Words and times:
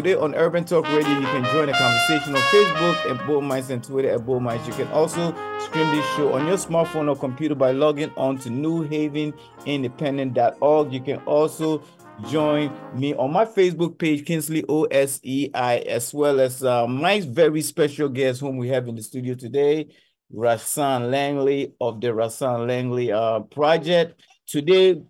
Today 0.00 0.14
on 0.14 0.34
Urban 0.34 0.64
Talk 0.64 0.88
Radio, 0.88 1.10
you 1.10 1.26
can 1.26 1.44
join 1.52 1.66
the 1.66 1.74
conversation 1.74 2.34
on 2.34 2.40
Facebook 2.40 3.10
at 3.10 3.26
Bold 3.26 3.44
and 3.70 3.84
Twitter 3.84 4.08
at 4.08 4.24
Bold. 4.24 4.42
You 4.66 4.72
can 4.72 4.88
also 4.92 5.34
stream 5.58 5.94
this 5.94 6.06
show 6.16 6.32
on 6.32 6.46
your 6.46 6.56
smartphone 6.56 7.10
or 7.10 7.16
computer 7.16 7.54
by 7.54 7.72
logging 7.72 8.10
on 8.16 8.38
to 8.38 8.48
newhavenindependent.org. 8.48 10.92
You 10.94 11.00
can 11.02 11.18
also 11.26 11.82
join 12.30 12.72
me 12.94 13.14
on 13.16 13.30
my 13.30 13.44
Facebook 13.44 13.98
page, 13.98 14.24
Kinsley 14.24 14.62
OSEI, 14.62 15.84
as 15.84 16.14
well 16.14 16.40
as 16.40 16.64
uh, 16.64 16.86
my 16.86 17.20
very 17.20 17.60
special 17.60 18.08
guest 18.08 18.40
whom 18.40 18.56
we 18.56 18.68
have 18.68 18.88
in 18.88 18.94
the 18.94 19.02
studio 19.02 19.34
today, 19.34 19.88
Rahsaan 20.34 21.10
Langley 21.10 21.74
of 21.78 22.00
the 22.00 22.06
Rahsaan 22.06 22.66
Langley 22.66 23.12
uh, 23.12 23.40
Project. 23.40 24.18
Today, 24.46 25.02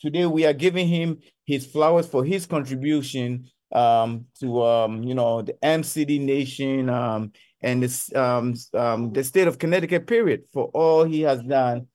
today 0.00 0.26
we 0.26 0.46
are 0.46 0.52
giving 0.52 0.88
him 0.88 1.20
his 1.44 1.64
flowers 1.64 2.08
for 2.08 2.24
his 2.24 2.44
contribution 2.44 3.48
um, 3.72 4.26
to 4.40 4.62
um, 4.62 5.02
you 5.02 5.14
know 5.14 5.42
the 5.42 5.54
MCD 5.62 6.20
Nation 6.20 6.88
um, 6.88 7.32
and 7.60 7.82
this 7.82 8.14
um, 8.14 8.54
um, 8.74 9.12
the 9.12 9.24
state 9.24 9.48
of 9.48 9.58
Connecticut. 9.58 10.06
Period 10.06 10.44
for 10.52 10.66
all 10.74 11.04
he 11.04 11.22
has 11.22 11.42
done. 11.42 11.86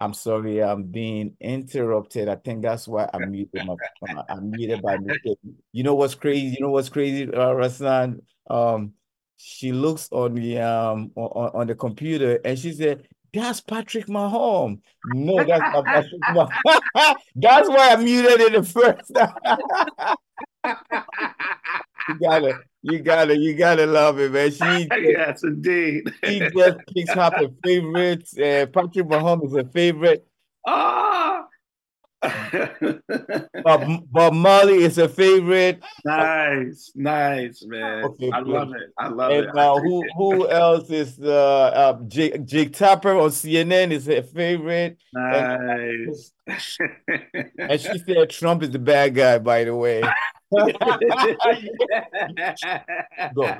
I'm 0.00 0.14
sorry, 0.14 0.60
I'm 0.60 0.82
being 0.82 1.36
interrupted. 1.40 2.28
I 2.28 2.34
think 2.34 2.62
that's 2.62 2.88
why 2.88 3.08
I'm 3.14 3.30
muted. 3.30 3.64
My, 3.64 3.76
I'm 4.28 4.50
muted 4.50 4.82
by 4.82 4.96
mistake. 4.98 5.38
You 5.70 5.84
know 5.84 5.94
what's 5.94 6.16
crazy? 6.16 6.56
You 6.58 6.66
know 6.66 6.70
what's 6.70 6.88
crazy, 6.88 7.28
uh, 7.32 7.54
Rahsaan? 7.54 8.20
Um, 8.50 8.94
she 9.36 9.70
looks 9.70 10.08
on 10.10 10.34
the 10.34 10.58
um 10.58 11.12
on, 11.14 11.50
on 11.54 11.66
the 11.68 11.76
computer 11.76 12.40
and 12.44 12.58
she 12.58 12.72
said, 12.72 13.06
that's 13.32 13.60
Patrick 13.60 14.06
Mahomes. 14.06 14.80
No, 15.06 15.36
that's 15.44 15.60
not 15.60 15.84
Patrick 15.86 16.20
Mahomes. 16.30 17.16
that's 17.36 17.68
why 17.68 17.92
I 17.92 17.96
muted 17.96 18.40
it 18.40 18.52
the 18.52 18.62
first 18.62 19.10
you 22.08 22.18
gotta, 22.20 22.58
you 22.82 22.98
gotta, 23.00 23.36
you 23.36 23.54
gotta 23.54 23.86
love 23.86 24.18
it, 24.20 24.32
man. 24.32 24.50
She 24.50 24.88
yes, 25.10 25.42
indeed. 25.42 26.12
she 26.24 26.40
just 26.40 26.78
picks 26.94 27.16
up 27.16 27.34
her 27.36 27.48
favorites. 27.64 28.36
Uh, 28.36 28.66
Patrick 28.72 29.06
Mahomes 29.06 29.46
is 29.46 29.54
a 29.54 29.64
favorite. 29.64 30.26
Ah, 30.66 31.46
Bob, 33.64 34.04
Bob 34.10 34.32
Marley 34.32 34.84
is 34.84 34.98
a 34.98 35.08
favorite. 35.08 35.82
Nice, 36.04 36.92
nice, 36.94 37.64
man. 37.66 38.04
Okay, 38.04 38.30
I 38.32 38.38
love 38.40 38.72
it. 38.74 38.92
I 38.96 39.08
love 39.08 39.32
and, 39.32 39.46
it. 39.46 39.56
Uh, 39.56 39.78
who 39.80 40.04
who 40.16 40.48
else 40.48 40.88
is 40.90 41.18
uh, 41.20 41.28
uh 41.28 41.98
Jake, 42.06 42.44
Jake 42.44 42.74
Tapper 42.74 43.18
on 43.18 43.30
CNN 43.30 43.90
is 43.90 44.08
a 44.08 44.22
favorite. 44.22 44.98
Nice. 45.12 46.32
And, 46.46 46.60
and 47.58 47.80
she 47.80 47.98
said 47.98 48.30
Trump 48.30 48.62
is 48.62 48.70
the 48.70 48.78
bad 48.78 49.14
guy, 49.14 49.38
by 49.38 49.64
the 49.64 49.74
way. 49.74 50.02
Go. 53.34 53.56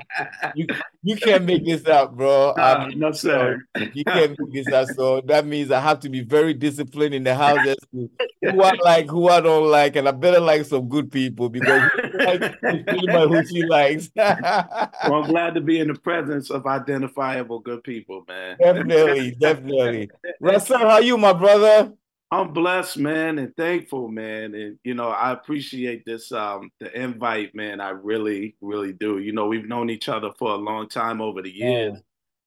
You, 0.53 0.67
you 1.01 1.15
can't 1.15 1.43
make 1.43 1.65
this 1.65 1.87
up, 1.87 2.15
bro. 2.15 2.49
Uh, 2.49 2.91
no, 2.95 3.11
sir. 3.11 3.63
You 3.93 4.03
can't 4.03 4.37
make 4.37 4.65
this 4.65 4.73
up. 4.73 4.89
So 4.95 5.21
that 5.21 5.47
means 5.47 5.71
I 5.71 5.79
have 5.79 6.01
to 6.01 6.09
be 6.09 6.21
very 6.21 6.53
disciplined 6.53 7.15
in 7.15 7.23
the 7.23 7.33
house 7.33 7.65
as 7.67 7.77
to 7.93 8.09
who 8.53 8.63
I 8.63 8.73
like, 8.83 9.09
who 9.09 9.29
I 9.29 9.41
don't 9.41 9.69
like, 9.69 9.95
and 9.95 10.07
I 10.07 10.11
better 10.11 10.39
like 10.39 10.65
some 10.65 10.87
good 10.89 11.11
people 11.11 11.49
because 11.49 11.89
like, 12.13 12.59
who 12.59 13.45
she 13.45 13.63
likes. 13.63 14.09
well, 14.15 14.91
I'm 15.23 15.29
glad 15.29 15.55
to 15.55 15.61
be 15.61 15.79
in 15.79 15.87
the 15.87 15.95
presence 15.95 16.49
of 16.49 16.65
identifiable 16.65 17.59
good 17.59 17.83
people, 17.83 18.23
man. 18.27 18.57
Definitely, 18.59 19.31
definitely. 19.31 20.09
Russell, 20.39 20.79
how 20.79 20.99
you, 20.99 21.17
my 21.17 21.33
brother? 21.33 21.93
I'm 22.33 22.51
blessed, 22.51 22.97
man, 22.97 23.37
and 23.37 23.55
thankful, 23.55 24.07
man. 24.07 24.55
And 24.55 24.79
you 24.83 24.95
know, 24.95 25.09
I 25.09 25.33
appreciate 25.33 26.03
this 26.03 26.31
um 26.31 26.71
the 26.79 26.91
invite, 26.99 27.53
man. 27.53 27.79
I 27.79 27.89
really, 27.89 28.55
really 28.59 28.91
do. 28.91 29.19
You 29.19 29.33
know, 29.33 29.45
we've 29.45 29.67
known 29.67 29.91
each 29.91 30.09
other 30.09 30.31
for 30.39 30.51
a 30.51 30.57
long 30.57 30.89
time 30.89 31.21
over 31.21 31.43
the 31.43 31.51
years. 31.51 31.93
Yeah. 31.93 31.99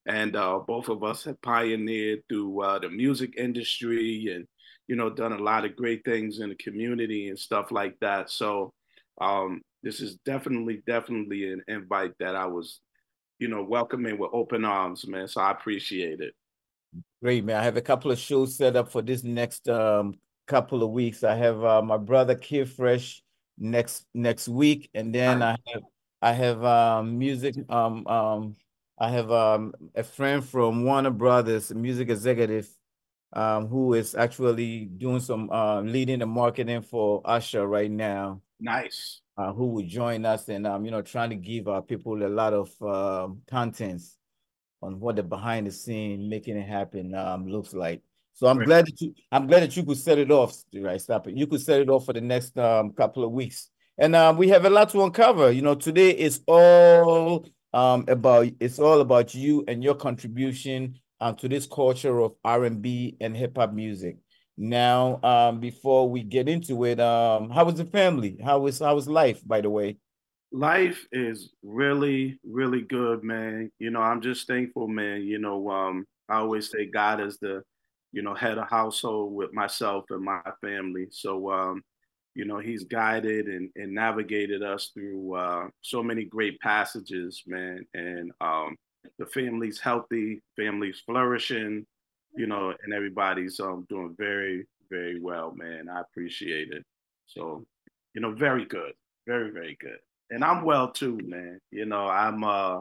And 0.06 0.36
uh, 0.36 0.60
both 0.66 0.88
of 0.88 1.02
us 1.04 1.24
have 1.24 1.40
pioneered 1.42 2.22
through 2.28 2.62
uh, 2.62 2.78
the 2.78 2.88
music 2.88 3.34
industry 3.36 4.32
and, 4.34 4.46
you 4.88 4.96
know, 4.96 5.10
done 5.10 5.32
a 5.32 5.38
lot 5.38 5.64
of 5.64 5.76
great 5.76 6.04
things 6.04 6.40
in 6.40 6.48
the 6.48 6.54
community 6.54 7.28
and 7.28 7.38
stuff 7.38 7.70
like 7.70 7.98
that. 8.00 8.30
So 8.30 8.72
um, 9.20 9.62
this 9.82 10.00
is 10.00 10.16
definitely, 10.24 10.82
definitely 10.86 11.52
an 11.52 11.62
invite 11.68 12.12
that 12.20 12.36
I 12.36 12.46
was, 12.46 12.80
you 13.38 13.48
know, 13.48 13.62
welcoming 13.62 14.18
with 14.18 14.30
open 14.32 14.64
arms, 14.64 15.06
man. 15.06 15.28
So 15.28 15.40
I 15.40 15.50
appreciate 15.50 16.20
it. 16.20 16.34
Great, 17.22 17.44
man. 17.44 17.56
I 17.56 17.64
have 17.64 17.76
a 17.76 17.82
couple 17.82 18.10
of 18.10 18.18
shows 18.18 18.56
set 18.56 18.76
up 18.76 18.90
for 18.90 19.02
this 19.02 19.24
next 19.24 19.68
um, 19.68 20.14
couple 20.46 20.82
of 20.82 20.90
weeks. 20.90 21.24
I 21.24 21.34
have 21.34 21.62
uh, 21.64 21.82
my 21.82 21.96
brother 21.96 22.34
Kid 22.34 22.70
Fresh 22.70 23.22
next 23.58 24.04
next 24.14 24.48
week, 24.48 24.90
and 24.94 25.14
then 25.14 25.42
I 25.42 25.56
have 25.66 25.82
I 26.22 26.32
have 26.32 26.64
um, 26.64 27.18
music. 27.18 27.56
Um, 27.68 28.06
um, 28.06 28.56
I 28.98 29.10
have 29.10 29.30
um, 29.30 29.74
a 29.94 30.02
friend 30.02 30.44
from 30.44 30.84
Warner 30.84 31.10
Brothers, 31.10 31.74
music 31.74 32.08
executive, 32.08 32.68
um, 33.36 33.68
who 33.68 33.92
is 33.92 34.14
actually 34.14 34.86
doing 34.86 35.20
some 35.20 35.50
uh, 35.50 35.82
leading 35.82 36.20
the 36.20 36.26
marketing 36.26 36.80
for 36.80 37.20
Usher 37.24 37.66
right 37.66 37.90
now. 37.90 38.40
Nice. 38.58 39.20
Uh, 39.36 39.52
who 39.52 39.66
will 39.66 39.84
join 39.86 40.24
us 40.24 40.48
and 40.48 40.66
um, 40.66 40.86
you 40.86 40.90
know, 40.90 41.02
trying 41.02 41.28
to 41.28 41.36
give 41.36 41.68
our 41.68 41.82
people 41.82 42.24
a 42.24 42.26
lot 42.26 42.54
of 42.54 42.70
uh, 42.80 43.28
contents 43.46 44.16
on 44.80 44.98
what 44.98 45.16
the 45.16 45.22
behind 45.22 45.66
the 45.66 45.70
scene 45.70 46.30
making 46.30 46.56
it 46.56 46.66
happen 46.66 47.14
um, 47.14 47.46
looks 47.46 47.74
like. 47.74 48.00
So 48.32 48.46
I'm 48.46 48.56
right. 48.58 48.66
glad 48.66 48.86
that 48.86 49.00
you 49.02 49.14
I'm 49.30 49.46
glad 49.46 49.62
that 49.62 49.76
you 49.76 49.84
could 49.84 49.98
set 49.98 50.18
it 50.18 50.30
off, 50.30 50.56
right? 50.74 51.00
Stop 51.00 51.28
it. 51.28 51.36
You 51.36 51.46
could 51.46 51.60
set 51.60 51.82
it 51.82 51.90
off 51.90 52.06
for 52.06 52.14
the 52.14 52.22
next 52.22 52.58
um, 52.58 52.92
couple 52.92 53.22
of 53.22 53.32
weeks. 53.32 53.68
And 53.98 54.16
um, 54.16 54.38
we 54.38 54.48
have 54.48 54.64
a 54.64 54.70
lot 54.70 54.88
to 54.90 55.02
uncover. 55.02 55.52
You 55.52 55.60
know, 55.60 55.74
today 55.74 56.10
is 56.10 56.40
all 56.46 57.46
um, 57.74 58.06
about 58.08 58.48
it's 58.60 58.78
all 58.78 59.02
about 59.02 59.34
you 59.34 59.62
and 59.68 59.84
your 59.84 59.94
contribution 59.94 60.98
um, 61.20 61.36
to 61.36 61.48
this 61.48 61.66
culture 61.66 62.20
of 62.20 62.34
R&B 62.44 63.16
and 63.20 63.36
hip 63.36 63.56
hop 63.56 63.72
music. 63.72 64.18
Now, 64.56 65.20
um, 65.22 65.60
before 65.60 66.08
we 66.08 66.22
get 66.22 66.48
into 66.48 66.84
it, 66.84 66.98
um, 66.98 67.50
how 67.50 67.64
was 67.64 67.74
the 67.74 67.84
family? 67.84 68.38
How 68.42 68.60
was 68.60 68.78
how 68.78 68.94
was 68.94 69.06
life, 69.06 69.46
by 69.46 69.60
the 69.60 69.68
way? 69.68 69.98
life 70.52 71.06
is 71.12 71.52
really, 71.62 72.38
really 72.44 72.82
good, 72.82 73.22
man. 73.22 73.70
You 73.78 73.90
know, 73.90 74.00
I'm 74.00 74.20
just 74.20 74.46
thankful, 74.46 74.88
man. 74.88 75.22
You 75.22 75.38
know, 75.38 75.68
um, 75.70 76.06
I 76.28 76.36
always 76.36 76.70
say 76.70 76.86
God 76.86 77.20
is 77.20 77.38
the, 77.38 77.62
you 78.12 78.22
know, 78.22 78.34
head 78.34 78.58
of 78.58 78.68
household 78.68 79.34
with 79.34 79.52
myself 79.52 80.04
and 80.10 80.24
my 80.24 80.40
family. 80.60 81.08
So, 81.10 81.50
um, 81.50 81.82
you 82.34 82.44
know, 82.44 82.58
he's 82.58 82.84
guided 82.84 83.46
and, 83.46 83.70
and 83.76 83.94
navigated 83.94 84.62
us 84.62 84.90
through 84.94 85.34
uh, 85.34 85.68
so 85.82 86.02
many 86.02 86.24
great 86.24 86.58
passages, 86.60 87.42
man. 87.46 87.86
And 87.94 88.32
um, 88.40 88.76
the 89.18 89.26
family's 89.26 89.78
healthy, 89.80 90.42
family's 90.56 91.00
flourishing, 91.06 91.86
you 92.36 92.46
know, 92.46 92.74
and 92.82 92.94
everybody's 92.94 93.60
um, 93.60 93.86
doing 93.88 94.14
very, 94.18 94.66
very 94.90 95.20
well, 95.20 95.52
man. 95.54 95.88
I 95.88 96.00
appreciate 96.00 96.70
it. 96.70 96.84
So, 97.26 97.64
you 98.14 98.20
know, 98.20 98.32
very 98.32 98.64
good, 98.64 98.92
very, 99.26 99.50
very 99.50 99.76
good 99.80 99.98
and 100.30 100.44
I'm 100.44 100.64
well 100.64 100.90
too, 100.90 101.18
man. 101.24 101.60
You 101.70 101.86
know, 101.86 102.06
I'm 102.08 102.44
uh 102.44 102.80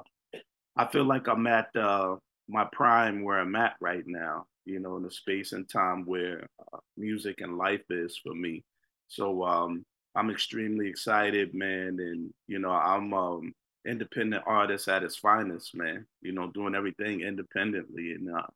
I 0.77 0.87
feel 0.91 1.05
like 1.05 1.27
I'm 1.27 1.47
at 1.47 1.75
uh 1.75 2.15
my 2.47 2.65
prime 2.71 3.23
where 3.23 3.39
I'm 3.39 3.55
at 3.55 3.75
right 3.79 4.03
now, 4.05 4.45
you 4.65 4.79
know, 4.79 4.97
in 4.97 5.03
the 5.03 5.11
space 5.11 5.53
and 5.53 5.67
time 5.69 6.05
where 6.05 6.47
uh, 6.73 6.77
music 6.97 7.41
and 7.41 7.57
life 7.57 7.83
is 7.89 8.19
for 8.23 8.33
me. 8.33 8.63
So 9.07 9.43
um 9.43 9.85
I'm 10.15 10.29
extremely 10.29 10.87
excited, 10.87 11.53
man, 11.53 11.97
and 11.99 12.33
you 12.47 12.59
know, 12.59 12.71
I'm 12.71 13.13
um 13.13 13.53
independent 13.85 14.43
artist 14.45 14.87
at 14.87 15.03
its 15.03 15.17
finest, 15.17 15.75
man. 15.75 16.05
You 16.21 16.33
know, 16.33 16.51
doing 16.51 16.75
everything 16.75 17.21
independently 17.21 18.11
and 18.11 18.29
uh 18.35 18.47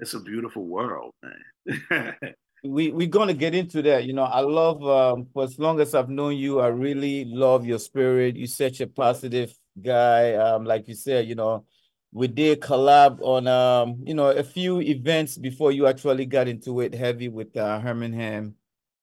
it's 0.00 0.14
a 0.14 0.20
beautiful 0.20 0.64
world, 0.64 1.12
man. 1.22 2.14
we 2.64 2.90
we're 2.90 3.06
gonna 3.06 3.34
get 3.34 3.54
into 3.54 3.82
that. 3.82 4.04
You 4.04 4.14
know, 4.14 4.24
I 4.24 4.40
love 4.40 4.82
um, 4.84 5.28
for 5.32 5.44
as 5.44 5.58
long 5.58 5.80
as 5.80 5.94
I've 5.94 6.08
known 6.08 6.36
you, 6.36 6.60
I 6.60 6.68
really 6.68 7.24
love 7.26 7.66
your 7.66 7.78
spirit. 7.78 8.36
You're 8.36 8.46
such 8.46 8.80
a 8.80 8.86
positive 8.86 9.52
guy. 9.80 10.34
Um, 10.34 10.64
like 10.64 10.88
you 10.88 10.94
said, 10.94 11.28
you 11.28 11.34
know, 11.34 11.66
we 12.12 12.28
did 12.28 12.60
collab 12.60 13.20
on 13.20 13.46
um, 13.46 14.02
you 14.04 14.14
know, 14.14 14.28
a 14.28 14.42
few 14.42 14.80
events 14.80 15.36
before 15.36 15.70
you 15.70 15.86
actually 15.86 16.26
got 16.26 16.48
into 16.48 16.80
it 16.80 16.94
heavy 16.94 17.28
with 17.28 17.56
uh, 17.56 17.78
Herman 17.78 18.12
Ham. 18.12 18.54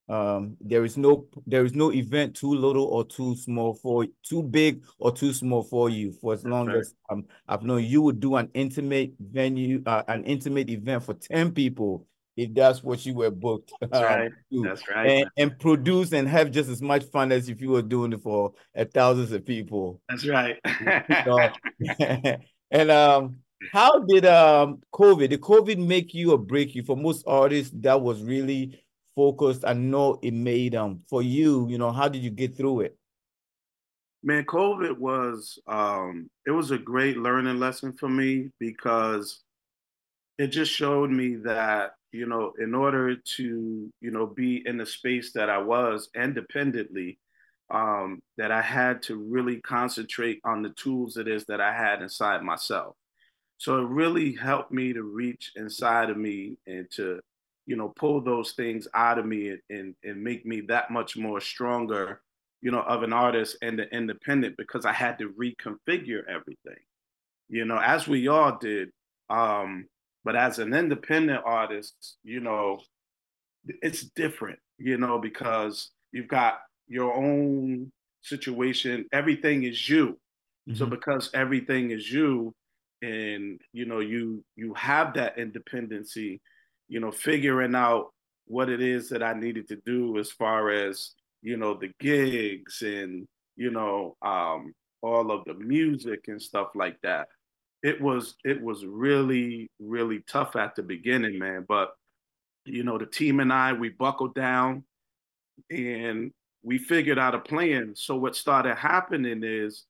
Um, 0.10 0.56
there 0.62 0.86
is 0.86 0.96
no 0.96 1.28
there 1.46 1.66
is 1.66 1.76
no 1.76 1.92
event 1.92 2.36
too 2.36 2.54
little 2.54 2.86
or 2.86 3.06
too 3.06 3.36
small 3.36 3.74
for 3.74 4.06
too 4.24 4.42
big 4.42 4.84
or 5.00 5.12
too 5.12 5.34
small 5.34 5.64
for 5.64 5.90
you. 5.90 6.14
For 6.14 6.34
as 6.34 6.46
long 6.46 6.68
right. 6.68 6.78
as 6.78 6.96
um, 7.10 7.26
I've 7.48 7.64
known 7.64 7.84
you 7.84 8.02
would 8.04 8.20
do 8.20 8.36
an 8.36 8.50
intimate 8.54 9.14
venue, 9.20 9.84
uh, 9.86 10.04
an 10.08 10.24
intimate 10.24 10.70
event 10.70 11.04
for 11.04 11.14
ten 11.14 11.52
people 11.52 12.08
if 12.38 12.54
that's 12.54 12.84
what 12.84 13.06
you 13.06 13.16
were 13.16 13.32
booked. 13.32 13.74
That's 13.82 13.98
um, 13.98 14.04
right. 14.04 14.32
That's 14.52 14.88
right. 14.88 15.10
And, 15.10 15.30
and, 15.38 15.60
produce 15.60 16.14
and 16.14 16.28
have 16.30 16.52
just 16.52 16.70
as 16.70 16.84
much 16.84 17.04
fun 17.06 17.32
as 17.32 17.50
if 17.50 17.60
you 17.60 17.72
were 17.72 17.82
doing 17.82 18.14
it 18.14 18.22
for 18.22 18.54
uh, 18.78 18.86
thousands 18.94 19.32
of 19.32 19.44
people. 19.44 20.00
That's 20.08 20.28
right. 20.28 20.58
and 22.72 22.92
um, 22.92 23.40
how 23.74 24.00
did 24.00 24.26
um 24.26 24.82
COVID? 24.94 25.30
Did 25.30 25.42
COVID 25.42 25.86
make 25.86 26.14
you 26.14 26.32
or 26.32 26.38
break 26.38 26.76
you? 26.76 26.84
For 26.84 26.96
most 26.96 27.24
artists, 27.26 27.74
that 27.82 28.00
was 28.00 28.22
really 28.22 28.80
focused. 29.18 29.66
I 29.66 29.74
know 29.74 30.20
it 30.22 30.34
made 30.34 30.76
um 30.76 31.02
for 31.10 31.24
you, 31.24 31.68
you 31.68 31.80
know, 31.80 31.92
how 31.92 32.08
did 32.08 32.22
you 32.24 32.30
get 32.30 32.56
through 32.56 32.82
it? 32.82 32.98
Man, 34.24 34.46
COVID 34.46 34.98
was 34.98 35.60
um 35.68 36.30
it 36.46 36.52
was 36.52 36.70
a 36.72 36.78
great 36.78 37.18
learning 37.18 37.60
lesson 37.60 37.94
for 37.94 38.08
me 38.08 38.52
because 38.60 39.44
it 40.38 40.48
just 40.48 40.72
showed 40.72 41.10
me 41.10 41.36
that, 41.38 41.94
you 42.12 42.28
know, 42.28 42.54
in 42.60 42.76
order 42.76 43.16
to, 43.16 43.92
you 44.02 44.12
know, 44.12 44.28
be 44.28 44.62
in 44.68 44.78
the 44.78 44.86
space 44.86 45.34
that 45.34 45.50
I 45.50 45.58
was 45.58 46.10
independently, 46.16 47.18
um, 47.72 48.22
that 48.38 48.52
I 48.52 48.62
had 48.62 49.02
to 49.04 49.16
really 49.16 49.62
concentrate 49.62 50.40
on 50.46 50.62
the 50.62 50.70
tools 50.70 51.18
it 51.18 51.28
is 51.28 51.44
that 51.46 51.60
I 51.60 51.74
had 51.74 52.04
inside 52.04 52.44
myself. 52.44 52.96
So 53.58 53.80
it 53.80 53.90
really 53.90 54.36
helped 54.36 54.72
me 54.72 54.94
to 54.94 55.02
reach 55.02 55.54
inside 55.56 56.12
of 56.12 56.18
me 56.18 56.58
and 56.68 56.86
to, 56.92 57.20
you 57.68 57.76
know, 57.76 57.94
pull 57.96 58.22
those 58.22 58.54
things 58.54 58.88
out 58.96 59.20
of 59.20 59.26
me 59.26 59.50
and, 59.50 59.60
and, 59.70 59.96
and 60.04 60.24
make 60.24 60.46
me 60.46 60.62
that 60.62 60.90
much 60.90 61.18
more 61.18 61.42
stronger, 61.42 62.22
you 62.62 62.72
know, 62.72 62.82
of 62.82 63.04
an 63.04 63.14
artist 63.14 63.58
and 63.62 63.80
an 63.80 63.90
independent 63.92 64.56
because 64.58 64.86
I 64.86 64.94
had 64.94 65.20
to 65.20 65.34
reconfigure 65.34 66.22
everything, 66.28 66.82
you 67.50 67.66
know, 67.66 67.78
as 67.78 68.08
we 68.08 68.30
all 68.30 68.58
did. 68.58 68.90
Um, 69.30 69.86
but 70.24 70.38
as 70.38 70.60
an 70.60 70.74
independent 70.74 71.44
artist, 71.46 72.18
you 72.24 72.40
know, 72.40 72.80
it's 73.82 74.04
different, 74.16 74.60
you 74.78 74.98
know, 74.98 75.20
because 75.20 75.92
you've 76.14 76.30
got 76.30 76.60
your 76.88 77.14
own 77.14 77.92
situation. 78.22 79.06
Everything 79.12 79.64
is 79.64 79.90
you. 79.90 80.18
Mm-hmm. 80.70 80.76
So 80.76 80.86
because 80.86 81.30
everything 81.34 81.92
is 81.92 82.10
you, 82.12 82.54
and 83.02 83.62
you 83.74 83.86
know, 83.86 84.00
you 84.00 84.44
you 84.56 84.74
have 84.74 85.14
that 85.14 85.38
independency, 85.38 86.42
you 86.88 87.00
know, 87.00 87.12
figuring 87.12 87.76
out 87.76 88.14
what 88.46 88.70
it 88.70 88.82
is 88.82 89.10
that 89.10 89.24
I 89.24 89.34
needed 89.34 89.68
to 89.70 89.82
do 89.86 90.18
as 90.18 90.32
far 90.32 90.70
as 90.70 91.12
you 91.42 91.58
know 91.58 91.74
the 91.74 91.92
gigs 92.00 92.82
and 92.82 93.28
you 93.56 93.72
know 93.72 94.16
um, 94.22 94.74
all 95.02 95.32
of 95.32 95.46
the 95.46 95.54
music 95.54 96.28
and 96.28 96.42
stuff 96.42 96.70
like 96.76 96.98
that 97.04 97.28
it 97.84 98.02
was 98.02 98.36
it 98.44 98.62
was 98.62 98.86
really 98.86 99.70
really 99.80 100.24
tough 100.28 100.56
at 100.56 100.76
the 100.76 100.84
beginning, 100.84 101.38
man. 101.40 101.66
But 101.68 101.92
you 102.66 102.84
know, 102.84 102.98
the 102.98 103.06
team 103.06 103.40
and 103.40 103.54
I 103.54 103.74
we 103.74 103.90
buckled 103.90 104.36
down 104.36 104.84
and 105.70 106.32
we 106.64 106.78
figured 106.78 107.20
out 107.20 107.36
a 107.36 107.40
plan. 107.40 107.94
So 107.96 108.16
what 108.16 108.36
started 108.36 108.76
happening 108.76 109.42
is 109.44 109.86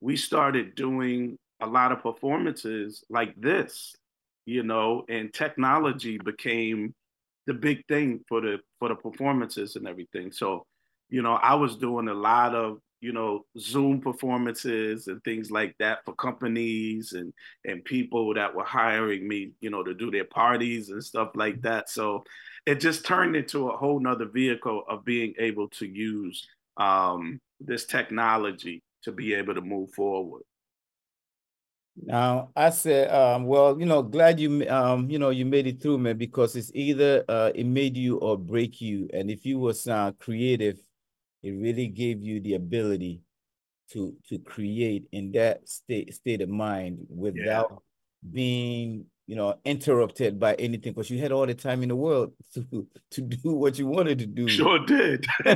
we 0.00 0.16
started 0.16 0.74
doing 0.74 1.38
a 1.60 1.66
lot 1.66 1.92
of 1.92 2.02
performances 2.02 3.04
like 3.08 3.34
this, 3.40 3.94
you 4.46 4.62
know, 4.62 5.04
and 5.08 5.32
technology 5.34 6.18
became 6.18 6.94
the 7.46 7.54
big 7.54 7.86
thing 7.86 8.20
for 8.28 8.40
the 8.40 8.58
for 8.78 8.88
the 8.88 8.94
performances 8.94 9.76
and 9.76 9.86
everything. 9.86 10.32
So, 10.32 10.64
you 11.10 11.22
know, 11.22 11.34
I 11.34 11.54
was 11.54 11.76
doing 11.76 12.08
a 12.08 12.14
lot 12.14 12.54
of 12.54 12.78
you 13.00 13.12
know 13.12 13.44
zoom 13.58 14.00
performances 14.00 15.06
and 15.08 15.22
things 15.22 15.50
like 15.50 15.74
that 15.78 15.98
for 16.04 16.14
companies 16.14 17.12
and 17.12 17.32
and 17.64 17.84
people 17.84 18.32
that 18.34 18.54
were 18.54 18.64
hiring 18.64 19.28
me 19.28 19.50
you 19.60 19.68
know 19.68 19.82
to 19.82 19.92
do 19.94 20.10
their 20.10 20.24
parties 20.24 20.88
and 20.88 21.04
stuff 21.04 21.28
like 21.34 21.60
that 21.60 21.90
so 21.90 22.24
it 22.64 22.80
just 22.80 23.04
turned 23.04 23.36
into 23.36 23.68
a 23.68 23.76
whole 23.76 24.00
nother 24.00 24.24
vehicle 24.24 24.82
of 24.88 25.04
being 25.04 25.34
able 25.38 25.68
to 25.68 25.86
use 25.86 26.48
um, 26.78 27.38
this 27.60 27.84
technology 27.84 28.82
to 29.02 29.12
be 29.12 29.34
able 29.34 29.54
to 29.54 29.60
move 29.60 29.90
forward 29.92 30.42
now 32.02 32.50
I 32.54 32.70
said, 32.70 33.10
um, 33.10 33.46
well, 33.46 33.78
you 33.78 33.86
know, 33.86 34.02
glad 34.02 34.38
you, 34.38 34.68
um, 34.68 35.08
you 35.10 35.18
know, 35.18 35.30
you 35.30 35.46
made 35.46 35.66
it 35.66 35.80
through, 35.80 35.98
man, 35.98 36.18
because 36.18 36.54
it's 36.54 36.70
either 36.74 37.24
uh, 37.28 37.52
it 37.54 37.64
made 37.64 37.96
you 37.96 38.18
or 38.18 38.36
break 38.36 38.80
you. 38.80 39.08
And 39.12 39.30
if 39.30 39.46
you 39.46 39.58
was 39.58 39.86
uh, 39.86 40.12
creative, 40.18 40.78
it 41.42 41.50
really 41.52 41.88
gave 41.88 42.22
you 42.22 42.40
the 42.40 42.54
ability 42.54 43.22
to 43.92 44.14
to 44.28 44.38
create 44.38 45.06
in 45.12 45.32
that 45.32 45.68
state 45.68 46.12
state 46.12 46.40
of 46.42 46.48
mind 46.48 47.06
without 47.08 47.68
yeah. 47.70 48.30
being 48.32 49.06
you 49.26 49.34
know 49.34 49.58
interrupted 49.64 50.38
by 50.38 50.54
anything 50.54 50.92
because 50.92 51.10
you 51.10 51.20
had 51.20 51.32
all 51.32 51.46
the 51.46 51.54
time 51.54 51.82
in 51.82 51.88
the 51.88 51.96
world 51.96 52.32
to 52.54 52.86
to 53.10 53.20
do 53.20 53.52
what 53.52 53.78
you 53.78 53.86
wanted 53.86 54.18
to 54.18 54.26
do 54.26 54.48
sure 54.48 54.78
did 54.86 55.26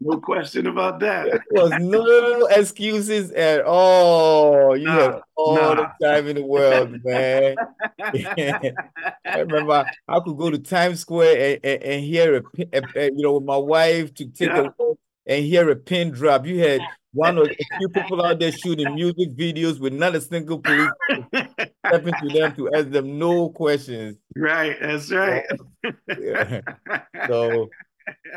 no 0.00 0.18
question 0.20 0.66
about 0.66 0.98
that 1.00 1.40
there 1.50 1.62
was 1.62 1.72
no 1.80 2.46
excuses 2.46 3.30
at 3.32 3.64
all 3.64 4.76
you 4.76 4.86
nah, 4.86 4.94
had 4.94 5.20
all 5.36 5.54
nah. 5.54 5.74
the 5.74 5.90
time 6.02 6.26
in 6.26 6.36
the 6.36 6.44
world 6.44 6.98
man 7.04 7.56
i 9.24 9.38
remember 9.38 9.86
i 10.08 10.20
could 10.20 10.36
go 10.36 10.50
to 10.50 10.58
times 10.58 11.00
square 11.00 11.54
and, 11.54 11.64
and, 11.64 11.82
and 11.82 12.04
hear 12.04 12.36
a, 12.36 12.42
a, 12.72 12.82
a, 12.96 13.04
you 13.06 13.22
know 13.22 13.34
with 13.34 13.44
my 13.44 13.56
wife 13.56 14.12
to 14.14 14.26
take 14.26 14.48
yeah. 14.48 14.66
a 14.78 14.94
and 15.26 15.44
hear 15.44 15.70
a 15.70 15.76
pin 15.76 16.10
drop. 16.10 16.46
You 16.46 16.58
had 16.60 16.80
one 17.12 17.38
or 17.38 17.44
a 17.44 17.78
few 17.78 17.88
people 17.88 18.24
out 18.24 18.38
there 18.38 18.52
shooting 18.52 18.94
music 18.94 19.36
videos 19.36 19.78
with 19.78 19.92
not 19.92 20.14
a 20.14 20.20
single 20.20 20.58
police 20.58 20.90
stepping 21.86 22.14
to 22.22 22.28
them 22.28 22.54
to 22.56 22.70
ask 22.74 22.90
them 22.90 23.18
no 23.18 23.50
questions. 23.50 24.16
Right, 24.36 24.76
that's 24.80 25.10
right. 25.10 25.44
yeah. 26.18 26.60
So, 27.28 27.68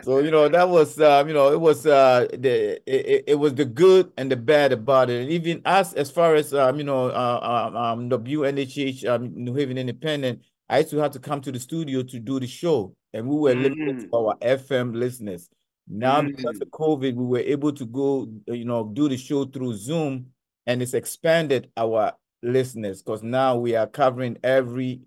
so 0.03 0.19
you 0.19 0.29
know 0.29 0.47
that 0.49 0.69
was 0.69 0.99
uh, 0.99 1.23
you 1.25 1.33
know 1.33 1.51
it 1.51 1.59
was 1.59 1.85
uh, 1.87 2.27
the 2.33 2.81
it, 2.85 3.23
it 3.27 3.35
was 3.35 3.55
the 3.55 3.65
good 3.65 4.11
and 4.17 4.29
the 4.29 4.35
bad 4.35 4.73
about 4.73 5.09
it, 5.09 5.21
and 5.21 5.31
even 5.31 5.61
us 5.65 5.93
as 5.93 6.11
far 6.11 6.35
as 6.35 6.53
um, 6.53 6.77
you 6.77 6.83
know 6.83 7.07
uh, 7.07 7.69
um, 7.73 7.75
um 7.75 8.09
WNHH 8.09 9.07
um, 9.07 9.31
New 9.33 9.55
Haven 9.55 9.77
Independent, 9.77 10.41
I 10.69 10.79
used 10.79 10.91
to 10.91 10.97
have 10.97 11.11
to 11.11 11.19
come 11.19 11.41
to 11.41 11.51
the 11.51 11.59
studio 11.59 12.03
to 12.03 12.19
do 12.19 12.39
the 12.39 12.47
show, 12.47 12.93
and 13.13 13.27
we 13.27 13.37
were 13.37 13.55
mm. 13.55 13.63
limited 13.63 14.11
to 14.11 14.17
our 14.17 14.35
FM 14.37 14.95
listeners. 14.95 15.49
Now, 15.87 16.21
mm. 16.21 16.35
because 16.35 16.59
of 16.61 16.67
COVID, 16.69 17.13
we 17.13 17.25
were 17.25 17.39
able 17.39 17.71
to 17.73 17.85
go, 17.85 18.27
you 18.47 18.65
know, 18.65 18.89
do 18.93 19.07
the 19.07 19.17
show 19.17 19.45
through 19.45 19.75
Zoom, 19.75 20.27
and 20.65 20.81
it's 20.81 20.93
expanded 20.93 21.69
our 21.77 22.13
listeners 22.41 23.01
because 23.01 23.23
now 23.23 23.57
we 23.57 23.75
are 23.75 23.87
covering 23.87 24.37
every 24.43 25.01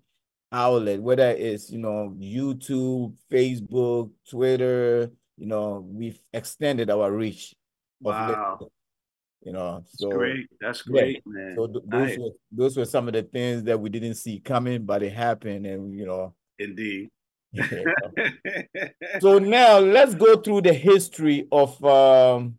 outlet, 0.51 1.01
whether 1.01 1.29
it's 1.29 1.69
you 1.69 1.79
know 1.79 2.15
YouTube, 2.19 3.13
Facebook, 3.31 4.11
Twitter. 4.29 5.11
You 5.37 5.47
know, 5.47 5.85
we've 5.87 6.19
extended 6.33 6.89
our 6.89 7.11
reach. 7.11 7.55
Wow. 8.01 8.59
You 9.41 9.53
know, 9.53 9.83
so 9.85 10.09
That's 10.09 10.17
great. 10.17 10.47
That's 10.59 10.81
great, 10.81 11.15
yeah. 11.25 11.33
man. 11.33 11.55
So 11.55 11.67
th- 11.67 11.85
those 11.87 12.17
were 12.17 12.29
those 12.51 12.77
were 12.77 12.85
some 12.85 13.07
of 13.07 13.13
the 13.13 13.23
things 13.23 13.63
that 13.63 13.79
we 13.79 13.89
didn't 13.89 14.15
see 14.15 14.39
coming, 14.39 14.85
but 14.85 15.01
it 15.01 15.13
happened, 15.13 15.65
and 15.65 15.97
you 15.97 16.05
know. 16.05 16.33
Indeed. 16.57 17.09
so 19.19 19.39
now 19.39 19.79
let's 19.79 20.15
go 20.15 20.37
through 20.37 20.61
the 20.61 20.73
history 20.73 21.47
of 21.51 21.83
um, 21.83 22.57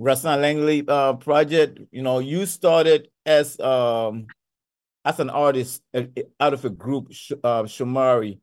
Rahsaan 0.00 0.40
Langley 0.40 0.84
uh, 0.86 1.14
project. 1.14 1.80
You 1.90 2.02
know, 2.02 2.20
you 2.20 2.46
started 2.46 3.08
as 3.26 3.58
um, 3.60 4.26
as 5.04 5.18
an 5.20 5.30
artist 5.30 5.82
uh, 5.94 6.02
out 6.38 6.54
of 6.54 6.64
a 6.64 6.70
group, 6.70 7.08
uh, 7.42 7.64
Shamari. 7.64 8.38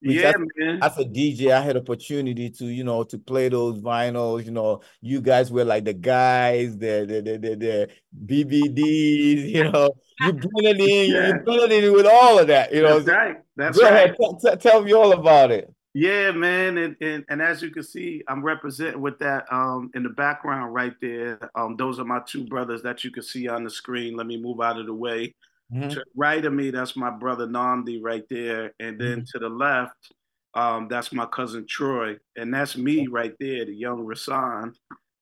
Yeah, 0.00 0.32
man. 0.56 0.78
As 0.82 0.96
a 0.98 1.04
DJ, 1.04 1.50
I 1.50 1.60
had 1.60 1.76
opportunity 1.76 2.50
to, 2.50 2.66
you 2.66 2.84
know, 2.84 3.02
to 3.04 3.18
play 3.18 3.48
those 3.48 3.80
vinyls. 3.80 4.44
You 4.44 4.52
know, 4.52 4.80
you 5.00 5.20
guys 5.20 5.50
were 5.50 5.64
like 5.64 5.84
the 5.84 5.94
guys, 5.94 6.78
the 6.78 7.04
the 7.06 7.20
the 7.20 7.38
the, 7.38 7.56
the 7.56 7.88
BBDs. 8.26 9.48
You 9.58 9.70
know, 9.72 9.90
you 10.20 10.32
blended 10.32 10.80
in, 10.80 11.10
yeah. 11.10 11.28
you 11.28 11.34
blended 11.44 11.84
in 11.84 11.92
with 11.92 12.06
all 12.06 12.38
of 12.38 12.46
that. 12.46 12.72
You 12.72 12.82
know, 12.82 13.00
that's 13.00 13.08
right. 13.08 13.36
That's 13.56 13.78
Go 13.78 13.90
right. 13.90 14.14
Ahead, 14.44 14.60
tell 14.60 14.82
me 14.82 14.92
all 14.92 15.12
about 15.12 15.50
it. 15.50 15.72
Yeah, 15.94 16.30
man, 16.30 16.78
and, 16.78 16.96
and 17.00 17.24
and 17.28 17.42
as 17.42 17.60
you 17.60 17.70
can 17.70 17.82
see, 17.82 18.22
I'm 18.28 18.44
representing 18.44 19.00
with 19.00 19.18
that 19.18 19.52
um 19.52 19.90
in 19.94 20.04
the 20.04 20.10
background 20.10 20.74
right 20.74 20.94
there. 21.00 21.50
Um, 21.56 21.76
those 21.76 21.98
are 21.98 22.04
my 22.04 22.20
two 22.26 22.44
brothers 22.46 22.82
that 22.82 23.02
you 23.02 23.10
can 23.10 23.22
see 23.22 23.48
on 23.48 23.64
the 23.64 23.70
screen. 23.70 24.16
Let 24.16 24.26
me 24.26 24.40
move 24.40 24.60
out 24.60 24.78
of 24.78 24.86
the 24.86 24.94
way. 24.94 25.34
Mm-hmm. 25.72 25.90
To 25.90 26.04
right 26.16 26.44
of 26.44 26.52
me, 26.52 26.70
that's 26.70 26.96
my 26.96 27.10
brother 27.10 27.46
Nandi 27.46 28.00
right 28.00 28.24
there, 28.30 28.72
and 28.80 28.98
then 28.98 29.18
mm-hmm. 29.18 29.24
to 29.32 29.38
the 29.38 29.48
left, 29.48 30.12
um, 30.54 30.88
that's 30.88 31.12
my 31.12 31.26
cousin 31.26 31.66
Troy, 31.68 32.16
and 32.36 32.52
that's 32.52 32.76
me 32.76 33.06
right 33.06 33.34
there, 33.38 33.66
the 33.66 33.74
young 33.74 34.06
Rahsaan. 34.06 34.72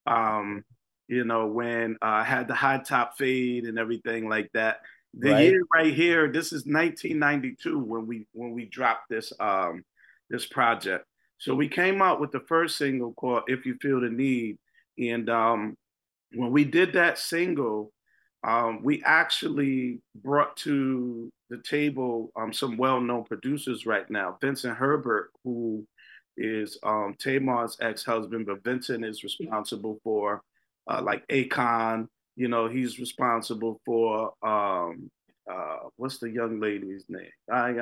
Um, 0.07 0.65
you 1.09 1.25
know, 1.25 1.47
when 1.47 1.97
uh, 2.03 2.07
I 2.07 2.25
had 2.25 2.49
the 2.49 2.55
high 2.55 2.79
top 2.79 3.19
fade 3.19 3.65
and 3.65 3.79
everything 3.79 4.29
like 4.29 4.51
that. 4.55 4.81
The 5.19 5.31
right. 5.31 5.45
year 5.45 5.63
right 5.75 5.95
here, 5.95 6.31
this 6.31 6.53
is 6.53 6.67
1992 6.67 7.79
when 7.79 8.07
we 8.07 8.27
when 8.33 8.53
we 8.53 8.67
dropped 8.67 9.09
this 9.09 9.33
um 9.41 9.83
this 10.31 10.47
project. 10.47 11.07
So 11.39 11.55
we 11.55 11.69
came 11.69 12.03
out 12.03 12.21
with 12.21 12.33
the 12.33 12.41
first 12.41 12.77
single 12.77 13.13
called 13.15 13.45
"If 13.47 13.67
You 13.67 13.77
Feel 13.81 14.01
the 14.01 14.11
Need," 14.11 14.59
and 14.99 15.29
um, 15.31 15.77
when 16.35 16.51
we 16.51 16.65
did 16.65 16.93
that 16.95 17.19
single, 17.19 17.93
um, 18.47 18.81
we 18.83 19.03
actually 19.05 20.01
brought 20.23 20.57
to 20.59 21.29
the 21.51 21.59
table 21.59 22.31
um, 22.37 22.53
some 22.53 22.77
well-known 22.77 23.25
producers 23.25 23.87
right 23.87 24.09
now. 24.09 24.39
Vincent 24.41 24.77
Herbert, 24.77 25.31
who 25.45 25.85
is 26.37 26.79
um, 26.83 27.17
Tamar's 27.19 27.77
ex-husband, 27.81 28.47
but 28.47 28.63
Vincent 28.63 29.05
is 29.05 29.25
responsible 29.25 29.99
for 30.05 30.43
uh, 30.89 31.03
like 31.03 31.27
Akon. 31.29 32.07
You 32.37 32.49
know, 32.49 32.69
he's 32.69 33.01
responsible 33.01 33.81
for 33.85 34.33
um, 34.43 35.11
uh, 35.51 35.89
what's 35.97 36.19
the 36.19 36.31
young 36.31 36.61
lady's 36.61 37.05
name? 37.09 37.31
Her 37.49 37.73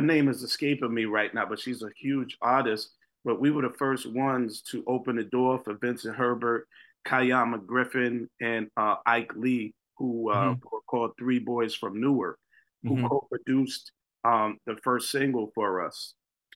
name 0.00 0.28
is 0.28 0.42
escaping 0.42 0.92
me 0.92 1.04
right 1.04 1.32
now, 1.32 1.46
but 1.46 1.60
she's 1.60 1.82
a 1.82 1.90
huge 1.96 2.36
artist. 2.42 2.90
But 3.24 3.40
we 3.40 3.52
were 3.52 3.62
the 3.62 3.72
first 3.78 4.10
ones 4.10 4.62
to 4.62 4.82
open 4.86 5.16
the 5.16 5.24
door 5.24 5.60
for 5.62 5.74
Vincent 5.74 6.16
Herbert, 6.16 6.66
Kayama 7.06 7.64
Griffin, 7.66 8.28
and 8.40 8.68
uh, 8.76 8.96
Ike 9.06 9.34
Lee, 9.36 9.74
who 9.96 10.30
uh, 10.30 10.36
mm-hmm. 10.36 10.64
were 10.70 10.80
called 10.86 11.12
Three 11.18 11.38
Boys 11.38 11.74
from 11.74 12.00
Newark, 12.00 12.38
who 12.82 12.96
mm-hmm. 12.96 13.06
co-produced 13.06 13.92
um, 14.24 14.58
the 14.66 14.76
first 14.82 15.10
single 15.10 15.50
for 15.54 15.84
us. 15.84 16.14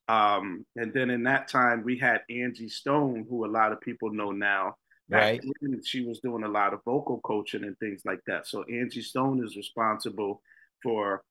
Um, 0.09 0.65
and 0.77 0.93
then 0.93 1.11
in 1.11 1.25
that 1.25 1.49
time, 1.49 1.83
we 1.85 1.99
had 1.99 2.21
Angie 2.31 2.69
Stone, 2.69 3.27
who 3.29 3.45
a 3.45 3.49
lot 3.49 3.73
of 3.73 3.81
people 3.81 4.13
know 4.13 4.31
now. 4.31 4.77
Right. 5.09 5.41
she 5.85 6.05
was 6.05 6.19
doing 6.19 6.43
a 6.43 6.49
lot 6.49 6.75
of 6.75 6.81
vocal 6.85 7.21
coaching 7.21 7.63
and 7.63 7.79
things 7.79 8.03
like 8.05 8.19
that. 8.27 8.47
So 8.49 8.65
Angie 8.65 9.03
Stone 9.03 9.45
is 9.45 9.57
responsible 9.57 10.43
for 10.83 11.23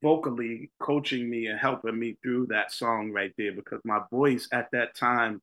vocally 0.00 0.70
coaching 0.80 1.28
me 1.28 1.46
and 1.46 1.58
helping 1.58 1.98
me 1.98 2.16
through 2.22 2.46
that 2.46 2.72
song 2.72 3.12
right 3.12 3.32
there 3.38 3.52
because 3.52 3.80
my 3.84 4.00
voice 4.10 4.48
at 4.52 4.68
that 4.72 4.96
time, 4.96 5.40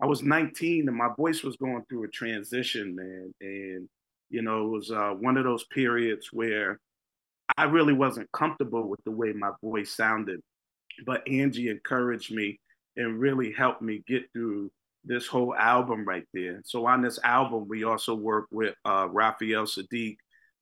I 0.00 0.06
was 0.06 0.22
19 0.22 0.88
and 0.88 0.96
my 0.96 1.08
voice 1.16 1.42
was 1.42 1.56
going 1.56 1.82
through 1.88 2.04
a 2.04 2.08
transition, 2.08 2.94
man. 2.94 3.34
And, 3.40 3.88
you 4.28 4.42
know, 4.42 4.66
it 4.66 4.68
was 4.68 4.90
uh, 4.90 5.14
one 5.18 5.36
of 5.36 5.44
those 5.44 5.64
periods 5.64 6.28
where 6.32 6.78
I 7.56 7.64
really 7.64 7.94
wasn't 7.94 8.30
comfortable 8.32 8.88
with 8.88 9.00
the 9.04 9.10
way 9.10 9.32
my 9.32 9.52
voice 9.62 9.92
sounded. 9.92 10.40
But 11.04 11.26
Angie 11.28 11.68
encouraged 11.68 12.34
me 12.34 12.60
and 12.96 13.18
really 13.18 13.52
helped 13.52 13.82
me 13.82 14.02
get 14.06 14.24
through 14.32 14.70
this 15.04 15.26
whole 15.26 15.54
album 15.54 16.04
right 16.04 16.26
there. 16.34 16.60
So 16.64 16.86
on 16.86 17.00
this 17.00 17.18
album, 17.22 17.66
we 17.68 17.84
also 17.84 18.14
worked 18.14 18.52
with 18.52 18.74
uh, 18.84 19.08
Raphael 19.10 19.64
Saadiq, 19.64 20.16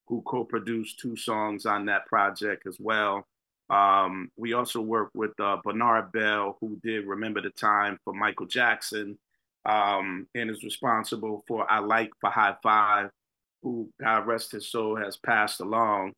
who 0.07 0.23
co-produced 0.23 0.99
two 0.99 1.17
songs 1.17 1.67
on 1.67 1.87
that 1.87 2.07
project 2.07 2.67
as 2.67 2.77
well. 2.79 3.27
Um, 3.71 4.31
we 4.37 4.53
also 4.53 4.81
worked 4.81 5.15
with 5.15 5.33
uh, 5.41 5.57
Bernard 5.65 6.13
Belle, 6.13 6.59
who 6.61 6.79
did 6.83 7.07
"Remember 7.07 7.41
the 7.41 7.51
Time" 7.51 7.99
for 8.05 8.13
Michael 8.13 8.47
Jackson, 8.47 9.19
um, 9.67 10.27
and 10.35 10.51
is 10.51 10.63
responsible 10.63 11.45
for 11.47 11.71
"I 11.71 11.79
Like" 11.81 12.11
for 12.21 12.31
Hi-Five, 12.31 13.11
who 13.63 13.89
God 14.01 14.27
rest 14.27 14.53
his 14.53 14.71
soul 14.71 14.97
has 14.97 15.17
passed 15.17 15.61
along. 15.61 16.13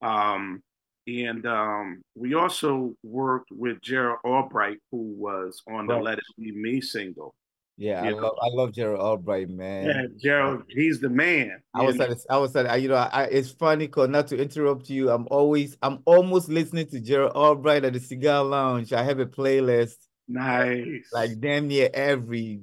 Um, 0.00 0.62
and 1.06 1.44
um, 1.46 2.02
we 2.14 2.34
also 2.34 2.94
worked 3.02 3.50
with 3.50 3.80
Gerald 3.80 4.20
Albright, 4.24 4.78
who 4.90 5.14
was 5.16 5.62
on 5.68 5.86
the 5.86 5.96
"Let 5.96 6.18
It 6.18 6.24
Be 6.38 6.52
Me" 6.52 6.80
single. 6.80 7.34
Yeah, 7.78 8.02
I 8.02 8.10
love 8.10 8.34
I 8.40 8.48
love 8.48 8.72
Gerald 8.72 9.00
Albright, 9.00 9.48
man. 9.48 9.86
Yeah, 9.86 10.02
Gerald, 10.16 10.64
he's 10.68 11.00
the 11.00 11.08
man. 11.08 11.60
I 11.74 11.82
was 11.82 11.98
at 11.98 12.16
I 12.30 12.36
was 12.36 12.54
at 12.54 12.80
you 12.80 12.88
know 12.88 12.94
I, 12.94 13.24
it's 13.24 13.50
funny 13.50 13.86
because 13.86 14.08
not 14.08 14.28
to 14.28 14.40
interrupt 14.40 14.90
you, 14.90 15.10
I'm 15.10 15.26
always 15.30 15.76
I'm 15.82 16.00
almost 16.04 16.48
listening 16.48 16.86
to 16.90 17.00
Gerald 17.00 17.32
Albright 17.32 17.84
at 17.84 17.94
the 17.94 18.00
Cigar 18.00 18.44
Lounge. 18.44 18.92
I 18.92 19.02
have 19.02 19.18
a 19.18 19.26
playlist. 19.26 19.96
Nice. 20.28 21.08
Like 21.12 21.40
damn 21.40 21.68
near 21.68 21.90
every 21.92 22.60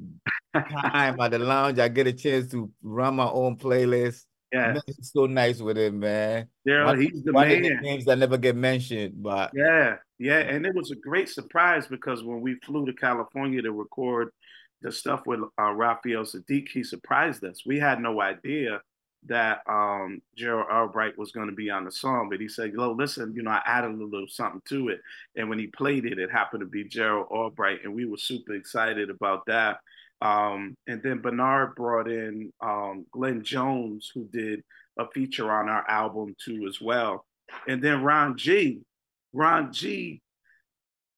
time 0.53 1.19
at 1.19 1.31
the 1.31 1.39
lounge, 1.39 1.79
I 1.79 1.87
get 1.87 2.07
a 2.07 2.13
chance 2.13 2.51
to 2.51 2.71
run 2.81 3.15
my 3.15 3.29
own 3.29 3.57
playlist. 3.57 4.23
Yeah, 4.51 4.79
it's 4.87 5.13
so 5.13 5.27
nice 5.27 5.59
with 5.59 5.77
it, 5.77 5.93
man. 5.93 6.47
One, 6.65 6.99
he's 6.99 7.23
the 7.23 7.33
one 7.33 7.47
man. 7.47 7.57
Of 7.57 7.69
the 7.69 7.75
names 7.81 8.05
that 8.05 8.17
never 8.17 8.37
get 8.37 8.55
mentioned, 8.55 9.21
but 9.21 9.51
yeah, 9.53 9.97
yeah, 10.17 10.39
and 10.39 10.65
it 10.65 10.73
was 10.73 10.89
a 10.89 10.95
great 10.95 11.29
surprise 11.29 11.85
because 11.85 12.23
when 12.23 12.41
we 12.41 12.55
flew 12.65 12.85
to 12.87 12.93
California 12.93 13.61
to 13.61 13.71
record 13.71 14.29
the 14.81 14.91
stuff 14.91 15.21
with 15.27 15.41
uh, 15.59 15.71
Raphael 15.71 16.23
Saadiq, 16.23 16.69
he 16.69 16.83
surprised 16.83 17.43
us. 17.43 17.61
We 17.63 17.77
had 17.77 18.01
no 18.01 18.21
idea 18.21 18.81
that 19.25 19.61
um, 19.67 20.21
Gerald 20.35 20.67
Albright 20.71 21.17
was 21.17 21.31
going 21.31 21.49
to 21.49 21.55
be 21.55 21.69
on 21.69 21.85
the 21.85 21.91
song, 21.91 22.29
but 22.29 22.39
he 22.39 22.47
said, 22.47 22.73
"Yo, 22.73 22.91
listen, 22.91 23.33
you 23.35 23.43
know, 23.43 23.51
I 23.51 23.61
added 23.65 23.91
a 23.91 24.03
little 24.03 24.27
something 24.27 24.61
to 24.69 24.89
it." 24.89 25.01
And 25.35 25.49
when 25.49 25.59
he 25.59 25.67
played 25.67 26.05
it, 26.05 26.19
it 26.19 26.31
happened 26.31 26.61
to 26.61 26.65
be 26.65 26.83
Gerald 26.85 27.27
Albright, 27.29 27.79
and 27.83 27.93
we 27.93 28.05
were 28.05 28.17
super 28.17 28.53
excited 28.53 29.09
about 29.09 29.45
that. 29.47 29.79
Um, 30.21 30.75
and 30.87 31.01
then 31.01 31.19
Bernard 31.19 31.75
brought 31.75 32.09
in 32.09 32.51
um, 32.61 33.05
Glenn 33.11 33.43
Jones, 33.43 34.11
who 34.13 34.25
did 34.25 34.63
a 34.97 35.07
feature 35.11 35.51
on 35.51 35.69
our 35.69 35.89
album 35.89 36.35
too, 36.43 36.65
as 36.67 36.81
well. 36.81 37.25
And 37.67 37.81
then 37.81 38.03
Ron 38.03 38.37
G. 38.37 38.81
Ron 39.33 39.71
G. 39.71 40.21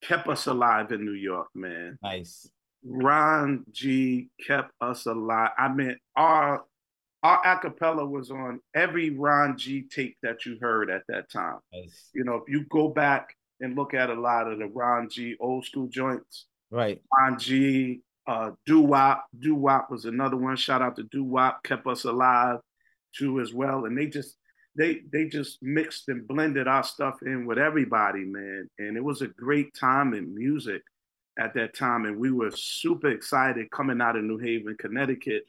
kept 0.02 0.28
us 0.28 0.48
alive 0.48 0.92
in 0.92 1.06
New 1.06 1.14
York, 1.14 1.48
man. 1.56 1.98
Nice. 2.02 2.50
Ron 2.84 3.64
G 3.72 4.30
kept 4.46 4.72
us 4.82 5.06
alive. 5.06 5.52
I 5.58 5.72
mean, 5.72 5.98
our 6.16 6.64
our 7.24 7.42
acapella 7.44 8.08
was 8.08 8.32
on 8.32 8.60
every 8.76 9.12
Ron 9.12 9.58
G 9.58 9.84
tape 9.84 10.18
that 10.24 10.46
you 10.46 10.58
heard 10.60 10.90
at 10.90 11.04
that 11.08 11.30
time. 11.30 11.60
Nice. 11.72 12.10
You 12.14 12.24
know, 12.24 12.36
if 12.36 12.44
you 12.48 12.66
go 12.70 12.90
back 12.90 13.36
and 13.60 13.76
look 13.76 13.94
at 13.94 14.10
a 14.10 14.20
lot 14.20 14.52
of 14.52 14.60
the 14.60 14.68
Ron 14.68 15.08
G 15.10 15.36
old 15.40 15.66
school 15.66 15.88
joints, 15.88 16.48
right? 16.72 17.02
Ron 17.20 17.38
G, 17.38 18.02
uh, 18.28 18.52
Doo 18.66 18.82
Wop, 18.82 19.26
Doo 19.38 19.56
Wop 19.56 19.92
was 19.92 20.06
another 20.06 20.38
one. 20.38 20.56
Shout 20.56 20.82
out 20.82 20.96
to 20.96 21.04
Doo 21.04 21.24
Wop, 21.24 21.64
kept 21.64 21.86
us 21.86 22.06
alive 22.06 22.60
too 23.16 23.40
as 23.40 23.54
well. 23.54 23.86
And 23.86 23.98
they 23.98 24.08
just 24.08 24.36
they 24.76 25.02
they 25.12 25.26
just 25.26 25.62
mixed 25.62 26.08
and 26.10 26.28
blended 26.28 26.68
our 26.68 26.84
stuff 26.84 27.22
in 27.22 27.46
with 27.46 27.60
everybody, 27.60 28.26
man. 28.26 28.68
And 28.80 28.98
it 28.98 29.04
was 29.04 29.22
a 29.22 29.28
great 29.28 29.76
time 29.76 30.14
in 30.14 30.34
music 30.34 30.82
at 31.38 31.54
that 31.54 31.76
time, 31.76 32.06
and 32.06 32.18
we 32.18 32.32
were 32.32 32.52
super 32.52 33.10
excited 33.10 33.70
coming 33.72 34.02
out 34.02 34.18
of 34.18 34.24
New 34.24 34.38
Haven, 34.38 34.76
Connecticut, 34.78 35.44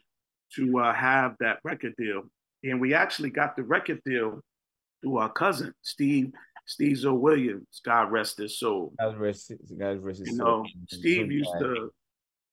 to 0.57 0.79
uh, 0.79 0.93
have 0.93 1.35
that 1.41 1.59
record 1.65 1.95
deal. 1.97 2.23
And 2.65 2.81
we 2.81 2.95
actually 2.95 3.31
got 3.31 3.57
the 3.57 3.65
record 3.65 4.01
deal 4.05 4.41
through 5.03 5.17
our 5.17 5.33
cousin 5.33 5.75
Steve 5.83 6.33
Steve 6.67 6.97
Zoe 6.97 7.17
Williams. 7.17 7.81
God 7.85 8.13
rest 8.13 8.39
his 8.39 8.59
soul. 8.59 8.93
God 8.99 9.19
rest, 9.19 9.53
God 9.79 10.03
rest 10.03 10.21
his 10.21 10.31
you 10.31 10.37
know, 10.37 10.65
Steve 10.89 11.33
used 11.33 11.53
to 11.59 11.91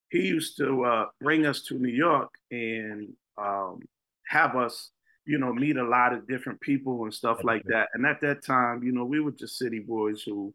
he 0.10 0.22
used 0.22 0.58
to 0.58 0.84
uh, 0.84 1.06
bring 1.22 1.46
us 1.46 1.62
to 1.64 1.76
New 1.76 1.94
York 1.94 2.34
and 2.50 3.10
um, 3.38 3.80
have 4.28 4.56
us, 4.56 4.90
you 5.26 5.38
know, 5.38 5.54
meet 5.54 5.78
a 5.78 5.84
lot 5.84 6.14
of 6.14 6.28
different 6.28 6.60
people 6.62 7.04
and 7.04 7.14
stuff 7.14 7.44
like 7.44 7.64
that. 7.66 7.90
And 7.94 8.06
at 8.06 8.20
that 8.22 8.44
time, 8.44 8.82
you 8.84 8.92
know, 8.92 9.06
we 9.06 9.20
were 9.20 9.32
just 9.32 9.58
city 9.58 9.80
boys 9.80 10.24
who 10.24 10.54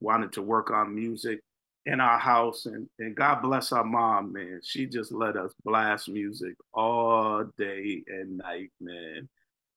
wanted 0.00 0.32
to 0.32 0.42
work 0.42 0.70
on 0.70 0.94
music 0.94 1.40
in 1.86 2.00
our 2.00 2.18
house 2.18 2.66
and, 2.66 2.88
and 2.98 3.14
God 3.14 3.42
bless 3.42 3.70
our 3.70 3.84
mom, 3.84 4.32
man. 4.32 4.60
She 4.64 4.86
just 4.86 5.12
let 5.12 5.36
us 5.36 5.52
blast 5.64 6.08
music 6.08 6.56
all 6.74 7.44
day 7.56 8.02
and 8.08 8.38
night, 8.38 8.72
man. 8.80 9.28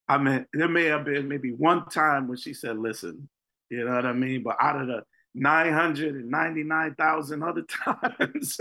I 0.07 0.17
mean, 0.17 0.47
there 0.53 0.67
may 0.67 0.85
have 0.85 1.05
been 1.05 1.27
maybe 1.27 1.51
one 1.51 1.87
time 1.89 2.27
when 2.27 2.37
she 2.37 2.55
said, 2.55 2.79
listen, 2.79 3.29
you 3.69 3.85
know 3.85 3.93
what 3.93 4.07
I 4.07 4.13
mean? 4.13 4.41
But 4.41 4.57
out 4.59 4.81
of 4.81 4.87
the 4.87 5.03
999,000 5.35 7.43
other 7.43 7.61
times, 7.85 8.59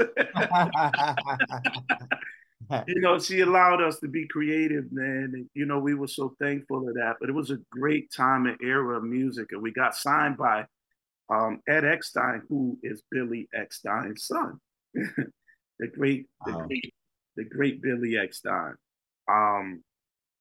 you 2.87 3.01
know, 3.01 3.19
she 3.19 3.41
allowed 3.41 3.81
us 3.81 3.99
to 4.01 4.09
be 4.09 4.29
creative, 4.29 4.93
man. 4.93 5.31
And, 5.33 5.49
you 5.55 5.65
know, 5.65 5.79
we 5.79 5.95
were 5.95 6.07
so 6.07 6.37
thankful 6.39 6.87
of 6.87 6.97
that. 6.97 7.17
But 7.19 7.31
it 7.31 7.35
was 7.35 7.51
a 7.51 7.61
great 7.71 8.13
time 8.13 8.45
and 8.45 8.59
era 8.63 8.99
of 8.99 9.05
music. 9.05 9.53
And 9.53 9.63
we 9.63 9.73
got 9.73 9.97
signed 9.97 10.37
by 10.37 10.67
um, 11.31 11.61
Ed 11.69 11.85
Eckstine, 11.85 12.43
who 12.49 12.79
is 12.83 13.03
Billy 13.11 13.49
Eckstine's 13.57 14.25
son, 14.25 14.61
the 14.95 15.87
great, 15.95 16.27
the 16.47 16.53
wow. 16.53 16.67
great, 16.67 16.95
the 17.37 17.45
great 17.45 17.83
Billy 17.83 18.13
Eckstine. 18.13 18.75
Um, 19.31 19.83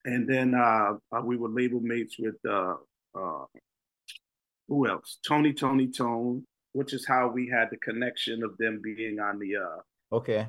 and 0.06 0.28
then 0.28 0.56
uh, 0.56 0.94
uh, 1.12 1.22
we 1.22 1.38
were 1.38 1.50
label 1.50 1.82
mates 1.82 2.16
with 2.18 2.36
uh, 2.48 2.76
uh, 3.16 3.46
who 4.68 4.88
else? 4.88 5.20
Tony, 5.28 5.54
Tony, 5.54 5.88
Tone, 5.88 6.46
which 6.74 6.94
is 6.94 7.06
how 7.06 7.28
we 7.28 7.50
had 7.50 7.70
the 7.72 7.78
connection 7.78 8.44
of 8.44 8.58
them 8.58 8.82
being 8.84 9.20
on 9.20 9.40
the 9.40 9.58
uh, 9.58 10.16
okay 10.16 10.48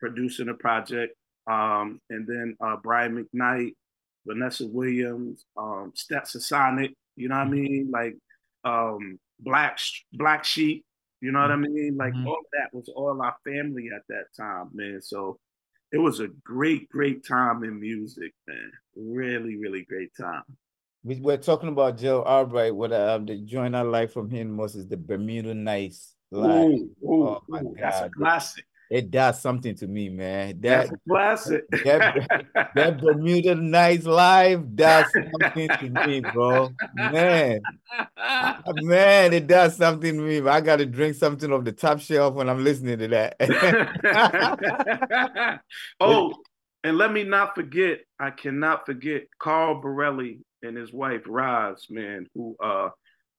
producing 0.00 0.46
the 0.46 0.54
project. 0.54 1.14
Um, 1.46 2.00
and 2.10 2.26
then 2.26 2.56
uh, 2.60 2.76
Brian 2.82 3.14
McKnight, 3.14 3.74
Vanessa 4.26 4.66
Williams, 4.66 5.44
um, 5.56 5.92
Stetsasonic, 5.94 6.94
you 7.16 7.28
know 7.28 7.36
what 7.36 7.46
I 7.46 7.50
mean? 7.50 7.90
Like 7.92 8.16
um, 8.64 9.18
Black 9.42 9.78
Black 10.12 10.44
Sheep. 10.44 10.84
You 11.20 11.32
know 11.32 11.40
what 11.40 11.50
I 11.50 11.54
mm-hmm. 11.54 11.74
mean? 11.74 11.96
Like 11.96 12.14
mm-hmm. 12.14 12.26
all 12.26 12.38
of 12.38 12.46
that 12.52 12.76
was 12.76 12.88
all 12.94 13.20
our 13.20 13.36
family 13.44 13.90
at 13.94 14.02
that 14.08 14.26
time, 14.36 14.70
man. 14.72 15.00
So 15.02 15.38
it 15.92 15.98
was 15.98 16.20
a 16.20 16.28
great, 16.44 16.88
great 16.88 17.26
time 17.26 17.62
in 17.64 17.80
music, 17.80 18.32
man. 18.46 18.70
Really, 18.96 19.56
really 19.56 19.84
great 19.84 20.10
time. 20.18 20.44
We, 21.02 21.16
we're 21.16 21.36
talking 21.36 21.68
about 21.68 21.98
Joe 21.98 22.22
Albright. 22.22 22.74
What 22.74 22.92
um, 22.92 23.26
the 23.26 23.38
joint 23.38 23.74
I 23.74 23.82
like 23.82 24.10
from 24.10 24.30
him 24.30 24.50
most 24.50 24.74
is 24.74 24.86
the 24.86 24.96
Bermuda 24.96 25.54
Nights. 25.54 26.14
Live. 26.30 26.70
Ooh, 26.70 26.90
ooh, 27.02 27.28
oh 27.28 27.42
my 27.48 27.60
ooh, 27.60 27.64
God. 27.64 27.76
That's 27.78 28.00
a 28.00 28.10
classic 28.10 28.64
it 28.90 29.10
does 29.12 29.40
something 29.40 29.76
to 29.76 29.86
me, 29.86 30.08
man. 30.08 30.60
That 30.60 30.88
That's 30.88 30.92
classic. 31.08 31.64
That, 31.84 32.70
that 32.74 33.00
Bermuda 33.00 33.54
Nights 33.54 34.04
live 34.04 34.74
does 34.74 35.06
something 35.12 35.68
to 35.68 36.06
me, 36.06 36.20
bro. 36.20 36.70
Man, 36.96 37.60
man, 38.82 39.32
it 39.32 39.46
does 39.46 39.76
something 39.76 40.16
to 40.16 40.20
me. 40.20 40.48
I 40.48 40.60
got 40.60 40.76
to 40.76 40.86
drink 40.86 41.14
something 41.14 41.52
off 41.52 41.64
the 41.64 41.72
top 41.72 42.00
shelf 42.00 42.34
when 42.34 42.48
I'm 42.48 42.64
listening 42.64 42.98
to 42.98 43.08
that. 43.08 43.36
oh, 46.00 46.34
And 46.82 46.98
let 46.98 47.12
me 47.12 47.22
not 47.22 47.54
forget, 47.54 48.00
I 48.18 48.30
cannot 48.30 48.86
forget 48.86 49.22
Carl 49.38 49.80
Bourelly 49.80 50.40
and 50.62 50.76
his 50.76 50.92
wife 50.92 51.22
Roz, 51.26 51.86
man, 51.90 52.26
who 52.34 52.56
uh 52.62 52.90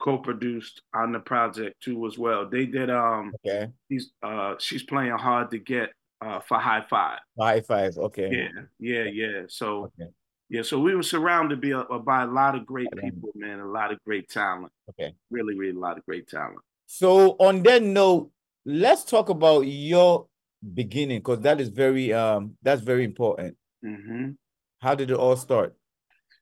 co-produced 0.02 0.82
on 0.94 1.12
the 1.12 1.20
project 1.20 1.82
too 1.82 2.06
as 2.06 2.18
well. 2.18 2.50
They 2.50 2.66
did 2.66 2.90
um 2.90 3.34
okay. 3.46 3.72
He's 3.88 4.12
uh 4.24 4.56
she's 4.60 4.84
playing 4.84 5.12
hard 5.12 5.52
to 5.52 5.60
get 5.60 5.94
uh 6.22 6.40
for 6.40 6.58
Hi-Five. 6.60 7.20
High 7.40 7.62
five, 7.62 7.98
okay. 7.98 8.30
Yeah, 8.32 8.62
yeah, 8.80 9.04
yeah. 9.04 9.42
So 9.48 9.86
okay. 9.86 10.10
yeah, 10.50 10.64
so 10.64 10.80
we 10.80 10.96
were 10.96 11.04
surrounded 11.04 11.62
by, 11.62 11.98
by 12.00 12.24
a 12.24 12.28
lot 12.28 12.56
of 12.56 12.66
great 12.66 12.90
people, 13.00 13.30
man, 13.36 13.60
a 13.60 13.68
lot 13.68 13.92
of 13.92 14.00
great 14.04 14.30
talent. 14.30 14.72
Okay. 14.90 15.14
Really, 15.30 15.56
really 15.56 15.78
a 15.78 15.80
lot 15.80 15.98
of 15.98 16.06
great 16.06 16.28
talent. 16.28 16.60
So 16.88 17.38
on 17.40 17.64
that 17.64 17.84
note, 17.84 18.32
let's 18.66 19.04
talk 19.06 19.30
about 19.30 19.62
your 19.62 20.28
beginning 20.74 21.20
because 21.20 21.42
that 21.42 21.62
is 21.62 21.70
very 21.70 22.14
um 22.14 22.56
that's 22.62 22.82
very 22.82 23.04
important. 23.04 23.56
Mm-hmm. 23.86 24.32
How 24.80 24.96
did 24.96 25.12
it 25.12 25.18
all 25.18 25.36
start? 25.36 25.76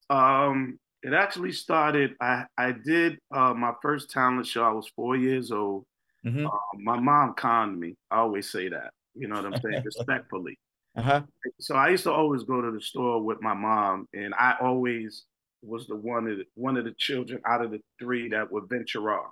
Um, 0.10 0.80
it 1.03 1.13
actually 1.13 1.51
started. 1.51 2.15
I 2.22 2.46
I 2.58 2.72
did 2.72 3.20
uh, 3.34 3.53
my 3.53 3.74
first 3.82 4.10
talent 4.12 4.48
show. 4.48 4.63
I 4.63 4.72
was 4.72 4.91
four 4.96 5.15
years 5.15 5.51
old. 5.51 5.86
Mm-hmm. 6.25 6.46
Uh, 6.46 6.50
my 6.77 7.00
mom 7.00 7.34
conned 7.36 7.79
me. 7.79 7.96
I 8.12 8.18
always 8.18 8.51
say 8.51 8.70
that. 8.70 8.91
You 9.15 9.27
know 9.27 9.36
what 9.36 9.46
I'm 9.46 9.62
saying, 9.62 9.84
respectfully. 9.86 10.58
Uh-huh. 10.98 11.22
So 11.60 11.75
I 11.75 11.89
used 11.89 12.03
to 12.03 12.12
always 12.12 12.44
go 12.44 12.62
to 12.62 12.72
the 12.72 12.82
store 12.82 13.22
with 13.22 13.41
my 13.41 13.53
mom, 13.53 14.08
and 14.13 14.34
I 14.34 14.56
always 14.62 15.25
was 15.62 15.88
the 15.88 15.96
one 15.96 16.27
of 16.27 16.38
the, 16.38 16.46
one 16.56 16.77
of 16.77 16.86
the 16.86 16.94
children 16.98 17.41
out 17.46 17.63
of 17.63 17.72
the 17.72 17.82
three 18.00 18.29
that 18.29 18.51
would 18.51 18.70
venture 18.70 19.12
off 19.12 19.32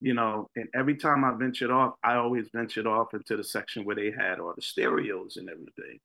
you 0.00 0.14
know, 0.14 0.48
and 0.56 0.68
every 0.74 0.96
time 0.96 1.24
I 1.24 1.32
ventured 1.32 1.70
off, 1.70 1.94
I 2.04 2.16
always 2.16 2.48
ventured 2.54 2.86
off 2.86 3.14
into 3.14 3.36
the 3.36 3.44
section 3.44 3.84
where 3.84 3.96
they 3.96 4.10
had 4.10 4.40
all 4.40 4.52
the 4.54 4.62
stereos 4.62 5.36
and 5.36 5.48
everything. 5.48 5.98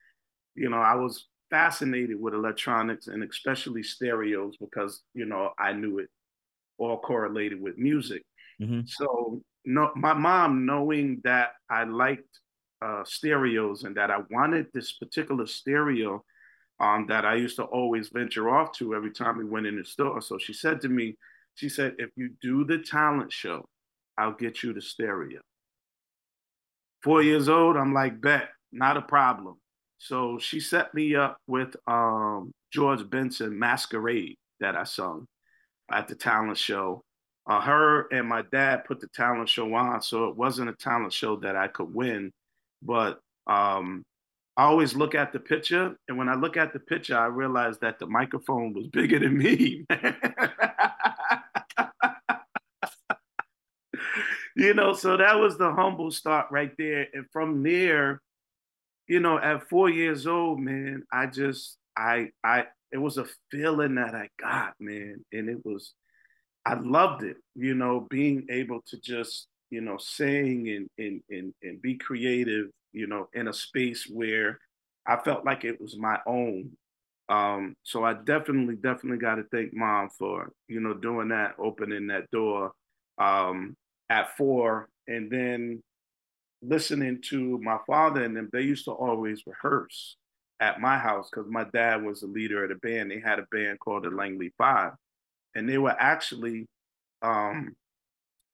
You 0.56 0.70
know, 0.70 0.78
I 0.78 0.96
was 0.96 1.28
fascinated 1.52 2.20
with 2.20 2.34
electronics 2.34 3.08
and 3.08 3.22
especially 3.24 3.84
stereos 3.84 4.58
because, 4.58 5.04
you 5.14 5.26
know, 5.26 5.52
I 5.60 5.74
knew 5.74 6.00
it 6.00 6.10
all 6.80 6.98
correlated 6.98 7.62
with 7.62 7.78
music. 7.78 8.24
Mm-hmm. 8.60 8.82
So, 8.86 9.44
no, 9.66 9.92
my 9.96 10.14
mom, 10.14 10.66
knowing 10.66 11.22
that 11.24 11.52
I 11.70 11.84
liked 11.84 12.40
uh, 12.82 13.04
stereos 13.04 13.84
and 13.84 13.96
that 13.98 14.10
I 14.10 14.20
wanted 14.32 14.68
this 14.74 14.94
particular 14.94 15.46
stereo 15.46 16.24
um, 16.80 17.06
that 17.10 17.26
I 17.26 17.36
used 17.36 17.58
to 17.58 17.64
always 17.64 18.10
venture 18.10 18.50
off 18.50 18.72
to 18.78 18.96
every 18.96 19.12
time 19.12 19.38
we 19.38 19.46
went 19.46 19.68
in 19.68 19.78
the 19.78 19.86
store. 19.86 20.20
So 20.22 20.40
she 20.40 20.54
said 20.54 20.82
to 20.82 20.90
me, 20.90 21.16
she 21.54 21.70
said, 21.70 21.96
if 22.00 22.10
you 22.16 22.32
do 22.42 22.64
the 22.64 22.80
talent 22.80 23.32
show, 23.32 23.66
I'll 24.18 24.34
get 24.34 24.64
you 24.64 24.74
the 24.74 24.82
stereo. 24.82 25.42
Four 27.04 27.22
years 27.22 27.50
old, 27.50 27.78
I'm 27.78 27.94
like, 27.94 28.20
bet, 28.20 28.50
not 28.72 28.98
a 28.98 29.02
problem. 29.02 29.61
So 30.02 30.40
she 30.40 30.60
set 30.60 30.94
me 30.96 31.16
up 31.16 31.38
with 31.46 31.76
um, 31.86 32.52
George 32.74 33.08
Benson 33.08 33.60
Masquerade 33.60 34.36
that 34.60 34.76
I 34.76 34.84
sung 34.84 35.28
at 35.92 36.08
the 36.08 36.16
talent 36.16 36.58
show. 36.58 37.04
Uh, 37.46 37.62
her 37.62 38.08
and 38.12 38.28
my 38.28 38.42
dad 38.52 38.84
put 38.86 39.00
the 39.00 39.10
talent 39.14 39.48
show 39.48 39.72
on, 39.76 40.02
so 40.02 40.28
it 40.28 40.36
wasn't 40.36 40.72
a 40.72 40.74
talent 40.74 41.14
show 41.14 41.36
that 41.36 41.56
I 41.56 41.68
could 41.68 41.94
win. 41.94 42.32
But 42.82 43.20
um, 43.46 44.02
I 44.58 44.64
always 44.64 44.96
look 44.96 45.14
at 45.14 45.34
the 45.34 45.40
picture, 45.40 45.96
and 46.08 46.18
when 46.18 46.30
I 46.30 46.34
look 46.34 46.58
at 46.58 46.74
the 46.74 46.80
picture, 46.80 47.16
I 47.16 47.28
realize 47.28 47.78
that 47.80 48.00
the 48.00 48.08
microphone 48.08 48.74
was 48.74 48.88
bigger 48.92 49.20
than 49.20 49.38
me. 49.38 49.86
you 54.56 54.74
know, 54.74 54.94
so 54.94 55.16
that 55.16 55.38
was 55.38 55.60
the 55.60 55.72
humble 55.72 56.10
start 56.10 56.48
right 56.50 56.72
there. 56.80 57.06
And 57.14 57.28
from 57.32 57.62
there, 57.62 58.20
you 59.08 59.20
know, 59.20 59.38
at 59.38 59.70
four 59.70 59.90
years 59.90 60.28
old, 60.28 60.60
man, 60.60 61.04
I 61.12 61.28
just, 61.28 61.78
I, 61.98 62.30
I, 62.44 62.66
it 62.92 62.98
was 62.98 63.18
a 63.18 63.26
feeling 63.52 63.96
that 63.96 64.16
I 64.16 64.30
got, 64.40 64.74
man. 64.80 65.24
And 65.32 65.50
it 65.50 65.66
was, 65.66 65.94
I 66.66 66.76
loved 66.76 67.24
it, 67.24 67.38
you 67.56 67.74
know, 67.74 68.08
being 68.10 68.46
able 68.50 68.82
to 68.88 69.00
just, 69.00 69.48
you 69.70 69.82
know, 69.82 69.98
sing 69.98 70.70
and, 70.70 70.90
and, 70.98 71.22
and, 71.30 71.54
and 71.64 71.82
be 71.82 71.96
creative, 71.96 72.68
you 72.94 73.08
know, 73.08 73.30
in 73.34 73.48
a 73.48 73.54
space 73.54 74.08
where 74.10 74.60
I 75.06 75.18
felt 75.18 75.46
like 75.46 75.64
it 75.64 75.82
was 75.82 75.98
my 75.98 76.20
own. 76.28 76.72
Um, 77.30 77.76
so 77.84 78.04
I 78.04 78.14
definitely, 78.14 78.76
definitely 78.76 79.20
got 79.20 79.36
to 79.36 79.44
thank 79.52 79.74
mom 79.74 80.10
for, 80.18 80.52
you 80.68 80.82
know, 80.82 80.94
doing 80.94 81.30
that, 81.30 81.56
opening 81.58 82.08
that 82.08 82.30
door. 82.32 82.74
Um, 83.18 83.76
at 84.12 84.36
four 84.36 84.90
and 85.08 85.32
then 85.32 85.82
listening 86.62 87.22
to 87.30 87.60
my 87.60 87.78
father 87.88 88.24
and 88.24 88.36
them, 88.36 88.50
they 88.52 88.62
used 88.62 88.86
to 88.86 88.92
always 88.92 89.44
rehearse 89.46 90.18
at 90.60 90.80
my 90.80 90.98
house 90.98 91.30
because 91.30 91.50
my 91.50 91.66
dad 91.74 92.04
was 92.04 92.22
the 92.22 92.28
leader 92.28 92.64
of 92.64 92.70
the 92.70 92.76
band. 92.76 93.12
They 93.12 93.20
had 93.20 93.40
a 93.40 93.48
band 93.52 93.80
called 93.80 94.04
the 94.04 94.10
Langley 94.10 94.54
Five, 94.58 94.94
and 95.56 95.68
they 95.68 95.78
were 95.78 95.96
actually 95.98 96.68
um, 97.22 97.76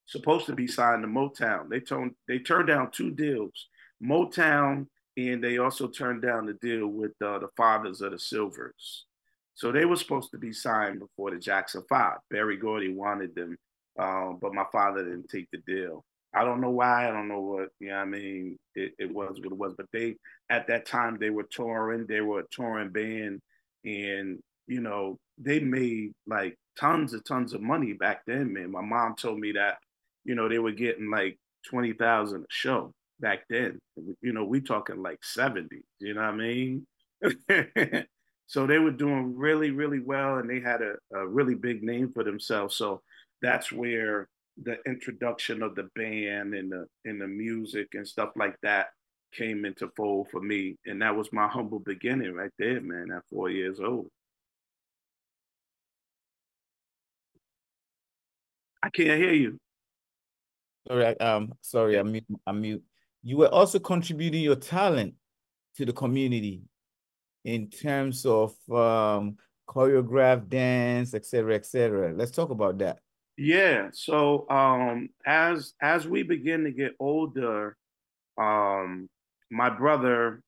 supposed 0.06 0.46
to 0.48 0.54
be 0.54 0.68
signed 0.68 1.04
to 1.04 1.08
Motown. 1.08 1.70
They 1.70 1.80
turned 1.80 2.14
they 2.28 2.40
turned 2.40 2.68
down 2.68 2.92
two 2.92 3.12
deals, 3.12 3.68
Motown, 4.04 4.88
and 5.18 5.44
they 5.44 5.58
also 5.58 5.88
turned 5.88 6.22
down 6.22 6.46
the 6.46 6.54
deal 6.54 6.88
with 6.88 7.12
uh, 7.24 7.40
the 7.40 7.50
Fathers 7.58 8.02
of 8.02 8.12
the 8.12 8.20
Sylvers. 8.20 9.06
So 9.56 9.72
they 9.72 9.86
were 9.86 9.96
supposed 9.96 10.32
to 10.32 10.38
be 10.38 10.54
signed 10.54 11.00
before 11.00 11.32
the 11.32 11.40
Jackson 11.40 11.84
Five. 11.90 12.20
Berry 12.30 12.58
Gordy 12.58 12.94
wanted 12.94 13.36
them 13.36 13.58
um, 13.98 14.38
but 14.42 14.54
my 14.54 14.66
father 14.72 15.04
didn't 15.04 15.30
take 15.30 15.50
the 15.52 15.58
deal. 15.60 16.04
I 16.38 16.44
don't 16.44 16.62
know 16.62 16.70
why. 16.70 17.08
I 17.08 17.12
don't 17.12 17.28
know 17.28 17.42
what, 17.42 17.70
you 17.80 17.90
know 17.90 17.96
I 17.96 18.06
mean? 18.06 18.60
It, 18.76 18.94
it 19.00 19.12
was 19.14 19.40
what 19.40 19.52
it 19.52 19.58
was. 19.58 19.74
But 19.76 19.88
they, 19.92 20.16
at 20.50 20.68
that 20.68 20.86
time, 20.86 21.18
they 21.20 21.32
were 21.32 21.48
touring. 21.50 22.06
They 22.06 22.22
were 22.22 22.42
a 22.42 22.48
touring 22.52 22.90
band. 22.90 23.42
And, 23.84 24.40
you 24.68 24.82
know, 24.82 25.18
they 25.40 25.60
made 25.60 26.14
like 26.28 26.56
tons 26.80 27.14
and 27.14 27.26
tons 27.26 27.54
of 27.54 27.62
money 27.62 27.94
back 27.94 28.22
then, 28.28 28.54
man. 28.54 28.72
My 28.72 28.82
mom 28.82 29.16
told 29.16 29.40
me 29.40 29.54
that, 29.54 29.78
you 30.26 30.36
know, 30.36 30.48
they 30.48 30.60
were 30.60 30.72
getting 30.72 31.10
like 31.10 31.40
20,000 31.70 32.42
a 32.42 32.46
show 32.50 32.94
back 33.20 33.46
then. 33.50 33.80
You 34.22 34.34
know, 34.34 34.46
we 34.46 34.62
talking 34.62 35.02
like 35.02 35.24
70, 35.24 35.82
you 36.00 36.14
know 36.14 36.22
what 36.22 36.30
I 36.30 36.36
mean? 36.36 36.86
so 38.48 38.68
they 38.68 38.78
were 38.78 38.92
doing 38.92 39.36
really, 39.36 39.72
really 39.72 40.02
well. 40.02 40.38
And 40.38 40.48
they 40.48 40.60
had 40.60 40.82
a, 40.84 40.96
a 41.16 41.28
really 41.28 41.56
big 41.56 41.82
name 41.82 42.12
for 42.14 42.24
themselves. 42.24 42.76
So 42.76 43.02
that's 43.42 43.72
where 43.72 44.28
the 44.62 44.78
introduction 44.86 45.62
of 45.62 45.76
the 45.76 45.90
band 45.96 46.54
and 46.54 46.72
the 46.72 46.86
and 47.06 47.22
the 47.22 47.28
music 47.28 47.90
and 47.94 48.08
stuff 48.08 48.32
like 48.36 48.56
that 48.64 48.88
came 49.34 49.66
into 49.66 49.90
fold 49.96 50.30
for 50.32 50.42
me. 50.42 50.78
And 50.86 51.02
that 51.02 51.16
was 51.16 51.32
my 51.32 51.48
humble 51.48 51.80
beginning 51.80 52.34
right 52.34 52.52
there, 52.58 52.82
man, 52.82 53.12
at 53.16 53.24
four 53.30 53.50
years 53.50 53.80
old. 53.80 54.08
I 58.82 58.90
can't 58.90 59.20
hear 59.20 59.34
you. 59.34 59.58
Sorry, 60.88 61.20
um, 61.20 61.54
sorry, 61.62 61.96
I'm 61.98 62.12
mute, 62.12 62.26
I'm 62.46 62.62
mute. 62.62 62.84
You 63.24 63.38
were 63.38 63.50
also 63.50 63.80
contributing 63.80 64.42
your 64.42 64.56
talent 64.56 65.16
to 65.76 65.86
the 65.86 65.94
community 65.94 66.62
in 67.44 67.70
terms 67.70 68.26
of 68.26 68.52
um 68.72 69.38
choreographed 69.68 70.48
dance, 70.50 71.14
etc., 71.14 71.56
etc. 71.56 72.14
Let's 72.16 72.32
talk 72.32 72.50
about 72.50 72.78
that. 72.80 73.00
Yeah. 73.38 73.90
So 73.94 74.50
um, 74.50 75.10
as 75.26 75.74
as 75.82 76.08
we 76.08 76.24
begin 76.24 76.64
to 76.64 76.72
get 76.72 76.94
older, 77.00 77.78
um, 78.38 79.08
my 79.52 79.70
brother, 79.70 80.42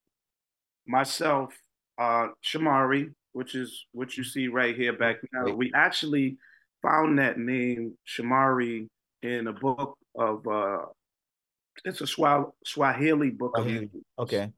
myself, 0.88 1.54
uh, 2.00 2.30
Shamari, 2.44 3.14
which 3.34 3.56
is 3.56 3.86
what 3.92 4.18
you 4.18 4.24
see 4.24 4.48
right 4.48 4.76
here 4.76 4.94
back 4.94 5.18
now, 5.32 5.54
we 5.54 5.72
actually 5.76 6.38
found 6.82 7.20
that 7.20 7.38
name 7.38 7.96
Shamari 8.08 8.88
in 9.22 9.48
a 9.48 9.54
book 9.54 9.98
of 10.16 10.48
uh, 10.48 10.86
it's 11.86 12.02
a 12.02 12.08
Swahili 12.08 13.30
book. 13.30 13.56
Swahili. 13.56 13.90
Okay. 14.18 14.52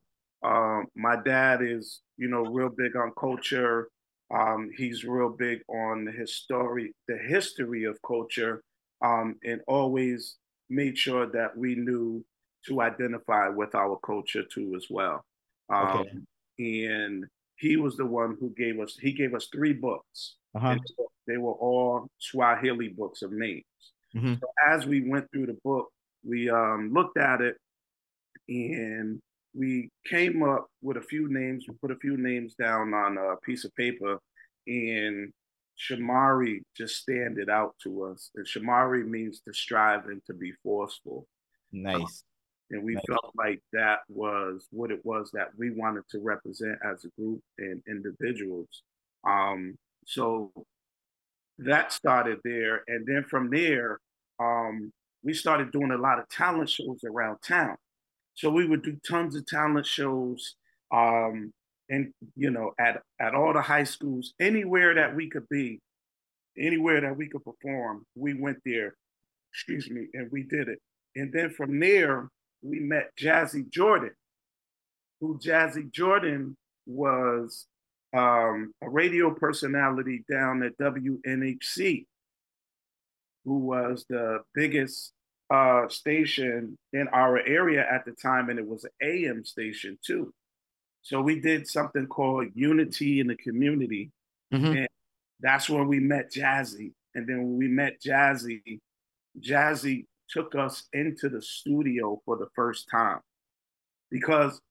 Um, 0.44 0.88
my 0.96 1.18
dad 1.24 1.62
is, 1.62 2.02
you 2.18 2.28
know, 2.28 2.44
real 2.46 2.70
big 2.70 2.96
on 2.96 3.12
culture 3.20 3.90
um, 4.34 4.70
he's 4.76 5.04
real 5.04 5.30
big 5.30 5.60
on 5.68 6.06
the 6.06 6.12
history, 6.12 6.94
the 7.08 7.18
history 7.18 7.84
of 7.86 7.98
culture, 8.06 8.64
um, 9.04 9.36
and 9.44 9.62
always 9.68 10.38
made 10.70 10.98
sure 10.98 11.28
that 11.28 11.58
we 11.58 11.76
knew 11.76 12.24
to 12.68 12.82
identify 12.82 13.50
with 13.50 13.76
our 13.76 14.00
culture 14.06 14.44
too 14.44 14.74
as 14.76 14.86
well. 14.90 15.24
Um, 15.70 16.06
okay. 16.60 16.86
And 16.96 17.26
he 17.58 17.78
was 17.78 17.98
the 17.98 18.06
one 18.06 18.38
who 18.40 18.54
gave 18.58 18.80
us. 18.80 18.98
He 19.00 19.12
gave 19.12 19.34
us 19.34 19.48
three 19.52 19.74
books. 19.74 20.36
Uh-huh. 20.56 20.78
They 21.28 21.38
were 21.38 21.54
all 21.54 22.08
Swahili 22.20 22.90
books 22.90 23.22
of 23.22 23.32
names. 23.32 23.64
Mm-hmm. 24.16 24.36
So 24.42 24.48
as 24.68 24.86
we 24.86 25.10
went 25.10 25.28
through 25.32 25.48
the 25.48 25.58
book, 25.64 25.90
we 26.28 26.50
um, 26.50 26.92
looked 26.94 27.18
at 27.18 27.42
it, 27.42 27.56
and 28.48 29.20
we 29.54 29.90
came 30.06 30.44
up 30.44 30.68
with 30.82 30.98
a 30.98 31.02
few 31.02 31.32
names. 31.32 31.66
We 31.68 31.76
put 31.76 31.92
a 31.92 32.00
few 32.00 32.18
names 32.18 32.56
down 32.56 32.94
on 32.94 33.18
a 33.18 33.36
piece 33.38 33.66
of 33.66 33.76
paper, 33.76 34.20
and 34.68 35.32
Shamari 35.78 36.62
just 36.76 36.96
stand 36.96 37.38
it 37.38 37.50
out 37.50 37.76
to 37.84 38.04
us. 38.04 38.30
And 38.36 38.46
Shamari 38.46 39.06
means 39.06 39.42
to 39.48 39.54
strive 39.54 40.06
and 40.06 40.22
to 40.28 40.34
be 40.34 40.54
forceful. 40.64 41.28
Nice. 41.72 42.24
And 42.70 42.84
we 42.84 42.98
felt 43.08 43.32
like 43.36 43.62
that 43.74 44.00
was 44.08 44.68
what 44.72 44.92
it 44.92 45.02
was 45.04 45.30
that 45.34 45.50
we 45.58 45.72
wanted 45.72 46.04
to 46.12 46.20
represent 46.20 46.78
as 46.86 47.04
a 47.04 47.22
group 47.22 47.42
and 47.58 47.82
individuals. 47.88 48.84
Um, 49.28 49.78
so 50.06 50.52
that 51.58 51.92
started 51.92 52.40
there. 52.44 52.84
And 52.88 53.06
then 53.06 53.26
from 53.30 53.50
there, 53.50 54.00
um, 54.40 54.94
we 55.24 55.34
started 55.34 55.72
doing 55.72 55.92
a 55.92 55.98
lot 55.98 56.20
of 56.20 56.30
talent 56.30 56.70
shows 56.70 57.04
around 57.04 57.40
town. 57.46 57.76
So 58.36 58.50
we 58.50 58.68
would 58.68 58.84
do 58.84 58.98
tons 59.08 59.36
of 59.36 59.46
talent 59.46 59.86
shows, 59.86 60.56
um, 60.92 61.54
and 61.90 62.14
you 62.36 62.50
know, 62.50 62.74
at 62.80 63.02
at 63.20 63.36
all 63.36 63.54
the 63.54 63.62
high 63.62 63.84
schools, 63.84 64.34
anywhere 64.40 64.96
that 64.96 65.16
we 65.16 65.30
could 65.30 65.48
be, 65.50 65.80
anywhere 66.58 67.02
that 67.02 67.16
we 67.16 67.28
could 67.28 67.44
perform, 67.44 68.06
we 68.16 68.34
went 68.34 68.60
there. 68.66 68.96
Excuse 69.54 69.90
me, 69.90 70.08
and 70.14 70.32
we 70.32 70.44
did 70.44 70.70
it. 70.70 70.80
And 71.16 71.32
then 71.34 71.50
from 71.50 71.80
there, 71.80 72.30
we 72.62 72.80
met 72.80 73.12
Jazzy 73.20 73.70
Jordan, 73.70 74.12
who 75.20 75.38
Jazzy 75.40 75.92
Jordan 75.92 76.56
was 76.86 77.68
um, 78.14 78.74
a 78.82 78.90
radio 78.90 79.34
personality 79.34 80.24
down 80.30 80.64
at 80.64 80.78
WNHC, 80.78 82.06
who 83.46 83.58
was 83.58 84.06
the 84.10 84.40
biggest 84.54 85.14
uh, 85.52 85.88
station 85.90 86.78
in 86.94 87.08
our 87.10 87.40
area 87.40 87.86
at 87.92 88.06
the 88.06 88.12
time, 88.12 88.50
and 88.50 88.58
it 88.58 88.68
was 88.68 88.86
an 88.86 88.92
AM 89.02 89.44
station 89.44 89.98
too. 90.06 90.34
So 91.02 91.22
we 91.22 91.40
did 91.40 91.68
something 91.68 92.08
called 92.08 92.48
Unity 92.54 93.20
in 93.20 93.28
the 93.28 93.36
Community, 93.36 94.12
mm-hmm. 94.54 94.66
and 94.66 94.88
that's 95.40 95.70
when 95.70 95.88
we 95.88 96.00
met 96.00 96.32
Jazzy. 96.32 96.94
And 97.16 97.28
then 97.28 97.40
when 97.40 97.58
we 97.58 97.68
met 97.68 98.02
Jazzy, 98.02 98.80
Jazzy 99.40 100.06
took 100.30 100.56
us 100.56 100.84
into 100.94 101.28
the 101.28 101.42
studio 101.42 102.22
for 102.24 102.38
the 102.38 102.48
first 102.56 102.88
time 102.90 103.20
because 104.10 104.62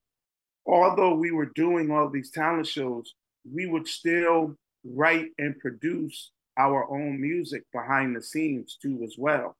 although 0.66 1.14
we 1.14 1.32
were 1.32 1.50
doing 1.54 1.90
all 1.90 2.08
these 2.08 2.30
talent 2.30 2.66
shows, 2.66 3.14
we 3.50 3.66
would 3.66 3.86
still 3.86 4.54
write 4.84 5.28
and 5.38 5.58
produce 5.58 6.30
our 6.58 6.90
own 6.90 7.20
music 7.20 7.64
behind 7.72 8.16
the 8.16 8.22
scenes 8.22 8.78
too 8.80 9.02
as 9.04 9.16
well. 9.18 9.56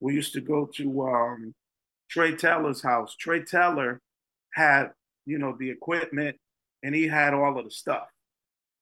We 0.00 0.14
used 0.14 0.32
to 0.34 0.40
go 0.40 0.66
to 0.76 1.02
um, 1.02 1.54
Trey 2.08 2.34
Taylor's 2.34 2.82
house. 2.82 3.14
Trey 3.16 3.42
Taylor 3.42 4.00
had, 4.52 4.90
you 5.26 5.38
know, 5.38 5.56
the 5.58 5.70
equipment 5.70 6.36
and 6.82 6.94
he 6.94 7.06
had 7.06 7.34
all 7.34 7.58
of 7.58 7.64
the 7.64 7.70
stuff. 7.70 8.08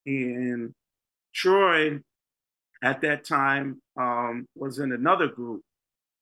And 0.07 0.72
Troy 1.35 1.98
at 2.83 3.00
that 3.02 3.24
time 3.24 3.81
um, 3.98 4.46
was 4.54 4.78
in 4.78 4.92
another 4.92 5.26
group 5.26 5.62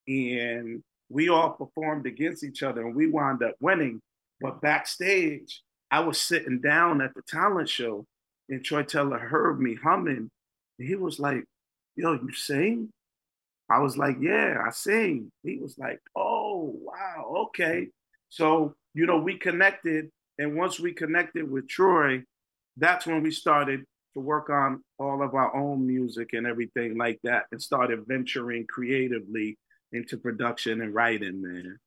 and 0.08 0.82
we 1.08 1.28
all 1.28 1.50
performed 1.50 2.06
against 2.06 2.42
each 2.42 2.62
other 2.62 2.80
and 2.86 2.94
we 2.94 3.06
wound 3.06 3.42
up 3.42 3.54
winning. 3.60 4.00
But 4.40 4.60
backstage, 4.60 5.62
I 5.90 6.00
was 6.00 6.20
sitting 6.20 6.60
down 6.60 7.00
at 7.00 7.14
the 7.14 7.22
talent 7.28 7.68
show 7.68 8.04
and 8.48 8.64
Troy 8.64 8.82
Taylor 8.82 9.18
heard 9.18 9.60
me 9.60 9.76
humming. 9.76 10.30
And 10.78 10.88
he 10.88 10.96
was 10.96 11.18
like, 11.18 11.44
Yo, 11.96 12.12
you 12.12 12.32
sing? 12.32 12.90
I 13.70 13.80
was 13.80 13.96
like, 13.96 14.16
Yeah, 14.20 14.58
I 14.66 14.70
sing. 14.70 15.30
He 15.42 15.58
was 15.58 15.78
like, 15.78 16.00
Oh, 16.16 16.74
wow, 16.74 17.46
okay. 17.48 17.88
So, 18.28 18.74
you 18.94 19.06
know, 19.06 19.18
we 19.18 19.38
connected. 19.38 20.10
And 20.38 20.56
once 20.56 20.78
we 20.78 20.92
connected 20.92 21.50
with 21.50 21.68
Troy, 21.68 22.22
that's 22.76 23.06
when 23.06 23.22
we 23.22 23.30
started 23.30 23.84
to 24.14 24.20
work 24.20 24.50
on 24.50 24.82
all 24.98 25.22
of 25.22 25.34
our 25.34 25.54
own 25.56 25.86
music 25.86 26.32
and 26.32 26.46
everything 26.46 26.96
like 26.96 27.18
that 27.24 27.44
and 27.52 27.60
started 27.60 28.04
venturing 28.06 28.66
creatively 28.66 29.58
into 29.92 30.16
production 30.16 30.80
and 30.80 30.94
writing, 30.94 31.40
man. 31.42 31.78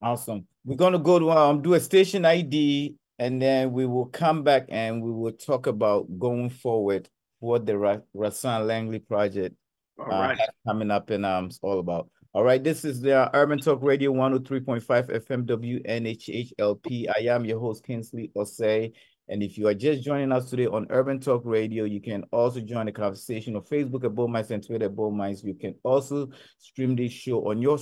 Awesome. 0.00 0.46
We're 0.64 0.76
gonna 0.76 0.98
go 0.98 1.18
to 1.18 1.30
um 1.30 1.62
do 1.62 1.74
a 1.74 1.80
station 1.80 2.24
ID 2.24 2.94
and 3.18 3.42
then 3.42 3.72
we 3.72 3.86
will 3.86 4.06
come 4.06 4.44
back 4.44 4.66
and 4.68 5.02
we 5.02 5.10
will 5.10 5.32
talk 5.32 5.66
about 5.66 6.06
going 6.18 6.50
forward 6.50 7.08
what 7.40 7.66
the 7.66 7.76
Ra- 7.76 7.98
Rahsaan 8.14 8.66
Langley 8.66 9.00
project 9.00 9.56
all 9.98 10.12
uh, 10.12 10.36
coming 10.66 10.90
up 10.90 11.10
and 11.10 11.24
um 11.26 11.50
all 11.62 11.78
about. 11.78 12.08
All 12.34 12.44
right, 12.44 12.62
this 12.62 12.84
is 12.84 13.00
the 13.00 13.16
uh, 13.16 13.30
Urban 13.32 13.58
Talk 13.58 13.82
Radio 13.82 14.12
103.5 14.12 14.82
FM 14.84 15.46
WNHHLP. 15.46 17.06
I 17.08 17.34
am 17.34 17.44
your 17.44 17.58
host, 17.58 17.84
Kinsley 17.84 18.30
Osei. 18.36 18.92
And 19.30 19.42
if 19.42 19.58
you 19.58 19.66
are 19.66 19.74
just 19.74 20.02
joining 20.02 20.32
us 20.32 20.48
today 20.48 20.66
on 20.66 20.86
Urban 20.90 21.20
Talk 21.20 21.42
Radio, 21.44 21.84
you 21.84 22.00
can 22.00 22.24
also 22.30 22.60
join 22.60 22.86
the 22.86 22.92
conversation 22.92 23.56
on 23.56 23.62
Facebook 23.62 24.04
at 24.04 24.14
Bold 24.14 24.30
Minds 24.30 24.50
and 24.50 24.64
Twitter 24.64 24.86
at 24.86 24.94
Bold 24.94 25.14
Minds. 25.14 25.42
You 25.42 25.54
can 25.54 25.74
also 25.82 26.28
stream 26.58 26.96
this 26.96 27.12
show 27.12 27.48
on 27.50 27.60
your 27.60 27.78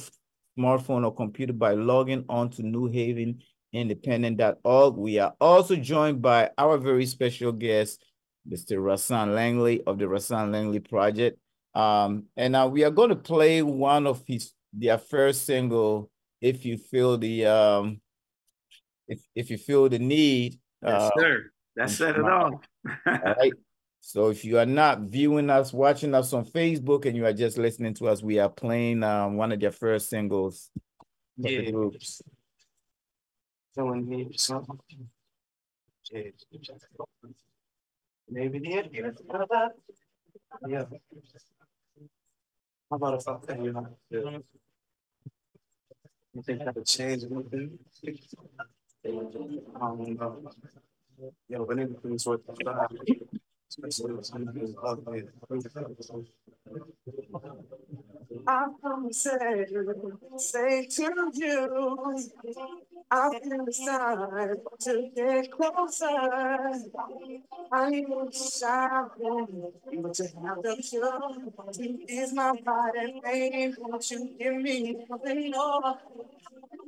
smartphone 0.59 1.05
or 1.05 1.15
computer 1.15 1.53
by 1.53 1.75
logging 1.75 2.25
on 2.29 2.51
to 2.51 2.63
New 2.63 2.87
Haven 2.87 3.41
We 3.73 5.19
are 5.19 5.35
also 5.41 5.77
joined 5.77 6.23
by 6.23 6.51
our 6.57 6.79
very 6.79 7.07
special 7.07 7.53
guest, 7.53 8.03
Mr. 8.49 8.79
Rahsaan 8.79 9.35
Langley 9.35 9.83
of 9.87 9.99
the 9.99 10.07
Rahsaan 10.07 10.53
Langley 10.53 10.81
Project. 10.81 11.39
Um, 11.77 12.25
and 12.37 12.53
now 12.53 12.69
we 12.69 12.85
are 12.85 12.91
going 12.91 13.11
to 13.11 13.17
play 13.17 13.63
one 13.63 14.07
of 14.07 14.23
his 14.27 14.53
their 14.73 14.99
first 14.99 15.45
single, 15.45 16.11
if 16.41 16.65
you 16.65 16.79
feel 16.79 17.19
the 17.19 17.47
um 17.47 18.01
if 19.09 19.21
if 19.35 19.51
you 19.51 19.59
feel 19.59 19.89
the 19.89 19.99
need 19.99 20.59
Yes, 20.83 21.03
uh, 21.03 21.11
sir. 21.19 21.51
That 21.77 21.91
said 21.91 22.17
it 22.17 22.25
all. 22.25 22.61
all 23.07 23.19
right. 23.39 23.53
So 24.01 24.29
if 24.29 24.45
you 24.45 24.59
are 24.59 24.67
not 24.67 25.01
viewing 25.01 25.51
us, 25.51 25.73
watching 25.73 26.15
us 26.15 26.33
on 26.33 26.45
Facebook, 26.45 27.07
and 27.07 27.17
you 27.17 27.27
are 27.27 27.33
just 27.33 27.59
listening 27.59 27.93
to 27.95 28.09
us, 28.09 28.23
we 28.23 28.39
are 28.39 28.49
playing 28.49 29.03
um, 29.03 29.37
one 29.37 29.53
of 29.53 29.61
their 29.61 29.73
first 29.73 30.09
singles. 30.09 30.71
Yeah. 31.37 31.61
The 31.61 31.73
groups. 31.73 32.23
So 33.75 33.87
when 33.87 34.07
he 34.07 34.35
maybe 38.31 38.59
the 38.59 38.93
yeah. 40.69 40.85
How 42.91 42.97
about 42.97 43.21
if 43.21 43.29
I 43.29 43.37
tell 43.47 43.65
you 43.65 43.73
know, 43.73 43.97
you 44.11 44.43
think 46.43 46.65
that 46.65 46.75
would 46.77 46.87
change 46.87 47.25
anything? 47.25 47.79
Um, 49.81 50.49
yeah, 51.49 51.59
but 51.67 51.79
anything 51.79 52.19
sort 52.19 52.43
of 52.49 52.57
that, 52.65 52.91
especially 52.93 53.07
if 53.09 53.17
something 53.19 53.21
is 53.21 53.33
ugly. 53.33 53.46
I 58.49 58.67
come 58.81 59.13
say, 59.13 59.67
say 60.37 60.87
to 60.87 61.31
you, 61.35 62.19
I'll 63.11 63.31
be 63.33 63.39
decide 63.67 64.57
to 64.81 65.11
get 65.15 65.51
closer. 65.51 66.07
I 67.73 67.91
need 67.91 68.07
to 68.07 68.31
shout, 68.33 69.13
but 69.21 70.15
to 70.15 70.25
have 70.45 70.63
the 70.63 70.77
cure 70.83 71.21
to 71.73 71.83
ease 72.09 72.33
my 72.33 72.53
body, 72.65 73.21
baby, 73.23 73.75
won't 73.79 74.11
you 74.11 74.31
give 74.39 74.57
me 74.57 75.05
something 75.09 75.51
more? 75.51 75.99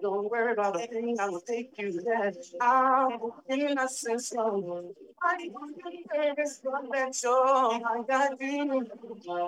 Don't 0.00 0.30
worry 0.30 0.52
about 0.52 0.76
a 0.76 0.86
thing, 0.86 1.18
I 1.18 1.28
will 1.28 1.40
take 1.40 1.72
you 1.78 2.00
there. 2.00 2.32
I'm 2.60 3.18
innocent, 3.48 4.22
slow. 4.22 4.94
I 5.22 5.50
let 6.92 7.22
you, 7.22 7.30
I 7.30 8.02
got 8.06 8.40
you. 8.40 8.86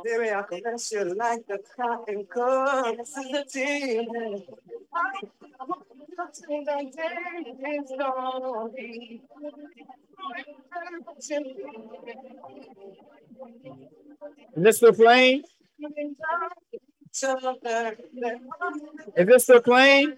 Baby, 0.05 0.31
I 0.31 0.43
can 0.43 0.61
let 0.65 0.91
you 0.91 1.05
like 1.15 1.47
the 1.47 1.59
cotton 1.77 2.27
comes 2.27 3.13
the 3.13 3.45
tea. 3.51 4.09
That 14.57 14.79
day 14.93 15.43
is. 17.13 17.97
Is 19.17 19.27
this 19.27 19.43
still 19.45 19.61
playing? 19.63 20.17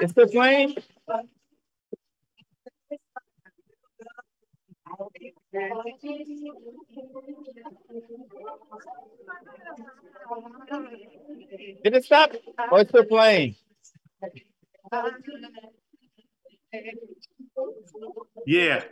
Is 0.00 0.10
still 0.10 0.28
playing? 0.28 0.70
Still 0.70 0.84
playing? 1.08 1.24
Did 11.82 11.94
it 11.94 12.04
stop? 12.04 12.32
Or 12.70 12.80
it's 12.80 12.90
still 12.90 13.04
playing? 13.04 13.56
Yeah. 18.46 18.82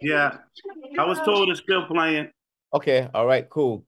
Yeah. 0.00 0.38
I 0.98 1.04
was 1.04 1.18
told 1.20 1.48
it's 1.50 1.60
still 1.60 1.86
playing. 1.86 2.30
Okay. 2.72 3.08
All 3.14 3.26
right. 3.26 3.48
Cool. 3.48 3.84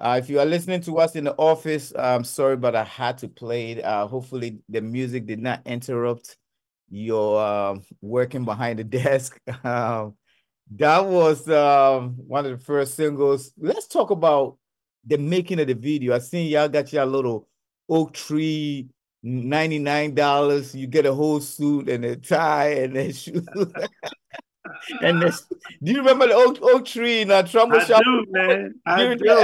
Uh, 0.00 0.18
if 0.22 0.30
you 0.30 0.38
are 0.38 0.46
listening 0.46 0.80
to 0.80 0.98
us 0.98 1.16
in 1.16 1.24
the 1.24 1.34
office, 1.36 1.92
I'm 1.98 2.22
sorry, 2.22 2.56
but 2.56 2.76
I 2.76 2.84
had 2.84 3.18
to 3.18 3.28
play 3.28 3.72
it. 3.72 3.84
Uh, 3.84 4.06
hopefully, 4.06 4.58
the 4.68 4.80
music 4.80 5.26
did 5.26 5.40
not 5.40 5.60
interrupt 5.66 6.36
your 6.88 7.40
uh, 7.40 7.78
working 8.00 8.44
behind 8.44 8.78
the 8.78 8.84
desk. 8.84 9.40
Um, 9.64 10.14
that 10.76 11.04
was 11.04 11.48
um, 11.48 12.14
one 12.16 12.46
of 12.46 12.58
the 12.58 12.64
first 12.64 12.94
singles. 12.94 13.52
Let's 13.58 13.88
talk 13.88 14.10
about 14.10 14.58
the 15.04 15.18
making 15.18 15.58
of 15.60 15.66
the 15.66 15.74
video. 15.74 16.14
I 16.14 16.18
seen 16.18 16.48
y'all 16.48 16.68
got 16.68 16.92
your 16.92 17.06
little 17.06 17.48
oak 17.88 18.12
tree, 18.12 18.88
$99. 19.24 20.74
You 20.74 20.86
get 20.86 21.06
a 21.06 21.14
whole 21.14 21.40
suit 21.40 21.88
and 21.88 22.04
a 22.04 22.16
tie 22.16 22.74
and 22.74 22.96
a 22.96 23.12
shoe. 23.14 23.42
And 25.02 25.22
this, 25.22 25.46
do 25.82 25.92
you 25.92 25.98
remember 25.98 26.28
the 26.28 26.34
oak, 26.34 26.58
oak 26.62 26.84
tree 26.84 27.22
in 27.22 27.30
a 27.30 27.42
trouble 27.42 27.76
I 27.76 27.84
shop? 27.84 28.02
do, 28.04 28.26
man. 28.30 28.74
I 28.86 29.14
do. 29.14 29.36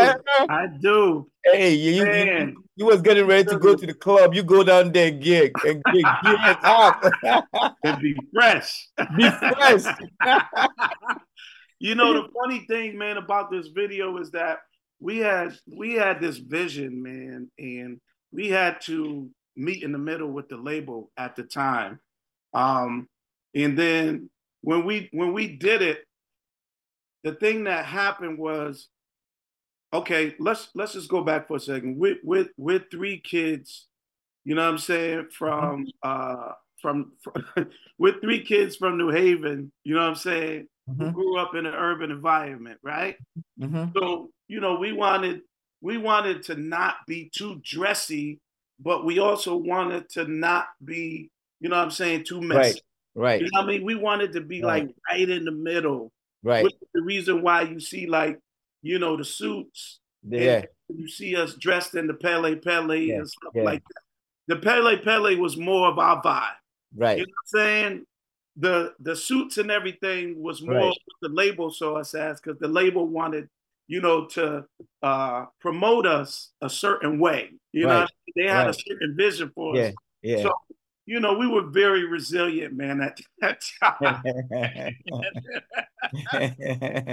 I 0.49 0.67
do. 0.81 1.31
Hey, 1.45 1.75
you, 1.75 2.05
you, 2.05 2.65
you, 2.77 2.87
was 2.87 3.03
getting 3.03 3.27
ready 3.27 3.45
to 3.45 3.59
go 3.59 3.75
to 3.75 3.87
the 3.87 3.95
club. 3.95 4.35
You 4.35 4.43
go 4.43 4.65
down 4.65 4.93
there 4.93 5.09
and 5.09 5.23
get 5.23 5.53
and 5.65 5.83
get, 5.93 6.05
get 6.25 6.65
up. 6.65 7.05
and 7.85 8.01
be 8.01 8.17
fresh. 8.33 8.89
Be 9.17 9.31
fresh. 9.31 9.85
you 11.79 11.95
know 11.95 12.15
the 12.15 12.29
funny 12.41 12.65
thing, 12.67 12.97
man, 12.97 13.19
about 13.19 13.51
this 13.51 13.69
video 13.69 14.17
is 14.19 14.31
that 14.31 14.61
we 15.01 15.19
had 15.19 15.55
we 15.71 15.93
had 15.95 16.21
this 16.21 16.39
vision, 16.39 17.03
man, 17.03 17.51
and 17.59 18.01
we 18.33 18.49
had 18.49 18.81
to 18.83 19.29
meet 19.57 19.83
in 19.83 19.93
the 19.93 19.99
middle 19.99 20.29
with 20.29 20.49
the 20.49 20.57
label 20.57 21.11
at 21.17 21.37
the 21.37 21.43
time. 21.43 22.01
Um, 22.55 23.09
and 23.55 23.79
then 23.79 24.31
when 24.65 24.85
we 24.85 25.09
when 25.13 25.33
we 25.33 25.57
did 25.57 25.83
it, 25.83 26.05
the 27.23 27.35
thing 27.35 27.65
that 27.65 27.85
happened 27.85 28.39
was, 28.39 28.89
okay, 29.93 30.35
let's 30.39 30.69
let's 30.75 30.95
just 30.95 31.09
go 31.09 31.23
back 31.23 31.47
for 31.47 31.57
a 31.57 31.61
second. 31.61 31.99
With 31.99 32.19
with 32.25 32.49
with 32.57 32.85
three 32.91 33.21
kids, 33.21 33.87
you 34.45 34.55
know 34.55 34.63
what 34.63 34.71
I'm 34.73 34.79
saying, 34.79 35.29
from 35.31 35.87
uh 36.03 36.53
from, 36.81 37.13
from 37.23 37.45
with 37.99 38.21
three 38.21 38.43
kids 38.43 38.77
from 38.77 38.99
New 38.99 39.11
Haven, 39.11 39.71
you 39.85 39.95
know 39.95 40.01
what 40.01 40.09
I'm 40.09 40.15
saying, 40.17 40.69
mm-hmm. 40.89 41.05
who 41.05 41.13
grew 41.13 41.39
up 41.39 41.55
in 41.55 41.67
an 41.67 41.75
urban 41.75 42.11
environment, 42.11 42.79
right? 42.83 43.17
Mm-hmm. 43.61 43.99
So, 43.99 44.31
you 44.49 44.61
know, 44.61 44.77
we 44.77 44.93
wanted 44.93 45.43
we 45.83 45.99
wanted 45.99 46.43
to 46.45 46.57
not 46.57 46.97
be 47.07 47.31
too 47.35 47.61
dressy, 47.63 48.41
but 48.81 49.05
we 49.05 49.19
also 49.19 49.57
wanted 49.57 50.09
to 50.11 50.27
not 50.27 50.69
be, 50.83 51.31
you 51.61 51.69
know 51.69 51.77
what 51.77 51.85
I'm 51.85 51.91
saying, 51.91 52.25
too 52.25 52.41
messy. 52.41 52.59
Right. 52.59 52.81
Right. 53.15 53.41
You 53.41 53.49
know 53.53 53.61
I 53.61 53.67
mean? 53.67 53.85
We 53.85 53.95
wanted 53.95 54.33
to 54.33 54.41
be 54.41 54.63
right. 54.63 54.85
like 54.85 54.95
right 55.11 55.29
in 55.29 55.45
the 55.45 55.53
middle. 55.53 56.13
Right. 56.43 56.65
Which 56.65 56.75
is 56.75 56.89
the 56.93 57.03
reason 57.03 57.43
why 57.43 57.63
you 57.63 57.81
see 57.81 58.07
like, 58.07 58.39
you 58.83 58.99
know, 58.99 59.17
the 59.17 59.25
suits. 59.25 60.01
Yeah. 60.29 60.65
You 60.89 61.09
see 61.09 61.37
us 61.37 61.55
dressed 61.55 61.95
in 61.95 62.07
the 62.07 62.15
Pelle 62.15 62.55
Pelle 62.57 62.95
yeah. 62.95 63.17
and 63.17 63.29
stuff 63.29 63.53
yeah. 63.55 63.63
like 63.63 63.83
that. 63.83 64.55
The 64.55 64.57
Pelle 64.61 64.97
Pelle 64.99 65.37
was 65.39 65.57
more 65.57 65.89
of 65.89 65.99
our 65.99 66.23
vibe. 66.23 66.57
Right. 66.97 67.19
You 67.19 67.27
know 67.27 67.33
what 67.51 67.61
I'm 67.61 67.67
saying? 67.67 68.07
The 68.57 68.95
the 69.01 69.17
suits 69.17 69.59
and 69.59 69.71
everything 69.71 70.41
was 70.41 70.63
more 70.63 70.77
right. 70.77 70.99
the 71.23 71.29
label 71.29 71.71
saw 71.71 71.97
us 71.97 72.15
as 72.15 72.41
because 72.41 72.59
the 72.61 72.69
label 72.69 73.09
wanted, 73.09 73.49
you 73.89 74.01
know, 74.01 74.27
to 74.27 74.65
uh 75.03 75.47
promote 75.61 76.07
us 76.07 76.53
a 76.61 76.71
certain 76.71 77.19
way. 77.19 77.51
You 77.73 77.89
right. 77.89 78.01
know, 78.01 78.07
they 78.37 78.49
had 78.49 78.67
right. 78.67 78.71
a 78.71 78.75
certain 78.75 79.17
vision 79.17 79.51
for 79.55 79.75
yeah. 79.77 79.83
us. 79.87 79.95
Yeah. 80.23 80.43
So 80.43 80.53
you 81.07 81.21
know, 81.21 81.35
we 81.35 81.47
were 81.47 81.63
very 81.63 82.05
resilient, 82.05 82.75
man, 82.75 83.01
at 83.01 83.19
that 83.41 83.63
time. 83.83 84.23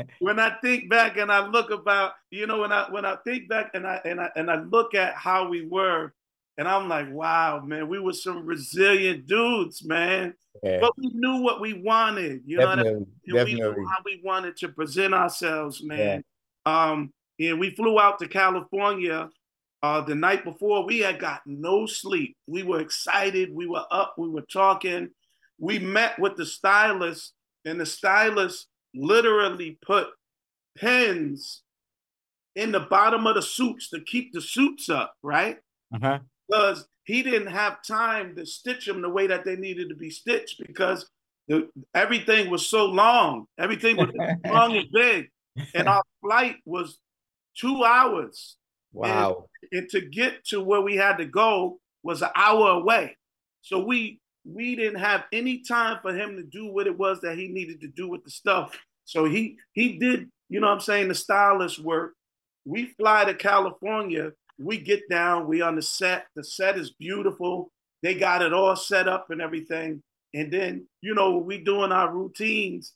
when 0.20 0.40
I 0.40 0.56
think 0.62 0.90
back 0.90 1.18
and 1.18 1.32
I 1.32 1.48
look 1.48 1.72
about, 1.72 2.14
you 2.30 2.48
know, 2.48 2.60
when 2.60 2.72
I 2.72 2.90
when 2.90 3.06
I 3.06 3.18
think 3.26 3.50
back 3.50 3.72
and 3.74 3.86
I 3.86 4.00
and 4.06 4.20
I 4.20 4.30
and 4.36 4.50
I 4.50 4.62
look 4.62 4.96
at 4.96 5.16
how 5.16 5.50
we 5.50 5.66
were, 5.66 6.14
and 6.58 6.68
I'm 6.68 6.88
like, 6.88 7.12
wow, 7.12 7.62
man, 7.66 7.90
we 7.90 8.00
were 8.00 8.14
some 8.14 8.46
resilient 8.46 9.28
dudes, 9.28 9.84
man. 9.84 10.34
Yeah. 10.64 10.80
But 10.82 10.94
we 10.98 11.10
knew 11.14 11.42
what 11.42 11.62
we 11.62 11.82
wanted, 11.82 12.42
you 12.46 12.58
definitely, 12.58 12.92
know, 12.92 13.00
what 13.34 13.42
I 13.42 13.46
mean? 13.46 13.56
we 13.56 13.62
knew 13.62 13.88
how 13.88 13.98
we 14.06 14.22
wanted 14.24 14.58
to 14.58 14.70
present 14.70 15.14
ourselves, 15.14 15.82
man. 15.84 16.24
Yeah. 16.66 16.92
Um, 16.92 17.14
and 17.40 17.60
we 17.60 17.74
flew 17.74 18.00
out 18.00 18.20
to 18.20 18.28
California 18.28 19.30
uh, 19.84 20.02
the 20.02 20.16
night 20.16 20.44
before, 20.44 20.86
we 20.86 21.00
had 21.00 21.20
got 21.20 21.42
no 21.46 21.86
sleep. 21.86 22.38
We 22.48 22.64
were 22.64 22.82
excited. 22.82 23.50
We 23.54 23.68
were 23.68 23.86
up. 23.90 24.16
We 24.18 24.30
were 24.30 24.46
talking. 24.52 25.10
We 25.60 25.80
met 25.80 26.20
with 26.20 26.36
the 26.36 26.46
stylist, 26.46 27.34
and 27.66 27.80
the 27.80 27.86
stylist 27.86 28.68
literally 28.94 29.80
put 29.86 30.08
pins 30.78 31.64
in 32.56 32.72
the 32.72 32.82
bottom 32.82 33.26
of 33.26 33.36
the 33.36 33.42
suits 33.42 33.90
to 33.90 34.02
keep 34.02 34.34
the 34.34 34.42
suits 34.42 34.90
up, 34.90 35.14
right? 35.24 35.58
Uh-huh. 35.94 36.20
Because 36.48 36.88
he 37.04 37.24
didn't 37.24 37.52
have 37.52 37.84
time 37.84 38.36
to 38.36 38.46
stitch 38.46 38.86
them 38.86 39.02
the 39.02 39.10
way 39.10 39.28
that 39.28 39.46
they 39.46 39.56
needed 39.56 39.90
to 39.90 39.96
be 39.96 40.10
stitched 40.10 40.60
because 40.66 41.10
the, 41.48 41.70
everything 41.96 42.50
was 42.50 42.68
so 42.68 42.86
long. 42.86 43.46
Everything 43.58 43.98
was 43.98 44.10
long 44.46 44.76
and 44.76 44.88
big. 44.92 45.30
And 45.74 45.88
our 45.88 46.04
flight 46.22 46.58
was 46.66 47.00
two 47.58 47.84
hours. 47.84 48.58
Wow. 48.94 49.48
And, 49.72 49.82
and 49.82 49.90
to 49.90 50.02
get 50.02 50.46
to 50.48 50.62
where 50.62 50.82
we 50.82 50.96
had 50.96 51.18
to 51.18 51.26
go 51.26 51.80
was 52.04 52.22
an 52.22 52.30
hour 52.36 52.70
away. 52.72 53.18
So 53.62 53.84
we 53.84 54.20
we 54.44 54.76
didn't 54.76 55.00
have 55.00 55.26
any 55.32 55.60
time 55.60 56.00
for 56.02 56.14
him 56.14 56.36
to 56.36 56.44
do 56.44 56.68
what 56.68 56.88
it 56.88 56.98
was 56.98 57.22
that 57.22 57.38
he 57.38 57.48
needed 57.48 57.82
to 57.82 57.88
do 57.88 58.10
with 58.10 58.24
the 58.24 58.32
stuff. 58.32 58.78
So 59.06 59.26
he 59.26 59.58
he 59.74 59.98
did, 60.00 60.30
you 60.50 60.60
know 60.60 60.68
what 60.68 60.74
I'm 60.74 60.80
saying, 60.80 61.08
the 61.08 61.16
stylist 61.16 61.80
work. 61.80 62.14
We 62.66 62.94
fly 62.98 63.26
to 63.26 63.34
California, 63.34 64.32
we 64.60 64.78
get 64.78 65.10
down, 65.10 65.48
we 65.48 65.62
on 65.62 65.76
the 65.76 65.82
set. 65.82 66.26
The 66.36 66.44
set 66.44 66.78
is 66.78 66.92
beautiful. 66.92 67.72
They 68.04 68.16
got 68.16 68.42
it 68.42 68.54
all 68.54 68.76
set 68.76 69.08
up 69.08 69.28
and 69.30 69.42
everything. 69.42 70.02
And 70.34 70.52
then, 70.52 70.88
you 71.02 71.14
know, 71.14 71.38
we 71.38 71.58
doing 71.60 71.92
our 71.92 72.12
routines. 72.12 72.94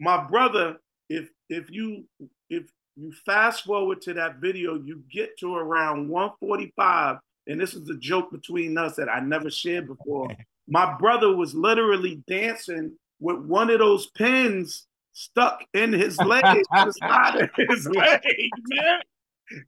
My 0.00 0.24
brother, 0.26 0.76
if 1.08 1.28
if 1.48 1.70
you 1.70 2.04
if 2.50 2.64
you 2.96 3.12
fast 3.26 3.64
forward 3.64 4.00
to 4.02 4.14
that 4.14 4.36
video, 4.36 4.74
you 4.76 5.02
get 5.12 5.36
to 5.38 5.56
around 5.56 6.08
145, 6.08 7.18
and 7.46 7.60
this 7.60 7.74
is 7.74 7.88
a 7.88 7.96
joke 7.96 8.30
between 8.30 8.78
us 8.78 8.96
that 8.96 9.08
I 9.08 9.20
never 9.20 9.50
shared 9.50 9.86
before. 9.86 10.28
My 10.68 10.96
brother 10.96 11.34
was 11.36 11.54
literally 11.54 12.22
dancing 12.26 12.92
with 13.20 13.38
one 13.38 13.68
of 13.70 13.80
those 13.80 14.06
pins 14.06 14.86
stuck 15.12 15.62
in 15.74 15.92
his 15.92 16.18
leg, 16.18 16.42
the 16.42 17.50
his 17.68 17.86
leg, 17.94 18.22
man. 18.68 19.00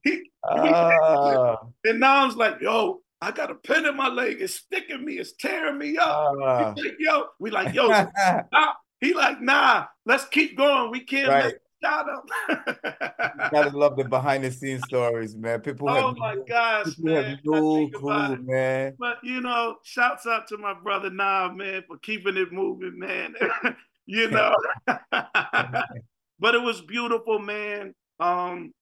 He, 0.03 0.31
uh, 0.43 1.55
and 1.85 1.99
now 1.99 2.25
I'm 2.25 2.35
like, 2.35 2.61
yo, 2.61 3.01
I 3.21 3.31
got 3.31 3.51
a 3.51 3.55
pin 3.55 3.85
in 3.85 3.95
my 3.95 4.09
leg. 4.09 4.37
It's 4.39 4.55
sticking 4.55 5.05
me. 5.05 5.13
It's 5.13 5.33
tearing 5.33 5.77
me 5.77 5.97
up. 5.97 6.35
Uh, 6.41 6.73
like, 6.75 6.95
yo, 6.99 7.27
we 7.39 7.51
like, 7.51 7.75
yo, 7.75 7.87
stop. 7.87 8.79
He 8.99 9.13
like, 9.13 9.39
nah, 9.39 9.85
let's 10.05 10.25
keep 10.25 10.57
going. 10.57 10.89
We 10.89 11.01
can't 11.01 11.29
right. 11.29 11.45
let 11.45 11.61
Shout 11.83 12.07
out. 12.09 13.51
gotta 13.51 13.77
love 13.77 13.97
the 13.97 14.05
behind 14.05 14.43
the 14.43 14.51
scenes 14.51 14.83
stories, 14.85 15.35
man. 15.35 15.61
People 15.61 15.89
oh 15.89 16.13
my 16.17 16.33
no, 16.33 16.43
gosh, 16.47 16.97
man. 16.97 17.39
no 17.43 17.87
clue, 17.89 18.37
man. 18.41 18.95
But 18.97 19.17
you 19.23 19.41
know, 19.41 19.75
shouts 19.83 20.25
out 20.25 20.47
to 20.47 20.57
my 20.57 20.73
brother 20.73 21.09
Nah, 21.09 21.51
man, 21.53 21.83
for 21.87 21.97
keeping 21.99 22.37
it 22.37 22.51
moving, 22.51 22.97
man. 22.97 23.35
you 24.07 24.29
know. 24.31 24.53
but 24.87 26.55
it 26.55 26.61
was 26.61 26.81
beautiful, 26.81 27.39
man. 27.39 27.93
Um, 28.19 28.73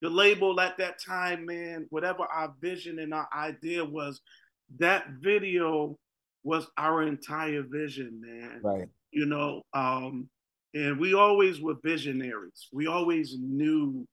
the 0.00 0.08
label 0.08 0.58
at 0.60 0.78
that 0.78 0.98
time, 0.98 1.44
man, 1.44 1.86
whatever 1.90 2.22
our 2.24 2.54
vision 2.60 2.98
and 3.00 3.12
our 3.12 3.28
idea 3.36 3.84
was, 3.84 4.22
that 4.78 5.04
video 5.20 5.98
was 6.42 6.66
our 6.78 7.02
entire 7.02 7.62
vision, 7.62 8.20
man. 8.20 8.60
Right. 8.62 8.88
You 9.10 9.26
know, 9.26 9.62
um, 9.74 10.30
and 10.74 10.98
we 10.98 11.14
always 11.14 11.60
were 11.60 11.74
visionaries. 11.82 12.68
We 12.72 12.86
always 12.86 13.36
knew 13.40 14.06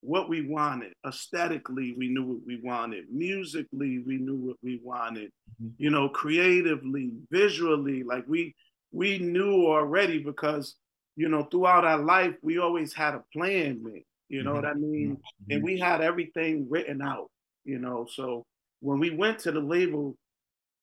what 0.00 0.28
we 0.28 0.46
wanted. 0.46 0.92
Aesthetically, 1.06 1.94
we 1.96 2.08
knew 2.08 2.24
what 2.24 2.46
we 2.46 2.60
wanted. 2.62 3.06
Musically, 3.10 4.02
we 4.06 4.18
knew 4.18 4.36
what 4.36 4.56
we 4.62 4.80
wanted. 4.82 5.30
Mm-hmm. 5.62 5.68
You 5.78 5.90
know, 5.90 6.08
creatively, 6.08 7.12
visually, 7.30 8.02
like 8.02 8.24
we 8.28 8.54
we 8.92 9.18
knew 9.18 9.66
already 9.66 10.22
because 10.22 10.76
you 11.16 11.28
know 11.28 11.44
throughout 11.44 11.84
our 11.84 11.98
life 11.98 12.34
we 12.42 12.58
always 12.58 12.92
had 12.92 13.14
a 13.14 13.22
plan, 13.32 13.82
man. 13.82 14.02
You 14.28 14.42
know 14.42 14.52
mm-hmm. 14.52 14.62
what 14.62 14.70
I 14.70 14.74
mean? 14.74 15.16
Mm-hmm. 15.16 15.52
And 15.52 15.64
we 15.64 15.78
had 15.78 16.00
everything 16.00 16.66
written 16.68 17.00
out. 17.02 17.30
You 17.64 17.78
know, 17.78 18.06
so 18.10 18.44
when 18.80 19.00
we 19.00 19.10
went 19.10 19.40
to 19.40 19.52
the 19.52 19.60
label, 19.60 20.16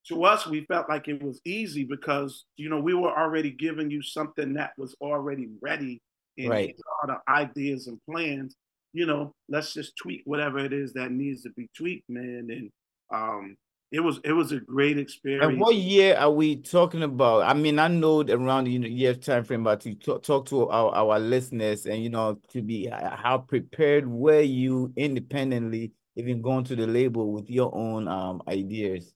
to 0.07 0.25
us, 0.25 0.45
we 0.45 0.65
felt 0.65 0.89
like 0.89 1.07
it 1.07 1.21
was 1.23 1.39
easy 1.45 1.83
because 1.83 2.45
you 2.57 2.69
know 2.69 2.79
we 2.79 2.93
were 2.93 3.17
already 3.17 3.51
giving 3.51 3.89
you 3.89 4.01
something 4.01 4.53
that 4.53 4.71
was 4.77 4.95
already 5.01 5.47
ready 5.61 6.01
and 6.37 6.49
right. 6.49 6.75
all 7.01 7.07
the 7.07 7.31
ideas 7.31 7.87
and 7.87 7.99
plans. 8.09 8.55
You 8.91 9.05
know, 9.05 9.33
let's 9.49 9.73
just 9.73 9.95
tweak 9.97 10.21
whatever 10.25 10.59
it 10.59 10.73
is 10.73 10.93
that 10.93 11.11
needs 11.11 11.43
to 11.43 11.49
be 11.51 11.67
tweaked, 11.75 12.09
man. 12.09 12.47
And 12.49 12.69
um, 13.11 13.55
it 13.91 14.01
was 14.01 14.19
it 14.23 14.33
was 14.33 14.51
a 14.51 14.59
great 14.59 14.97
experience. 14.97 15.45
And 15.45 15.59
what 15.59 15.75
year 15.75 16.15
are 16.17 16.31
we 16.31 16.57
talking 16.57 17.03
about? 17.03 17.43
I 17.43 17.53
mean, 17.53 17.79
I 17.79 17.87
know 17.87 18.21
around 18.21 18.65
the 18.65 18.71
year 18.71 19.15
time 19.15 19.43
frame, 19.43 19.63
but 19.63 19.81
to 19.81 19.95
talk, 19.95 20.23
talk 20.23 20.47
to 20.47 20.67
our, 20.69 20.93
our 20.93 21.19
listeners 21.19 21.85
and 21.85 22.03
you 22.03 22.09
know 22.09 22.39
to 22.49 22.61
be 22.61 22.87
how 22.87 23.37
prepared 23.37 24.07
were 24.07 24.41
you 24.41 24.91
independently, 24.95 25.93
even 26.15 26.41
going 26.41 26.65
to 26.65 26.75
the 26.75 26.87
label 26.87 27.31
with 27.31 27.49
your 27.49 27.73
own 27.73 28.07
um 28.07 28.41
ideas. 28.47 29.13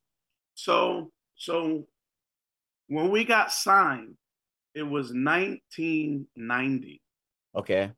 So 0.57 1.11
so 1.35 1.87
when 2.87 3.11
we 3.11 3.23
got 3.23 3.51
signed, 3.53 4.15
it 4.73 4.81
was 4.81 5.13
1990. 5.13 7.01
Okay. 7.55 7.91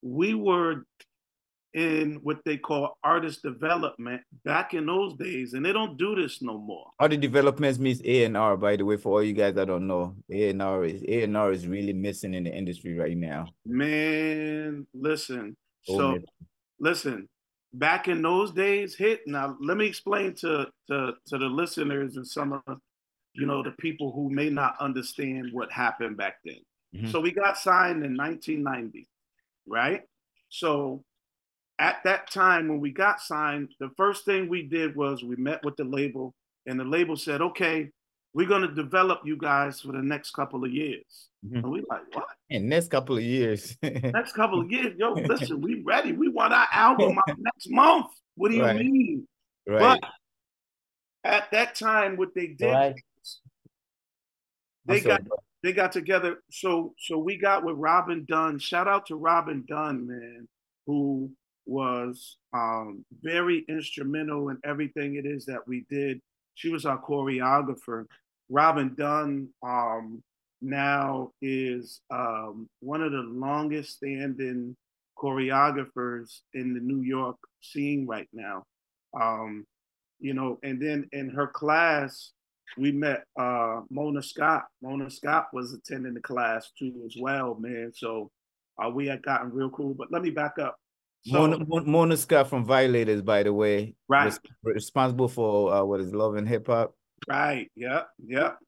We 0.00 0.34
were 0.34 0.86
in 1.74 2.20
what 2.22 2.38
they 2.44 2.56
call 2.56 2.98
artist 3.02 3.42
development 3.42 4.20
back 4.44 4.74
in 4.74 4.86
those 4.86 5.14
days, 5.14 5.54
and 5.54 5.64
they 5.64 5.72
don't 5.72 5.96
do 5.96 6.14
this 6.14 6.40
no 6.40 6.58
more. 6.58 6.86
Artist 7.00 7.20
development 7.20 7.78
means 7.80 8.00
A 8.04 8.24
and 8.24 8.36
R, 8.36 8.56
by 8.56 8.76
the 8.76 8.84
way, 8.84 8.96
for 8.96 9.14
all 9.14 9.22
you 9.22 9.32
guys 9.32 9.54
that 9.54 9.66
don't 9.66 9.88
know. 9.88 10.14
A 10.30 10.50
and 10.50 10.62
R 10.62 10.84
is 10.84 11.02
A 11.08 11.24
and 11.24 11.36
R 11.36 11.50
is 11.50 11.66
really 11.66 11.92
missing 11.94 12.34
in 12.34 12.44
the 12.44 12.54
industry 12.54 12.96
right 12.96 13.16
now. 13.16 13.46
Man, 13.66 14.86
listen. 14.94 15.56
Oh, 15.88 15.96
so 15.98 16.10
man. 16.12 16.24
listen, 16.78 17.28
back 17.74 18.08
in 18.08 18.22
those 18.22 18.52
days, 18.52 18.94
hit 18.94 19.20
now 19.26 19.56
let 19.60 19.76
me 19.76 19.86
explain 19.86 20.34
to 20.36 20.66
to 20.88 21.12
to 21.26 21.38
the 21.38 21.46
listeners 21.46 22.16
and 22.16 22.26
some 22.26 22.52
of 22.52 22.78
you 23.34 23.46
know 23.46 23.62
the 23.62 23.72
people 23.72 24.12
who 24.12 24.30
may 24.30 24.50
not 24.50 24.76
understand 24.80 25.48
what 25.52 25.72
happened 25.72 26.16
back 26.16 26.36
then. 26.44 26.60
Mm-hmm. 26.94 27.08
So 27.08 27.20
we 27.20 27.32
got 27.32 27.56
signed 27.56 28.04
in 28.04 28.16
1990, 28.16 29.08
right? 29.66 30.02
So 30.50 31.02
at 31.78 31.96
that 32.04 32.30
time 32.30 32.68
when 32.68 32.80
we 32.80 32.90
got 32.90 33.20
signed, 33.20 33.70
the 33.80 33.90
first 33.96 34.24
thing 34.24 34.48
we 34.48 34.62
did 34.62 34.94
was 34.94 35.24
we 35.24 35.36
met 35.36 35.64
with 35.64 35.76
the 35.76 35.84
label, 35.84 36.34
and 36.66 36.78
the 36.78 36.84
label 36.84 37.16
said, 37.16 37.40
"Okay, 37.40 37.90
we're 38.34 38.48
going 38.48 38.62
to 38.62 38.74
develop 38.74 39.20
you 39.24 39.36
guys 39.36 39.80
for 39.80 39.92
the 39.92 40.02
next 40.02 40.32
couple 40.32 40.64
of 40.64 40.72
years." 40.72 41.28
Mm-hmm. 41.44 41.56
And 41.56 41.70
we 41.70 41.84
like, 41.88 42.14
"What?" 42.14 42.26
In 42.50 42.68
next 42.68 42.88
couple 42.88 43.16
of 43.16 43.22
years. 43.22 43.76
next 43.82 44.32
couple 44.32 44.60
of 44.60 44.70
years, 44.70 44.94
yo, 44.98 45.12
listen, 45.12 45.60
we 45.60 45.82
ready. 45.84 46.12
We 46.12 46.28
want 46.28 46.52
our 46.52 46.68
album 46.72 47.18
out 47.18 47.36
next 47.38 47.70
month. 47.70 48.06
What 48.36 48.50
do 48.50 48.56
you 48.56 48.64
right. 48.64 48.76
mean? 48.76 49.26
Right. 49.66 50.00
But 50.00 50.10
at 51.24 51.50
that 51.52 51.74
time, 51.74 52.16
what 52.16 52.34
they 52.34 52.48
did, 52.48 52.72
right. 52.72 52.94
they 54.86 55.00
got 55.00 55.22
they 55.62 55.72
got 55.72 55.92
together. 55.92 56.38
So 56.50 56.94
so 56.98 57.18
we 57.18 57.36
got 57.36 57.64
with 57.64 57.76
Robin 57.76 58.24
Dunn. 58.28 58.58
Shout 58.58 58.88
out 58.88 59.06
to 59.06 59.16
Robin 59.16 59.64
Dunn, 59.68 60.06
man, 60.06 60.48
who 60.86 61.30
was 61.66 62.38
um, 62.52 63.04
very 63.22 63.64
instrumental 63.68 64.48
in 64.48 64.58
everything 64.64 65.14
it 65.16 65.26
is 65.26 65.46
that 65.46 65.66
we 65.66 65.84
did. 65.88 66.20
She 66.54 66.70
was 66.70 66.84
our 66.84 67.00
choreographer. 67.00 68.04
Robin 68.48 68.94
Dunn 68.96 69.48
um, 69.62 70.22
now 70.60 71.30
is 71.40 72.00
um, 72.10 72.68
one 72.80 73.02
of 73.02 73.12
the 73.12 73.18
longest 73.18 73.96
standing 73.96 74.76
choreographers 75.18 76.40
in 76.54 76.74
the 76.74 76.80
New 76.80 77.02
York 77.02 77.36
scene 77.60 78.06
right 78.06 78.28
now. 78.32 78.64
Um, 79.18 79.66
you 80.18 80.34
know, 80.34 80.58
and 80.62 80.80
then 80.80 81.08
in 81.12 81.30
her 81.30 81.46
class, 81.46 82.32
we 82.78 82.92
met 82.92 83.24
uh, 83.38 83.80
Mona 83.90 84.22
Scott. 84.22 84.64
Mona 84.82 85.10
Scott 85.10 85.48
was 85.52 85.72
attending 85.72 86.14
the 86.14 86.20
class 86.20 86.70
too 86.78 87.02
as 87.04 87.16
well, 87.20 87.56
man. 87.60 87.92
So 87.94 88.30
uh, 88.82 88.88
we 88.88 89.06
had 89.06 89.22
gotten 89.22 89.52
real 89.52 89.70
cool. 89.70 89.94
But 89.94 90.10
let 90.10 90.22
me 90.22 90.30
back 90.30 90.58
up. 90.58 90.76
So, 91.24 91.46
Mona, 91.46 91.84
Mona 91.84 92.16
Scott 92.16 92.48
from 92.48 92.64
Violators, 92.64 93.22
by 93.22 93.44
the 93.44 93.52
way, 93.52 93.94
right, 94.08 94.36
responsible 94.64 95.28
for 95.28 95.72
uh, 95.72 95.84
what 95.84 96.00
is 96.00 96.12
Love 96.12 96.34
and 96.34 96.48
Hip 96.48 96.66
Hop. 96.66 96.96
Right. 97.28 97.70
Yep. 97.76 98.08
Yep. 98.26 98.58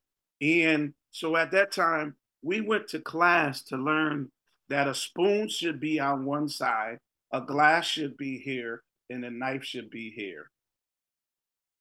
And 0.41 0.95
so 1.11 1.37
at 1.37 1.51
that 1.51 1.73
time, 1.73 2.15
we 2.43 2.61
went 2.61 2.89
to 2.89 3.01
class 3.01 3.63
to 3.65 3.77
learn 3.77 4.31
that 4.69 4.87
a 4.87 4.95
spoon 4.95 5.49
should 5.49 5.81
be 5.81 5.99
on 5.99 6.25
one 6.25 6.49
side, 6.49 6.99
a 7.33 7.41
glass 7.41 7.87
should 7.87 8.17
be 8.17 8.39
here, 8.39 8.83
and 9.11 9.25
a 9.25 9.31
knife 9.31 9.65
should 9.65 9.91
be 9.91 10.11
here. 10.11 10.51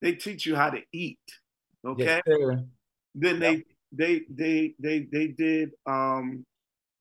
They 0.02 0.14
teach 0.14 0.46
you 0.46 0.56
how 0.56 0.72
to 0.72 0.82
eat. 0.92 1.20
Okay. 1.86 2.22
Yes, 2.26 2.60
then 3.16 3.40
they 3.40 3.64
they 3.92 4.22
they 4.30 4.74
they 4.80 5.08
they 5.12 5.28
did 5.28 5.72
um 5.86 6.46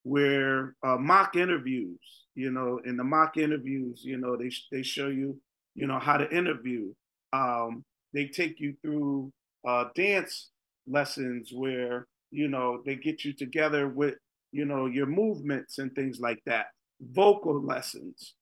where 0.02 0.74
uh, 0.82 0.96
mock 0.96 1.36
interviews 1.36 1.98
you 2.34 2.50
know, 2.50 2.80
in 2.84 2.96
the 2.96 3.04
mock 3.04 3.36
interviews, 3.36 4.02
you 4.04 4.16
know, 4.16 4.36
they 4.36 4.50
they 4.70 4.82
show 4.82 5.08
you, 5.08 5.38
you 5.74 5.86
know, 5.86 5.98
how 5.98 6.16
to 6.16 6.30
interview. 6.34 6.92
Um, 7.32 7.84
they 8.14 8.26
take 8.26 8.60
you 8.60 8.74
through 8.82 9.32
uh, 9.66 9.86
dance 9.94 10.50
lessons 10.86 11.50
where 11.52 12.06
you 12.30 12.48
know 12.48 12.82
they 12.84 12.96
get 12.96 13.24
you 13.24 13.32
together 13.32 13.88
with 13.88 14.14
you 14.50 14.64
know 14.64 14.86
your 14.86 15.06
movements 15.06 15.78
and 15.78 15.94
things 15.94 16.20
like 16.20 16.40
that. 16.46 16.66
Vocal 17.00 17.60
lessons. 17.60 18.34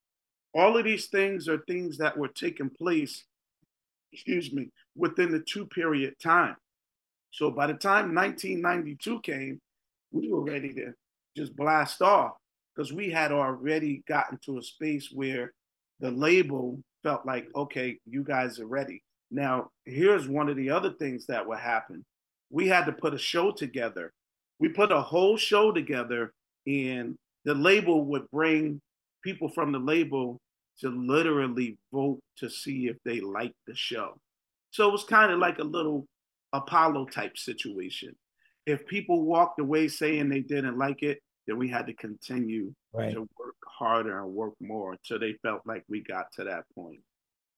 All 0.55 0.77
of 0.77 0.85
these 0.85 1.07
things 1.07 1.49
are 1.49 1.63
things 1.67 1.99
that 1.99 2.17
were 2.17 2.29
taking 2.29 2.71
place, 2.71 3.25
excuse 4.13 4.53
me, 4.53 4.71
within 4.97 5.31
the 5.31 5.41
two 5.41 5.67
period 5.67 6.15
time. 6.23 6.57
So 7.33 7.51
by 7.53 7.69
the 7.69 7.75
time 7.75 8.15
1992 8.15 9.21
came, 9.21 9.61
we 10.11 10.29
were 10.29 10.41
ready 10.41 10.75
to 10.75 10.93
just 11.37 11.57
blast 11.57 12.03
off 12.03 12.33
because 12.75 12.93
we 12.93 13.11
had 13.11 13.33
already 13.33 14.03
gotten 14.09 14.39
to 14.45 14.59
a 14.59 14.63
space 14.63 15.11
where 15.13 15.53
the 16.01 16.11
label 16.11 16.81
felt 17.03 17.27
like, 17.27 17.47
okay, 17.55 17.99
you 18.07 18.23
guys 18.23 18.59
are 18.59 18.67
ready. 18.67 19.03
Now, 19.31 19.69
here's 19.85 20.29
one 20.29 20.49
of 20.49 20.57
the 20.57 20.71
other 20.71 20.93
things 20.93 21.27
that 21.27 21.47
would 21.47 21.59
happen. 21.59 22.05
We 22.51 22.67
had 22.67 22.87
to 22.87 22.93
put 22.93 23.15
a 23.15 23.19
show 23.19 23.53
together. 23.53 24.13
We 24.59 24.69
put 24.69 24.93
a 24.93 25.01
whole 25.01 25.37
show 25.37 25.73
together, 25.73 26.33
and 26.67 27.17
the 27.45 27.55
label 27.55 28.05
would 28.07 28.31
bring 28.31 28.81
people 29.23 29.49
from 29.49 29.73
the 29.73 29.79
label 29.79 30.39
to 30.81 30.89
literally 30.89 31.77
vote 31.93 32.21
to 32.39 32.49
see 32.49 32.89
if 32.89 32.97
they 33.05 33.21
liked 33.21 33.55
the 33.67 33.75
show. 33.75 34.19
So 34.71 34.89
it 34.89 34.93
was 34.93 35.05
kind 35.05 35.31
of 35.31 35.39
like 35.39 35.59
a 35.59 35.65
little 35.65 36.07
Apollo 36.53 37.07
type 37.07 37.37
situation. 37.37 38.15
If 38.67 38.87
people 38.87 39.25
walked 39.25 39.61
away 39.61 39.89
saying 39.89 40.29
they 40.29 40.41
didn't 40.41 40.79
like 40.79 41.03
it, 41.03 41.21
then 41.47 41.59
we 41.59 41.69
had 41.69 41.87
to 41.87 41.95
continue 41.95 42.73
right. 42.93 43.13
to 43.13 43.21
work 43.21 43.57
harder 43.67 44.21
and 44.23 44.33
work 44.33 44.55
more 44.61 44.93
until 44.93 45.19
they 45.19 45.35
felt 45.43 45.63
like 45.67 45.85
we 45.89 46.03
got 46.03 46.27
to 46.33 46.45
that 46.45 46.65
point. 46.75 47.01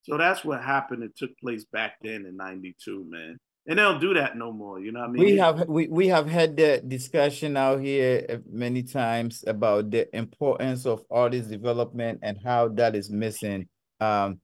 So 0.03 0.17
that's 0.17 0.45
what 0.45 0.62
happened. 0.62 1.03
It 1.03 1.17
took 1.17 1.37
place 1.38 1.65
back 1.65 1.97
then 2.03 2.27
in 2.27 2.37
'92, 2.37 3.05
man. 3.09 3.38
And 3.67 3.79
they 3.79 3.83
don't 3.83 4.01
do 4.01 4.15
that 4.15 4.37
no 4.37 4.53
more. 4.53 4.81
You 4.81 4.91
know 4.91 5.01
what 5.01 5.11
I 5.11 5.12
mean? 5.12 5.25
We 5.25 5.37
have 5.37 5.69
we, 5.69 5.87
we 5.87 6.09
have 6.09 6.27
had 6.27 6.57
that 6.57 6.88
discussion 6.88 7.57
out 7.57 7.81
here 7.81 8.27
uh, 8.29 8.37
many 8.51 8.83
times 8.83 9.45
about 9.47 9.91
the 9.91 10.15
importance 10.17 10.85
of 10.85 11.05
artist 11.11 11.49
development 11.49 12.21
and 12.23 12.38
how 12.43 12.69
that 12.69 12.97
is 12.97 13.09
missing. 13.11 13.69
Um, 14.01 14.41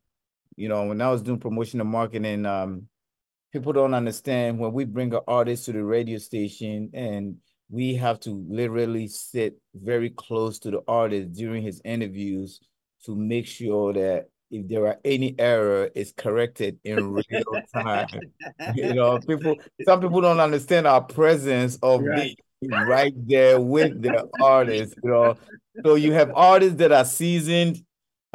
you 0.57 0.69
know, 0.69 0.87
when 0.87 1.01
I 1.01 1.11
was 1.11 1.23
doing 1.23 1.41
promotion 1.41 1.81
and 1.81 1.91
marketing, 1.91 2.47
um, 2.47 2.89
people 3.53 3.73
don't 3.73 3.95
understand 3.95 4.59
when 4.59 4.73
we 4.73 4.85
bring 4.85 5.13
an 5.15 5.21
artist 5.27 5.67
to 5.67 5.73
the 5.73 5.85
radio 5.85 6.19
station 6.19 6.91
and 6.95 7.37
we 7.71 7.95
have 7.95 8.19
to 8.21 8.45
literally 8.49 9.09
sit 9.09 9.59
very 9.75 10.11
close 10.11 10.59
to 10.61 10.71
the 10.71 10.81
artist 10.89 11.33
during 11.33 11.63
his 11.63 11.81
interviews 11.85 12.61
to 13.05 13.15
make 13.15 13.47
sure 13.47 13.93
that 13.93 14.29
if 14.51 14.67
there 14.69 14.87
are 14.87 14.97
any 15.05 15.35
error, 15.39 15.91
it's 15.95 16.13
corrected 16.13 16.79
in 16.85 17.13
real 17.13 17.45
time. 17.75 18.09
you 18.75 18.95
know, 18.95 19.19
people 19.19 19.57
some 19.85 20.01
people 20.01 20.21
don't 20.21 20.41
understand 20.41 20.87
our 20.87 21.03
presence 21.03 21.79
of 21.83 22.03
right. 22.03 22.39
being 22.61 22.73
right 22.73 23.13
there 23.27 23.61
with 23.61 24.01
the 24.01 24.27
artist. 24.41 24.95
You 25.03 25.11
know, 25.11 25.37
so 25.85 25.95
you 25.97 26.13
have 26.13 26.33
artists 26.35 26.77
that 26.77 26.93
are 26.93 27.05
seasoned. 27.05 27.83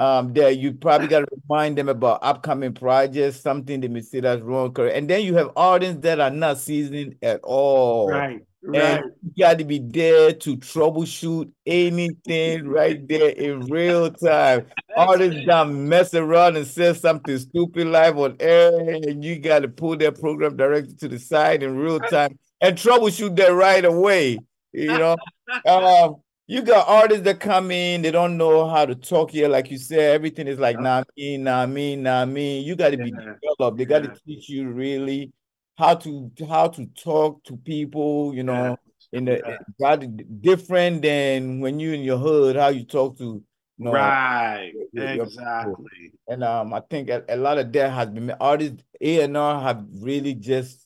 Um, 0.04 0.34
that 0.34 0.58
you 0.58 0.74
probably 0.74 1.08
got 1.08 1.22
to 1.22 1.28
remind 1.48 1.78
them 1.78 1.88
about 1.88 2.20
upcoming 2.24 2.74
projects, 2.74 3.40
something 3.40 3.80
they 3.80 3.88
may 3.88 4.02
say 4.02 4.20
that's 4.20 4.42
wrong, 4.42 4.76
and 4.78 5.10
then 5.10 5.24
you 5.24 5.36
have 5.36 5.52
artists 5.56 6.02
that 6.02 6.20
are 6.20 6.30
not 6.30 6.58
seasoned 6.58 7.16
at 7.22 7.40
all. 7.44 8.10
Right 8.10 8.46
Right. 8.66 8.82
And 8.82 9.12
you 9.22 9.44
got 9.44 9.58
to 9.58 9.66
be 9.66 9.80
there 9.80 10.32
to 10.32 10.56
troubleshoot 10.58 11.52
anything 11.66 12.68
right 12.70 13.06
there 13.10 13.30
in 13.30 13.66
real 13.66 14.10
time. 14.10 14.68
Artists 14.96 15.46
got 15.46 15.70
mess 15.70 16.14
around 16.14 16.56
and 16.56 16.66
say 16.66 16.94
something 16.94 17.38
stupid 17.38 17.88
live 17.88 18.18
on 18.18 18.38
air, 18.40 18.80
and 18.80 19.24
you 19.24 19.38
got 19.40 19.60
to 19.60 19.68
pull 19.68 19.98
their 19.98 20.14
program 20.14 20.56
directly 20.56 20.96
to 20.96 21.10
the 21.10 21.20
side 21.20 21.62
in 21.62 21.78
real 21.78 22.00
time 22.00 22.40
and 22.62 22.78
troubleshoot 22.78 23.36
that 23.36 23.54
right 23.54 23.84
away. 23.84 24.40
You 24.72 24.88
know, 24.88 25.18
um, 25.68 26.16
you 26.48 26.62
got 26.62 26.88
artists 26.88 27.24
that 27.24 27.40
come 27.40 27.72
in, 27.72 28.02
they 28.02 28.12
don't 28.12 28.38
know 28.38 28.68
how 28.68 28.86
to 28.86 28.96
talk 28.96 29.32
here, 29.32 29.48
like 29.48 29.72
you 29.72 29.78
said. 29.78 30.14
Everything 30.16 30.48
is 30.48 30.60
like 30.60 30.80
nah 30.80 31.04
me, 31.16 31.38
nah 31.38 31.66
me, 31.66 31.96
nah 31.96 32.26
me. 32.26 32.60
You 32.60 32.76
got 32.76 32.90
to 32.90 32.98
be 32.98 33.12
developed. 33.12 33.78
They 33.78 33.86
got 33.86 34.04
to 34.04 34.14
teach 34.26 34.50
you 34.50 34.70
really 34.70 35.32
how 35.78 35.96
to 35.96 36.32
how 36.48 36.68
to 36.68 36.86
talk 36.88 37.44
to 37.46 37.58
people, 37.58 38.34
you 38.36 38.44
know, 38.44 38.78
yeah. 39.12 39.18
in 39.18 39.26
the 39.26 39.58
yeah. 39.80 39.98
different 40.42 41.02
than 41.02 41.60
when 41.60 41.80
you 41.80 41.94
in 41.94 42.02
your 42.02 42.18
hood, 42.18 42.56
how 42.56 42.68
you 42.68 42.84
talk 42.84 43.18
to 43.18 43.44
you 43.78 43.86
know, 43.86 43.92
right 43.92 44.72
exactly. 44.94 46.12
and 46.28 46.44
um, 46.44 46.74
I 46.74 46.82
think 46.92 47.10
a, 47.10 47.24
a, 47.28 47.36
lot 47.36 47.58
of 47.58 47.72
that 47.74 47.92
has 47.92 48.08
been 48.10 48.30
artists 48.40 48.84
A 49.02 49.22
and 49.22 49.36
R 49.36 49.60
have 49.60 49.84
really 50.00 50.36
just 50.36 50.86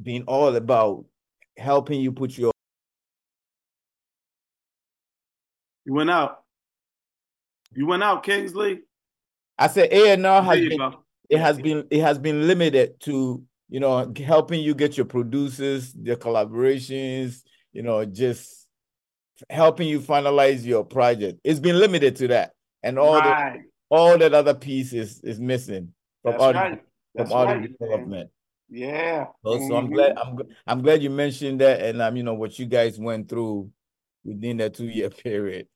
been 0.00 0.24
all 0.24 0.54
about 0.54 1.06
helping 1.56 2.00
you 2.00 2.12
put 2.12 2.36
your. 2.36 2.52
You 5.88 5.94
went 5.94 6.10
out. 6.10 6.42
You 7.72 7.86
went 7.86 8.02
out, 8.02 8.22
Kingsley. 8.22 8.80
I 9.58 9.68
said 9.68 9.90
A 9.90 10.12
and 10.12 10.26
R 10.26 10.42
has 10.42 10.58
been, 10.58 10.92
it 11.30 11.38
has 11.38 11.58
been 11.58 11.86
it 11.90 12.02
has 12.02 12.18
been 12.18 12.46
limited 12.46 13.00
to 13.04 13.42
you 13.70 13.80
know 13.80 14.12
helping 14.22 14.60
you 14.60 14.74
get 14.74 14.98
your 14.98 15.06
producers, 15.06 15.94
their 15.94 16.16
collaborations, 16.16 17.42
you 17.72 17.82
know, 17.82 18.04
just 18.04 18.66
helping 19.48 19.88
you 19.88 20.00
finalize 20.00 20.62
your 20.62 20.84
project. 20.84 21.40
It's 21.42 21.58
been 21.58 21.78
limited 21.78 22.16
to 22.16 22.28
that, 22.28 22.52
and 22.82 22.98
all 22.98 23.14
right. 23.14 23.54
the 23.54 23.64
all 23.88 24.18
that 24.18 24.34
other 24.34 24.52
piece 24.52 24.92
is 24.92 25.22
is 25.22 25.40
missing 25.40 25.94
from 26.22 26.32
That's 26.32 26.42
audio 26.42 26.60
right. 26.60 26.82
from 27.16 27.32
audio 27.32 27.54
right, 27.54 27.78
development. 27.78 28.10
Man. 28.10 28.28
Yeah. 28.68 29.24
So, 29.42 29.52
mm-hmm. 29.52 29.68
so, 29.68 29.76
I'm 29.76 29.90
glad 29.90 30.18
I'm 30.18 30.38
I'm 30.66 30.82
glad 30.82 31.02
you 31.02 31.08
mentioned 31.08 31.62
that, 31.62 31.80
and 31.80 32.02
um, 32.02 32.14
you 32.14 32.24
know 32.24 32.34
what 32.34 32.58
you 32.58 32.66
guys 32.66 32.98
went 32.98 33.30
through 33.30 33.70
within 34.22 34.58
that 34.58 34.74
two 34.74 34.86
year 34.86 35.08
period. 35.24 35.66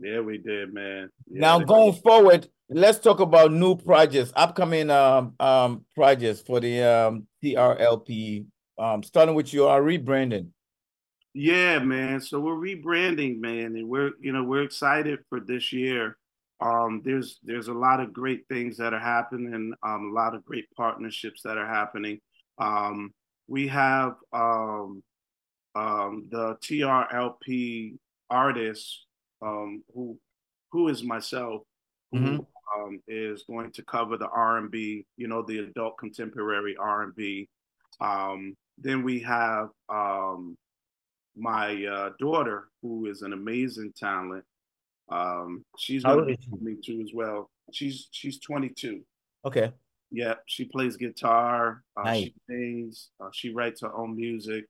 Yeah, 0.00 0.20
we 0.20 0.38
did, 0.38 0.72
man. 0.72 1.10
Yeah, 1.30 1.40
now 1.40 1.58
going 1.58 1.92
did. 1.92 2.02
forward, 2.02 2.48
let's 2.70 2.98
talk 2.98 3.20
about 3.20 3.52
new 3.52 3.76
projects, 3.76 4.32
upcoming 4.34 4.90
um 4.90 5.34
um 5.38 5.84
projects 5.94 6.40
for 6.40 6.60
the 6.60 6.82
um 6.82 7.26
TRLP. 7.44 8.46
Um, 8.78 9.02
starting 9.02 9.34
with 9.34 9.52
you 9.52 9.64
your 9.64 9.82
rebranding. 9.82 10.48
Yeah, 11.34 11.78
man. 11.80 12.20
So 12.22 12.40
we're 12.40 12.54
rebranding, 12.54 13.40
man, 13.40 13.76
and 13.76 13.88
we're 13.88 14.12
you 14.20 14.32
know 14.32 14.42
we're 14.42 14.62
excited 14.62 15.20
for 15.28 15.38
this 15.38 15.72
year. 15.72 16.16
Um, 16.60 17.02
there's 17.04 17.38
there's 17.42 17.68
a 17.68 17.74
lot 17.74 18.00
of 18.00 18.12
great 18.12 18.46
things 18.48 18.78
that 18.78 18.94
are 18.94 19.00
happening, 19.00 19.74
um, 19.82 20.10
a 20.10 20.14
lot 20.14 20.34
of 20.34 20.44
great 20.44 20.66
partnerships 20.76 21.42
that 21.42 21.58
are 21.58 21.66
happening. 21.66 22.20
Um, 22.58 23.12
we 23.48 23.68
have 23.68 24.14
um, 24.32 25.02
um, 25.74 26.26
the 26.30 26.56
TRLP 26.62 27.98
artist 28.30 29.06
um, 29.42 29.82
who 29.94 30.18
who 30.70 30.88
is 30.88 31.02
myself, 31.02 31.62
who 32.12 32.18
mm-hmm. 32.18 32.82
um, 32.82 33.00
is 33.08 33.44
going 33.48 33.72
to 33.72 33.82
cover 33.82 34.16
the 34.16 34.28
R 34.28 34.58
and 34.58 34.70
B, 34.70 35.04
you 35.16 35.28
know, 35.28 35.42
the 35.42 35.58
adult 35.58 35.98
contemporary 35.98 36.76
R 36.78 37.02
and 37.02 37.14
B. 37.14 37.48
Um, 38.00 38.56
then 38.78 39.02
we 39.02 39.20
have 39.20 39.68
um, 39.88 40.56
my 41.36 41.84
uh, 41.84 42.10
daughter, 42.18 42.68
who 42.82 43.06
is 43.06 43.22
an 43.22 43.32
amazing 43.32 43.92
talent. 43.96 44.44
Um, 45.10 45.64
she's 45.76 46.04
going 46.04 46.20
to 46.20 46.24
be 46.24 46.38
coming 46.48 46.80
too 46.84 47.00
as 47.02 47.10
well. 47.12 47.50
She's 47.72 48.08
she's 48.12 48.38
22. 48.40 49.00
Okay. 49.44 49.72
Yeah, 50.12 50.34
she 50.46 50.64
plays 50.64 50.96
guitar. 50.96 51.82
Uh, 51.96 52.02
nice. 52.02 52.24
She 52.24 52.34
sings. 52.48 53.10
Uh, 53.20 53.28
she 53.32 53.50
writes 53.50 53.80
her 53.82 53.94
own 53.94 54.16
music. 54.16 54.66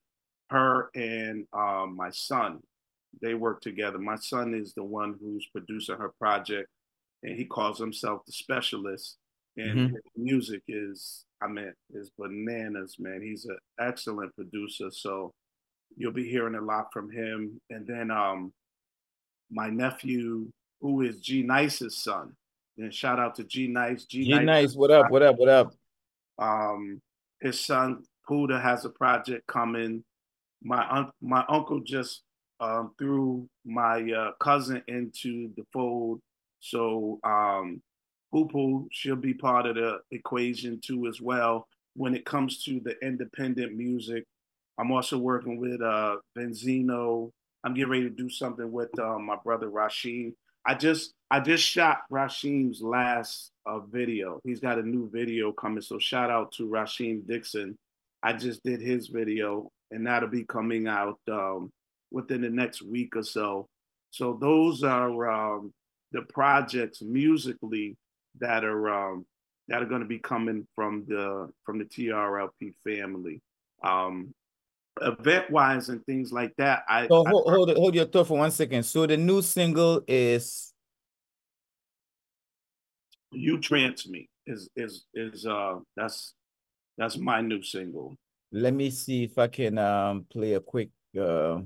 Her 0.49 0.89
and 0.93 1.45
um, 1.53 1.95
my 1.95 2.09
son, 2.11 2.59
they 3.21 3.33
work 3.33 3.61
together. 3.61 3.97
My 3.97 4.15
son 4.15 4.53
is 4.53 4.73
the 4.73 4.83
one 4.83 5.15
who's 5.19 5.47
producing 5.51 5.97
her 5.97 6.11
project, 6.19 6.69
and 7.23 7.35
he 7.35 7.45
calls 7.45 7.79
himself 7.79 8.21
the 8.25 8.31
specialist. 8.31 9.17
And 9.57 9.89
mm-hmm. 9.89 9.95
music 10.15 10.61
is, 10.67 11.25
I 11.41 11.47
mean, 11.47 11.73
is 11.93 12.11
bananas, 12.17 12.95
man. 12.99 13.21
He's 13.21 13.45
an 13.45 13.57
excellent 13.79 14.33
producer. 14.35 14.89
So 14.91 15.33
You'll 15.97 16.11
be 16.11 16.27
hearing 16.27 16.55
a 16.55 16.61
lot 16.61 16.87
from 16.93 17.11
him. 17.11 17.59
And 17.69 17.85
then 17.85 18.11
um, 18.11 18.53
my 19.49 19.69
nephew, 19.69 20.47
who 20.79 21.01
is 21.01 21.19
G 21.19 21.43
Nice's 21.43 21.97
son. 21.97 22.33
Then 22.77 22.91
shout 22.91 23.19
out 23.19 23.35
to 23.35 23.43
G 23.43 23.67
Nice. 23.67 24.05
G, 24.05 24.23
G 24.23 24.39
Nice, 24.39 24.75
what 24.75 24.91
up? 24.91 25.11
What 25.11 25.21
up? 25.21 25.37
What 25.37 25.49
up? 25.49 25.73
Um, 26.39 27.01
his 27.41 27.59
son 27.59 28.03
Puda 28.29 28.61
has 28.61 28.85
a 28.85 28.89
project 28.89 29.45
coming. 29.47 30.03
My 30.63 30.87
un- 30.89 31.11
my 31.21 31.43
uncle 31.49 31.81
just 31.81 32.21
um, 32.61 32.93
threw 32.99 33.47
my 33.65 34.09
uh, 34.11 34.31
cousin 34.39 34.83
into 34.87 35.51
the 35.57 35.65
fold. 35.73 36.21
So 36.61 37.19
um, 37.23 37.81
Poo 38.33 38.87
she'll 38.91 39.17
be 39.17 39.33
part 39.33 39.65
of 39.65 39.75
the 39.75 39.99
equation 40.11 40.79
too 40.81 41.07
as 41.07 41.21
well 41.21 41.67
when 41.95 42.15
it 42.15 42.25
comes 42.25 42.63
to 42.63 42.79
the 42.79 42.95
independent 43.05 43.75
music 43.75 44.25
I'm 44.81 44.91
also 44.91 45.17
working 45.19 45.59
with 45.59 45.81
uh 45.81 46.17
Benzino. 46.37 47.31
I'm 47.63 47.75
getting 47.75 47.91
ready 47.91 48.03
to 48.03 48.09
do 48.09 48.29
something 48.29 48.71
with 48.71 48.97
uh, 48.99 49.19
my 49.19 49.37
brother 49.43 49.69
Rashim. 49.69 50.33
I 50.65 50.73
just 50.73 51.13
I 51.29 51.39
just 51.39 51.63
shot 51.63 51.99
Rashim's 52.11 52.81
last 52.81 53.51
uh, 53.67 53.79
video. 53.79 54.39
He's 54.43 54.59
got 54.59 54.79
a 54.79 54.83
new 54.83 55.09
video 55.11 55.51
coming, 55.51 55.81
so 55.81 55.99
shout 55.99 56.31
out 56.31 56.51
to 56.53 56.67
Rashim 56.67 57.27
Dixon. 57.27 57.77
I 58.23 58.33
just 58.33 58.63
did 58.63 58.81
his 58.81 59.07
video, 59.07 59.69
and 59.91 60.07
that'll 60.07 60.29
be 60.29 60.45
coming 60.45 60.87
out 60.87 61.19
um, 61.31 61.71
within 62.11 62.41
the 62.41 62.49
next 62.49 62.81
week 62.81 63.15
or 63.15 63.23
so. 63.23 63.67
So 64.11 64.37
those 64.39 64.83
are 64.83 65.29
um, 65.29 65.73
the 66.11 66.21
projects 66.23 67.01
musically 67.01 67.95
that 68.39 68.63
are 68.63 68.89
um, 68.89 69.25
that 69.67 69.81
are 69.81 69.85
going 69.85 70.01
to 70.01 70.07
be 70.07 70.19
coming 70.19 70.67
from 70.75 71.05
the 71.07 71.49
from 71.65 71.79
the 71.79 71.85
TRLP 71.85 72.73
family. 72.83 73.41
Um, 73.83 74.33
event 75.01 75.49
wise 75.49 75.89
and 75.89 76.05
things 76.05 76.31
like 76.31 76.53
that. 76.57 76.83
I 76.87 77.07
so 77.07 77.23
hold 77.25 77.47
I, 77.47 77.51
hold, 77.51 77.77
hold 77.77 77.95
your 77.95 78.05
thought 78.05 78.27
for 78.27 78.37
one 78.37 78.51
second. 78.51 78.83
So 78.83 79.05
the 79.05 79.17
new 79.17 79.41
single 79.41 80.01
is 80.07 80.73
"You 83.31 83.59
Trance 83.59 84.07
Me" 84.07 84.27
is 84.45 84.69
is 84.75 85.05
is 85.13 85.45
uh 85.45 85.79
that's 85.95 86.33
that's 86.97 87.17
my 87.17 87.41
new 87.41 87.63
single. 87.63 88.15
Let 88.51 88.73
me 88.73 88.89
see 88.89 89.23
if 89.23 89.37
I 89.37 89.47
can 89.47 89.77
um 89.77 90.25
play 90.31 90.53
a 90.53 90.59
quick. 90.59 90.89
Uh... 91.17 91.61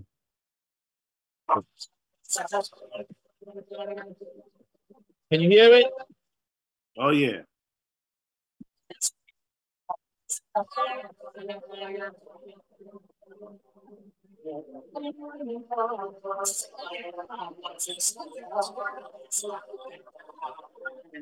Can 1.50 1.64
you 5.41 5.50
hear 5.50 5.74
it? 5.74 5.88
Oh 6.98 7.12
yeah. 7.12 7.41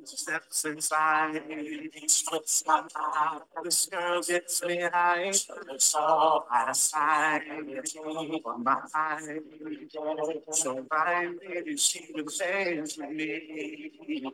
Steps 0.04 0.66
inside, 0.66 1.42
slips 2.08 2.64
my 2.68 2.82
mind. 2.82 3.42
This 3.64 3.86
girl 3.86 4.22
gets 4.22 4.64
me 4.66 4.82
high. 4.82 5.30
Out 5.30 6.70
of 6.70 6.76
sight. 6.76 7.42
On 8.46 8.64
my 8.64 8.82
eye. 8.94 9.40
So 10.52 10.86
I 10.92 11.32
maybe 11.48 11.78
she 11.78 12.12
would 12.14 12.30
change 12.30 12.98
me. 12.98 14.34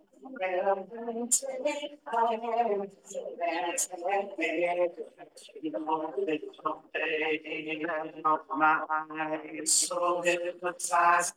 away 0.25 0.59
to 1.31 1.47
yeah, 1.63 1.73
no, 5.73 5.79
I 5.79 5.81
would 6.15 6.27
like 6.27 6.41
to 6.41 6.47
know 6.63 6.83
when 6.85 7.05
they 7.05 7.61
that's 8.11 8.27
time 8.27 9.09
next 9.09 9.51
me. 9.51 9.65
So 9.65 10.21
sweet, 10.23 11.33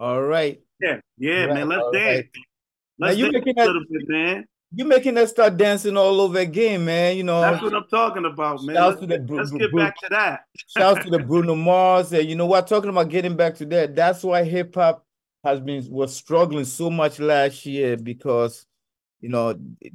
all 0.00 0.22
right. 0.22 0.60
Yeah, 0.80 1.00
yeah, 1.18 1.44
right. 1.44 1.54
man. 1.54 1.68
Let's 1.68 1.84
dance. 1.92 2.26
Right. 2.34 2.44
Let's 2.98 3.18
you 3.18 3.32
making 3.32 3.54
that, 3.56 3.64
a 3.64 3.66
little 3.66 3.84
bit, 3.90 4.08
man. 4.08 4.44
You're 4.76 4.88
making 4.88 5.16
us 5.18 5.30
start 5.30 5.56
dancing 5.56 5.96
all 5.96 6.20
over 6.20 6.38
again, 6.38 6.84
man. 6.84 7.16
You 7.16 7.22
know 7.22 7.40
that's 7.40 7.62
what 7.62 7.74
I'm 7.74 7.86
talking 7.88 8.24
about, 8.24 8.62
man. 8.64 8.74
Let's, 8.74 9.00
to 9.00 9.06
the, 9.06 9.24
let's 9.28 9.52
get 9.52 9.72
back 9.74 9.96
to 10.00 10.08
that. 10.10 10.46
shouts 10.76 11.04
to 11.04 11.10
the 11.10 11.18
Bruno 11.20 11.54
Mars. 11.54 12.12
And 12.12 12.28
you 12.28 12.34
know 12.34 12.46
what? 12.46 12.66
Talking 12.66 12.90
about 12.90 13.08
getting 13.08 13.36
back 13.36 13.54
to 13.56 13.66
that. 13.66 13.94
That's 13.94 14.24
why 14.24 14.42
hip 14.42 14.74
hop 14.74 15.06
has 15.44 15.60
been 15.60 15.86
was 15.90 16.14
struggling 16.14 16.64
so 16.64 16.90
much 16.90 17.20
last 17.20 17.64
year 17.66 17.96
because 17.96 18.66
you 19.20 19.28
know 19.28 19.54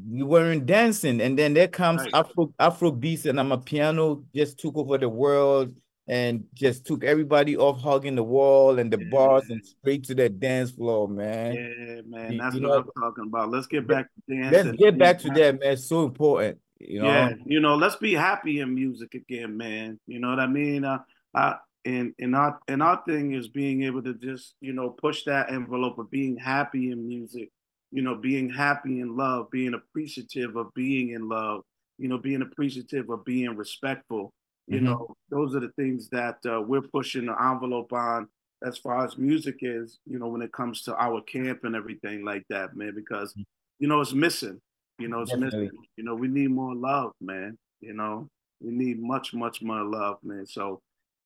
we 0.09 0.23
weren't 0.23 0.65
dancing 0.65 1.21
and 1.21 1.37
then 1.37 1.53
there 1.53 1.67
comes 1.67 2.01
right. 2.01 2.13
afro 2.13 2.53
afro 2.59 2.91
beats 2.91 3.25
and 3.25 3.39
amapiano 3.39 4.23
just 4.33 4.57
took 4.59 4.77
over 4.77 4.97
the 4.97 5.09
world 5.09 5.73
and 6.09 6.43
just 6.55 6.85
took 6.85 7.03
everybody 7.03 7.55
off 7.55 7.79
hugging 7.79 8.15
the 8.15 8.23
wall 8.23 8.79
and 8.79 8.91
the 8.91 8.99
yeah. 8.99 9.09
bars 9.11 9.47
and 9.49 9.63
straight 9.63 10.03
to 10.03 10.15
the 10.15 10.27
dance 10.27 10.71
floor, 10.71 11.07
man. 11.07 11.53
Yeah, 11.53 12.01
man, 12.07 12.37
that's 12.37 12.55
you 12.55 12.63
what 12.63 12.69
know, 12.69 12.77
I'm 12.77 13.01
talking 13.01 13.25
about. 13.27 13.51
Let's 13.51 13.67
get 13.67 13.87
back 13.87 14.07
to 14.15 14.35
dance. 14.35 14.51
Let's 14.51 14.77
get 14.77 14.97
back 14.97 15.19
to 15.19 15.27
that, 15.29 15.59
man. 15.59 15.73
It's 15.73 15.87
so 15.87 16.03
important. 16.03 16.57
You 16.79 17.03
know? 17.03 17.07
Yeah, 17.07 17.33
you 17.45 17.59
know, 17.59 17.75
let's 17.75 17.97
be 17.97 18.15
happy 18.15 18.59
in 18.59 18.73
music 18.73 19.13
again, 19.13 19.55
man. 19.55 19.99
You 20.07 20.19
know 20.19 20.29
what 20.29 20.39
I 20.39 20.47
mean? 20.47 20.83
Uh, 20.83 20.99
I 21.35 21.57
and 21.85 22.13
and 22.19 22.35
our 22.35 22.59
and 22.67 22.83
our 22.83 23.01
thing 23.07 23.33
is 23.33 23.47
being 23.47 23.83
able 23.83 24.03
to 24.03 24.13
just 24.15 24.55
you 24.61 24.73
know 24.73 24.89
push 24.89 25.23
that 25.23 25.51
envelope 25.51 25.97
of 25.97 26.09
being 26.11 26.37
happy 26.37 26.91
in 26.91 27.07
music 27.07 27.49
you 27.91 28.01
know 28.01 28.15
being 28.15 28.49
happy 28.49 28.99
in 28.99 29.15
love 29.15 29.49
being 29.49 29.73
appreciative 29.73 30.55
of 30.55 30.73
being 30.73 31.11
in 31.11 31.29
love 31.29 31.61
you 31.97 32.07
know 32.07 32.17
being 32.17 32.41
appreciative 32.41 33.09
of 33.09 33.23
being 33.23 33.55
respectful 33.55 34.33
you 34.67 34.77
mm-hmm. 34.77 34.85
know 34.85 35.13
those 35.29 35.55
are 35.55 35.61
the 35.61 35.71
things 35.77 36.09
that 36.09 36.37
uh, 36.45 36.61
we're 36.61 36.81
pushing 36.81 37.25
the 37.25 37.43
envelope 37.43 37.91
on 37.93 38.27
as 38.65 38.77
far 38.77 39.05
as 39.05 39.17
music 39.17 39.59
is 39.61 39.99
you 40.05 40.19
know 40.19 40.27
when 40.27 40.41
it 40.41 40.51
comes 40.51 40.81
to 40.81 40.95
our 40.97 41.21
camp 41.21 41.63
and 41.63 41.75
everything 41.75 42.25
like 42.25 42.43
that 42.49 42.75
man 42.75 42.93
because 42.93 43.33
mm. 43.33 43.43
you 43.79 43.87
know 43.87 44.01
it's 44.01 44.13
missing 44.13 44.59
you 44.97 45.07
know 45.07 45.21
it's 45.21 45.31
Definitely. 45.31 45.61
missing 45.61 45.79
you 45.95 46.03
know 46.03 46.15
we 46.15 46.27
need 46.27 46.51
more 46.51 46.75
love 46.75 47.11
man 47.21 47.57
you 47.79 47.93
know 47.93 48.27
we 48.59 48.71
need 48.71 49.01
much 49.01 49.33
much 49.33 49.61
more 49.61 49.83
love 49.83 50.17
man 50.23 50.45
so 50.45 50.81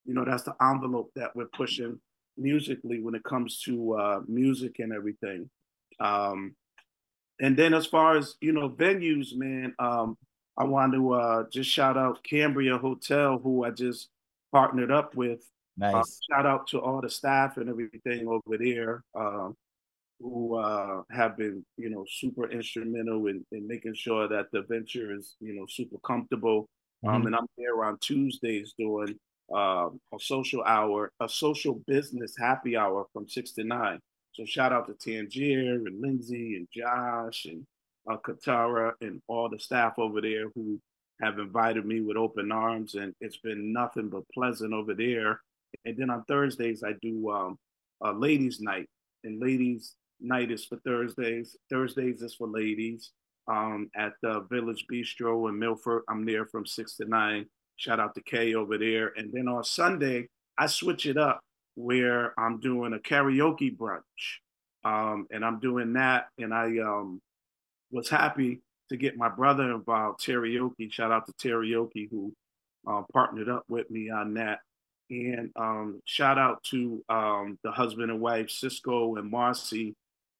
you 0.06 0.14
know 0.14 0.26
that's 0.26 0.43
the 0.43 0.56
envelope 0.62 1.12
that 1.16 1.36
we're 1.36 1.47
pushing 1.56 1.99
musically 2.38 3.01
when 3.01 3.16
it 3.16 3.24
comes 3.24 3.62
to 3.62 3.93
uh, 3.93 4.20
music 4.28 4.80
and 4.80 4.91
everything 4.91 5.49
um, 5.99 6.56
and 7.39 7.58
then 7.58 7.74
as 7.74 7.86
far 7.86 8.18
as 8.18 8.36
you 8.41 8.51
know 8.51 8.70
venues 8.70 9.36
man 9.36 9.74
um, 9.80 10.18
i 10.58 10.64
want 10.64 10.93
to 10.93 11.14
uh, 11.14 11.43
just 11.51 11.70
shout 11.70 11.97
out 11.97 12.24
cambria 12.24 12.78
hotel 12.78 13.39
who 13.41 13.64
i 13.64 13.70
just 13.70 14.10
partnered 14.51 14.91
up 14.91 15.16
with 15.16 15.39
uh, 15.82 15.91
nice. 15.91 15.95
Uh, 15.95 16.36
shout 16.36 16.45
out 16.45 16.68
to 16.68 16.80
all 16.80 17.01
the 17.01 17.10
staff 17.10 17.58
and 17.58 17.70
everything 17.70 18.28
over 18.28 18.58
there 18.58 19.04
um, 19.16 19.56
who 20.20 20.56
uh, 20.56 21.01
have 21.12 21.38
been 21.38 21.66
you 21.78 21.89
know 21.89 22.06
super 22.10 22.49
instrumental 22.49 23.28
in, 23.28 23.45
in 23.51 23.68
making 23.68 23.93
sure 23.93 24.28
that 24.28 24.47
the 24.51 24.62
venture 24.64 25.16
is 25.16 25.36
you 25.39 25.54
know 25.54 25.66
super 25.68 25.97
comfortable 26.06 26.68
um, 27.06 27.16
mm-hmm. 27.16 27.28
and 27.28 27.36
i'm 27.36 27.47
there 27.58 27.84
on 27.84 27.97
tuesdays 27.99 28.74
doing 28.78 29.16
uh, 29.54 29.89
a 30.14 30.20
social 30.20 30.64
hour, 30.64 31.12
a 31.20 31.30
social 31.30 31.82
business 31.88 32.36
happy 32.38 32.76
hour 32.76 33.06
from 33.14 33.28
six 33.28 33.51
to 33.54 33.64
nine. 33.64 33.99
So 34.34 34.45
shout 34.45 34.74
out 34.74 34.88
to 34.88 34.93
Tangier 34.93 35.76
and 35.86 36.01
Lindsay 36.01 36.56
and 36.56 36.68
Josh 36.76 37.45
and 37.45 37.66
uh, 38.10 38.18
Katara 38.18 38.93
and 39.01 39.22
all 39.28 39.49
the 39.49 39.60
staff 39.60 39.93
over 39.97 40.22
there 40.22 40.49
who 40.56 40.80
have 41.22 41.39
invited 41.39 41.86
me 41.86 42.01
with 42.01 42.18
open 42.18 42.51
arms, 42.51 42.95
and 42.95 43.14
it's 43.22 43.38
been 43.38 43.72
nothing 43.72 44.10
but 44.10 44.28
pleasant 44.34 44.74
over 44.74 44.93
there. 44.93 45.39
And 45.86 45.95
then 45.97 46.10
on 46.10 46.24
Thursdays 46.26 46.84
I 46.84 46.93
do 47.01 47.30
um, 47.32 47.58
a 48.01 48.12
ladies' 48.12 48.60
night, 48.60 48.88
and 49.24 49.39
ladies' 49.39 49.95
night 50.20 50.51
is 50.51 50.66
for 50.66 50.78
Thursdays. 50.78 51.56
Thursdays 51.70 52.22
is 52.22 52.34
for 52.34 52.47
ladies 52.47 53.12
um, 53.47 53.89
at 53.95 54.14
the 54.22 54.41
Village 54.49 54.86
Bistro 54.91 55.49
in 55.49 55.60
Milford. 55.60 56.04
I'm 56.10 56.26
there 56.26 56.45
from 56.45 56.66
six 56.66 56.95
to 56.97 57.06
nine. 57.06 57.45
Shout 57.78 57.99
out 57.99 58.15
to 58.15 58.21
Kay 58.21 58.55
over 58.55 58.78
there. 58.78 59.13
And 59.15 59.32
then 59.32 59.47
on 59.47 59.63
Sunday, 59.63 60.28
I 60.57 60.67
switch 60.67 61.05
it 61.05 61.17
up 61.17 61.41
where 61.76 62.38
I'm 62.39 62.59
doing 62.59 62.93
a 62.93 62.99
karaoke 62.99 63.76
brunch. 63.76 64.01
Um, 64.86 65.28
and 65.32 65.43
I'm 65.43 65.59
doing 65.59 65.93
that. 65.93 66.28
And 66.38 66.53
I 66.53 66.78
um, 66.80 67.21
was 67.91 68.09
happy 68.09 68.61
to 68.89 68.97
get 68.97 69.17
my 69.17 69.30
brother 69.30 69.71
involved, 69.71 70.21
Teriyaki. 70.21 70.91
Shout 70.91 71.11
out 71.11 71.26
to 71.26 71.34
Teriyaki, 71.34 72.09
who 72.09 72.34
uh, 72.88 73.03
partnered 73.11 73.49
up 73.49 73.63
with 73.67 73.89
me 73.89 74.09
on 74.09 74.34
that. 74.36 74.59
And 75.09 75.51
um, 75.55 76.01
shout 76.05 76.38
out 76.38 76.63
to 76.71 77.03
um, 77.09 77.57
the 77.63 77.71
husband 77.71 78.11
and 78.11 78.19
wife, 78.19 78.49
Cisco 78.49 79.15
and 79.15 79.30
Marcy, 79.30 79.95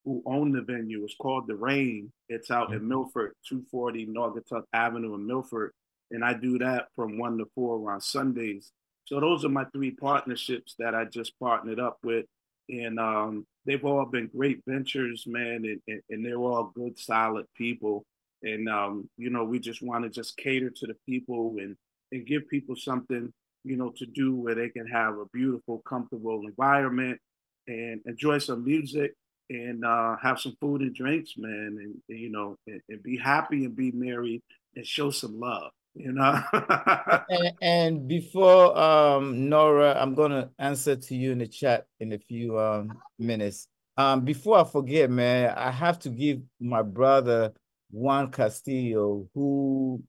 who 0.06 0.22
own 0.26 0.52
the 0.52 0.62
venue. 0.62 1.04
It's 1.04 1.16
called 1.16 1.48
The 1.48 1.56
Rain. 1.56 2.12
It's 2.28 2.52
out 2.52 2.72
in 2.72 2.80
mm-hmm. 2.80 2.90
Milford, 2.90 3.34
240 3.48 4.08
Naugatuck 4.08 4.64
Avenue 4.74 5.16
in 5.16 5.26
Milford 5.26 5.72
and 6.12 6.24
I 6.24 6.34
do 6.34 6.58
that 6.60 6.88
from 6.96 7.18
one 7.18 7.38
to 7.40 7.46
four 7.56 7.92
on 7.92 8.02
Sundays. 8.02 8.72
So 9.06 9.20
those 9.20 9.44
are 9.44 9.50
my 9.50 9.66
three 9.66 9.92
partnerships 9.92 10.76
that 10.80 10.96
I 10.96 11.06
just 11.06 11.38
partnered 11.40 11.80
up 11.80 11.98
with, 12.04 12.26
and 12.70 13.00
um, 13.00 13.46
they've 13.66 13.84
all 13.84 14.06
been 14.06 14.28
great 14.28 14.62
ventures, 14.66 15.26
man, 15.28 15.66
and, 15.66 15.82
and, 15.88 16.02
and 16.10 16.26
they're 16.26 16.38
all 16.38 16.72
good, 16.76 16.98
solid 16.98 17.46
people. 17.56 18.06
And 18.44 18.70
um, 18.70 19.10
you 19.18 19.30
know, 19.30 19.44
we 19.44 19.60
just 19.60 19.82
want 19.82 20.04
to 20.04 20.10
just 20.10 20.38
cater 20.38 20.70
to 20.70 20.88
the 20.88 20.96
people 21.08 21.56
and 21.60 21.76
and 22.12 22.26
give 22.26 22.48
people 22.48 22.76
something, 22.76 23.34
you 23.64 23.76
know, 23.76 23.92
to 23.98 24.06
do 24.06 24.36
where 24.36 24.56
they 24.56 24.70
can 24.70 24.88
have 24.88 25.18
a 25.18 25.26
beautiful, 25.34 25.82
comfortable 25.88 26.46
environment 26.46 27.20
and 27.68 28.02
enjoy 28.06 28.38
some 28.38 28.64
music 28.64 29.14
and 29.50 29.84
uh, 29.84 30.16
have 30.22 30.40
some 30.40 30.56
food 30.62 30.82
and 30.82 30.94
drinks, 30.96 31.34
man, 31.38 31.78
and, 31.80 31.96
and 32.08 32.20
you 32.20 32.30
know, 32.30 32.56
and, 32.68 32.82
and 32.90 33.04
be 33.04 33.18
happy 33.18 33.66
and 33.66 33.76
be 33.76 33.92
merry 33.92 34.42
and 34.76 34.86
show 34.86 35.10
some 35.10 35.40
love 35.40 35.72
you 35.96 36.12
know. 36.12 36.42
and, 37.30 37.54
and, 37.62 38.08
before 38.08 38.78
um, 38.78 39.50
Nora, 39.50 39.96
I'm 40.00 40.16
gonna 40.16 40.50
answer 40.60 40.96
to 40.96 41.16
you 41.16 41.32
in 41.32 41.40
the 41.40 41.48
chat 41.48 41.86
in 42.00 42.14
a 42.14 42.20
few 42.20 42.60
um, 42.60 42.98
minutes. 43.20 43.68
Um, 43.98 44.22
before 44.22 44.60
I 44.60 44.64
forget, 44.64 45.10
man, 45.10 45.54
I 45.56 45.72
have 45.72 46.00
to 46.00 46.10
give 46.10 46.42
my 46.60 46.82
brother 46.82 47.54
Juan 47.92 48.32
Castillo, 48.32 49.28
who 49.36 50.04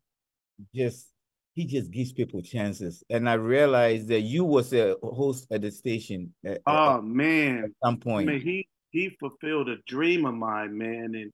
just 0.75 1.09
he 1.55 1.67
just 1.67 1.91
gives 1.91 2.13
people 2.13 2.43
chances. 2.43 3.05
And 3.11 3.29
I 3.29 3.35
realized 3.35 4.09
that 4.09 4.23
you 4.23 4.45
was 4.45 4.73
a 4.73 4.97
host 5.03 5.47
at 5.51 5.63
the 5.63 5.71
station. 5.71 6.35
At, 6.45 6.63
oh 6.67 7.03
man, 7.03 7.65
at 7.65 7.71
some 7.85 7.99
point, 7.99 8.27
man, 8.27 8.41
he 8.41 8.67
he 8.91 9.11
fulfilled 9.21 9.69
a 9.69 9.77
dream 9.87 10.25
of 10.25 10.35
mine, 10.35 10.77
man. 10.77 11.15
And 11.15 11.31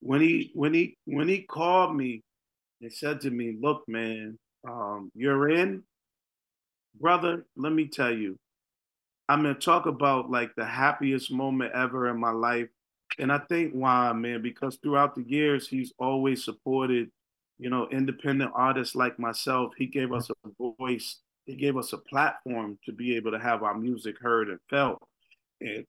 when 0.00 0.20
he 0.20 0.52
when 0.54 0.72
he 0.72 0.96
when 1.04 1.26
he 1.26 1.42
called 1.42 1.96
me 1.96 2.22
they 2.80 2.88
said 2.88 3.20
to 3.22 3.30
me, 3.30 3.56
Look, 3.60 3.84
man, 3.88 4.38
um, 4.66 5.10
you're 5.14 5.48
in. 5.50 5.82
Brother, 7.00 7.44
let 7.56 7.72
me 7.72 7.86
tell 7.86 8.12
you, 8.12 8.36
I'm 9.28 9.44
to 9.44 9.54
talk 9.54 9.86
about 9.86 10.30
like 10.30 10.54
the 10.56 10.64
happiest 10.64 11.30
moment 11.30 11.72
ever 11.74 12.08
in 12.08 12.18
my 12.18 12.30
life. 12.30 12.68
And 13.18 13.32
I 13.32 13.38
think 13.38 13.72
why, 13.72 14.12
man, 14.12 14.42
because 14.42 14.76
throughout 14.76 15.14
the 15.14 15.22
years, 15.22 15.68
he's 15.68 15.92
always 15.98 16.44
supported, 16.44 17.10
you 17.58 17.70
know, 17.70 17.88
independent 17.90 18.52
artists 18.54 18.94
like 18.94 19.18
myself. 19.18 19.72
He 19.76 19.86
gave 19.86 20.12
us 20.12 20.30
a 20.30 20.74
voice, 20.78 21.18
he 21.46 21.54
gave 21.54 21.76
us 21.76 21.92
a 21.92 21.98
platform 21.98 22.78
to 22.84 22.92
be 22.92 23.16
able 23.16 23.32
to 23.32 23.38
have 23.38 23.62
our 23.62 23.74
music 23.76 24.18
heard 24.20 24.48
and 24.48 24.58
felt. 24.70 25.02
And 25.60 25.84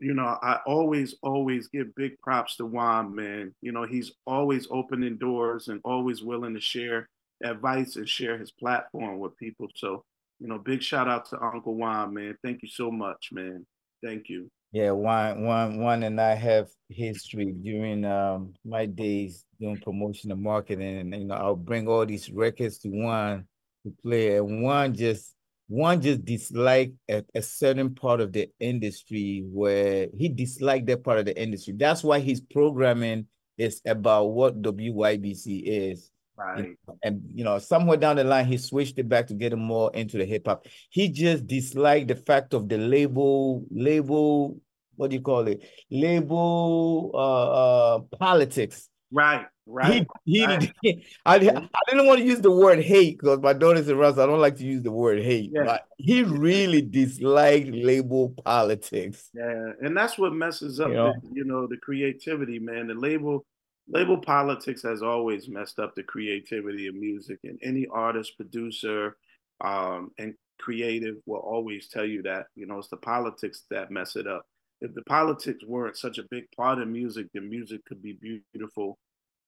you 0.00 0.14
know, 0.14 0.38
I 0.42 0.60
always, 0.66 1.14
always 1.22 1.68
give 1.68 1.94
big 1.94 2.18
props 2.20 2.56
to 2.56 2.66
Juan, 2.66 3.14
man. 3.14 3.54
You 3.60 3.72
know, 3.72 3.84
he's 3.84 4.12
always 4.26 4.68
opening 4.70 5.18
doors 5.18 5.68
and 5.68 5.80
always 5.84 6.22
willing 6.22 6.54
to 6.54 6.60
share 6.60 7.08
advice 7.42 7.96
and 7.96 8.08
share 8.08 8.38
his 8.38 8.50
platform 8.50 9.18
with 9.18 9.36
people. 9.36 9.68
So, 9.74 10.04
you 10.38 10.48
know, 10.48 10.58
big 10.58 10.82
shout 10.82 11.08
out 11.08 11.28
to 11.30 11.42
Uncle 11.42 11.74
Juan, 11.74 12.14
man. 12.14 12.36
Thank 12.44 12.62
you 12.62 12.68
so 12.68 12.90
much, 12.90 13.30
man. 13.32 13.66
Thank 14.04 14.28
you. 14.28 14.48
Yeah, 14.70 14.90
Juan, 14.90 15.44
Juan, 15.44 15.78
Juan 15.78 16.02
and 16.02 16.20
I 16.20 16.34
have 16.34 16.68
history 16.88 17.52
during 17.52 18.04
um, 18.04 18.52
my 18.64 18.84
days 18.86 19.44
doing 19.58 19.78
promotion 19.78 20.30
and 20.30 20.42
marketing. 20.42 20.98
And, 20.98 21.14
you 21.14 21.24
know, 21.24 21.34
I'll 21.34 21.56
bring 21.56 21.88
all 21.88 22.04
these 22.04 22.30
records 22.30 22.78
to 22.80 22.88
Juan 22.88 23.46
to 23.84 23.92
play. 24.02 24.36
And 24.36 24.62
Juan 24.62 24.94
just 24.94 25.34
one 25.68 26.00
just 26.00 26.24
disliked 26.24 26.94
a, 27.10 27.22
a, 27.34 27.42
certain 27.42 27.94
part 27.94 28.20
of 28.20 28.32
the 28.32 28.50
industry 28.58 29.44
where 29.46 30.08
he 30.16 30.28
disliked 30.30 30.86
that 30.86 31.04
part 31.04 31.18
of 31.18 31.26
the 31.26 31.40
industry. 31.40 31.74
That's 31.76 32.02
why 32.02 32.20
his 32.20 32.40
programming 32.40 33.26
is 33.58 33.82
about 33.86 34.26
what 34.26 34.62
WYBC 34.62 35.62
is. 35.64 36.10
Right. 36.36 36.58
And, 36.58 36.76
and 37.02 37.22
you 37.34 37.44
know, 37.44 37.58
somewhere 37.58 37.98
down 37.98 38.16
the 38.16 38.24
line, 38.24 38.46
he 38.46 38.56
switched 38.56 38.98
it 38.98 39.08
back 39.08 39.26
to 39.26 39.34
get 39.34 39.52
him 39.52 39.60
more 39.60 39.90
into 39.92 40.16
the 40.16 40.24
hip 40.24 40.46
hop. 40.46 40.66
He 40.88 41.10
just 41.10 41.46
disliked 41.46 42.08
the 42.08 42.16
fact 42.16 42.54
of 42.54 42.68
the 42.68 42.78
label, 42.78 43.64
label, 43.70 44.58
what 44.96 45.10
do 45.10 45.16
you 45.16 45.22
call 45.22 45.48
it? 45.48 45.68
Label 45.90 47.10
uh, 47.12 47.96
uh 47.96 47.98
politics. 48.18 48.88
Right. 49.10 49.46
Right. 49.66 50.06
He, 50.24 50.38
he 50.38 50.46
right. 50.46 50.72
I, 51.26 51.34
I 51.34 51.38
didn't 51.38 52.06
want 52.06 52.20
to 52.20 52.24
use 52.24 52.40
the 52.40 52.50
word 52.50 52.82
hate 52.82 53.18
because 53.18 53.40
my 53.40 53.52
daughter's 53.52 53.88
in 53.88 53.98
Russ. 53.98 54.18
I 54.18 54.26
don't 54.26 54.40
like 54.40 54.56
to 54.56 54.64
use 54.64 54.82
the 54.82 54.90
word 54.90 55.22
hate. 55.22 55.50
Yeah. 55.52 55.64
But 55.64 55.82
he 55.98 56.22
really 56.22 56.80
disliked 56.80 57.68
label 57.68 58.30
politics. 58.44 59.28
Yeah, 59.34 59.72
and 59.82 59.94
that's 59.96 60.16
what 60.16 60.32
messes 60.32 60.80
up, 60.80 60.88
you 60.88 60.94
know, 60.94 61.12
the, 61.12 61.30
you 61.34 61.44
know, 61.44 61.66
the 61.66 61.76
creativity, 61.76 62.58
man. 62.58 62.86
The 62.86 62.94
label 62.94 63.44
label 63.88 64.18
politics 64.18 64.82
has 64.82 65.02
always 65.02 65.48
messed 65.48 65.78
up 65.78 65.94
the 65.94 66.02
creativity 66.02 66.86
of 66.86 66.94
music, 66.94 67.38
and 67.44 67.58
any 67.62 67.86
artist, 67.88 68.36
producer, 68.36 69.16
um, 69.62 70.12
and 70.18 70.34
creative 70.58 71.16
will 71.26 71.40
always 71.40 71.88
tell 71.88 72.06
you 72.06 72.22
that. 72.22 72.46
You 72.54 72.66
know, 72.66 72.78
it's 72.78 72.88
the 72.88 72.96
politics 72.96 73.64
that 73.70 73.90
mess 73.90 74.16
it 74.16 74.26
up. 74.26 74.46
If 74.80 74.94
the 74.94 75.02
politics 75.02 75.64
weren't 75.66 75.96
such 75.96 76.18
a 76.18 76.24
big 76.30 76.44
part 76.56 76.80
of 76.80 76.88
music, 76.88 77.26
then 77.34 77.50
music 77.50 77.84
could 77.86 78.02
be 78.02 78.18
beautiful 78.52 78.98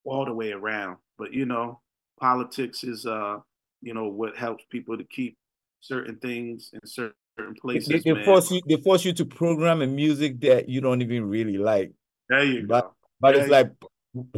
all 0.05 0.25
the 0.25 0.35
way 0.35 0.53
around. 0.53 0.97
But 1.19 1.33
you 1.33 1.47
know, 1.47 1.81
politics 2.19 2.83
is 2.83 3.07
uh, 3.07 3.39
you 3.83 3.95
know, 3.95 4.09
what 4.09 4.37
helps 4.37 4.65
people 4.71 4.97
to 4.97 5.05
keep 5.05 5.37
certain 5.81 6.17
things 6.17 6.71
in 6.73 6.81
certain 6.87 7.55
places. 7.61 7.89
They, 7.89 8.13
they 8.13 8.25
force 8.25 8.51
you. 8.51 8.61
They 8.67 8.77
force 8.77 9.05
you 9.05 9.13
to 9.15 9.25
program 9.25 9.83
a 9.83 9.87
music 9.87 10.41
that 10.41 10.69
you 10.69 10.81
don't 10.81 11.03
even 11.03 11.29
really 11.29 11.59
like. 11.59 11.93
There 12.29 12.45
you 12.45 12.67
but, 12.67 12.83
go. 12.83 12.95
But 13.21 13.35
there 13.35 13.43
it's 13.43 13.51
like 13.51 13.73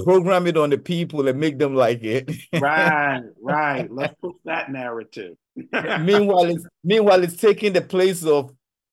program 0.05 0.47
it 0.47 0.57
on 0.57 0.71
the 0.71 0.79
people 0.79 1.27
and 1.29 1.39
make 1.39 1.59
them 1.59 1.75
like 1.75 2.03
it. 2.05 2.31
right, 2.61 3.23
right. 3.43 3.91
Let's 3.91 4.15
push 4.21 4.37
that 4.45 4.71
narrative. 4.71 5.37
meanwhile, 6.01 6.47
it's 6.47 6.65
meanwhile 6.85 7.23
it's 7.23 7.37
taking 7.37 7.73
the 7.73 7.83
place 7.83 8.25
of 8.25 8.53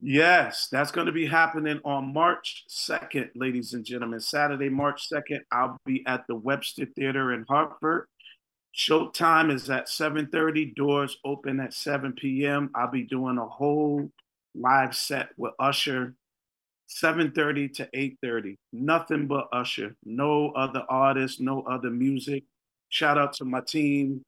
Yes, 0.00 0.68
that's 0.70 0.92
going 0.92 1.06
to 1.06 1.12
be 1.12 1.26
happening 1.26 1.80
on 1.84 2.12
March 2.14 2.64
2nd, 2.70 3.30
ladies 3.34 3.74
and 3.74 3.84
gentlemen. 3.84 4.20
Saturday, 4.20 4.68
March 4.70 5.08
2nd, 5.12 5.40
I'll 5.52 5.76
be 5.84 6.04
at 6.06 6.26
the 6.28 6.36
Webster 6.36 6.86
Theater 6.86 7.32
in 7.34 7.44
Hartford. 7.48 8.06
Showtime 8.74 9.52
is 9.52 9.68
at 9.68 9.88
7:30, 9.88 10.74
doors 10.74 11.18
open 11.24 11.60
at 11.60 11.74
7 11.74 12.12
p.m. 12.14 12.70
I'll 12.74 12.90
be 12.90 13.02
doing 13.02 13.38
a 13.38 13.46
whole 13.46 14.10
live 14.54 14.96
set 14.96 15.30
with 15.36 15.52
Usher 15.58 16.14
7:30 16.88 17.74
to 17.74 17.88
8:30. 17.94 18.56
Nothing 18.72 19.26
but 19.26 19.48
Usher. 19.52 19.96
No 20.04 20.52
other 20.52 20.84
artists, 20.88 21.40
no 21.40 21.62
other 21.62 21.90
music. 21.90 22.44
Shout 22.90 23.18
out 23.18 23.34
to 23.34 23.44
my 23.44 23.60
team. 23.60 24.22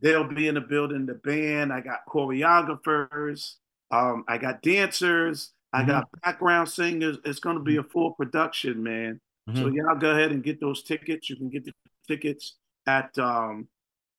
They'll 0.00 0.24
be 0.28 0.48
in 0.48 0.54
the 0.56 0.60
building, 0.60 1.06
the 1.06 1.14
band. 1.14 1.72
I 1.72 1.80
got 1.80 2.00
choreographers. 2.08 3.54
Um, 3.90 4.24
I 4.28 4.38
got 4.38 4.62
dancers. 4.62 5.52
I 5.72 5.80
mm-hmm. 5.80 5.90
got 5.90 6.08
background 6.22 6.68
singers. 6.68 7.18
It's 7.24 7.40
going 7.40 7.56
to 7.56 7.62
be 7.62 7.76
a 7.76 7.82
full 7.82 8.12
production, 8.12 8.82
man. 8.82 9.20
Mm-hmm. 9.48 9.60
So 9.60 9.68
y'all 9.68 9.96
go 9.96 10.10
ahead 10.10 10.32
and 10.32 10.42
get 10.42 10.60
those 10.60 10.82
tickets. 10.82 11.30
You 11.30 11.36
can 11.36 11.48
get 11.48 11.64
the 11.64 11.72
tickets 12.06 12.56
at 12.86 13.16
um, 13.18 13.68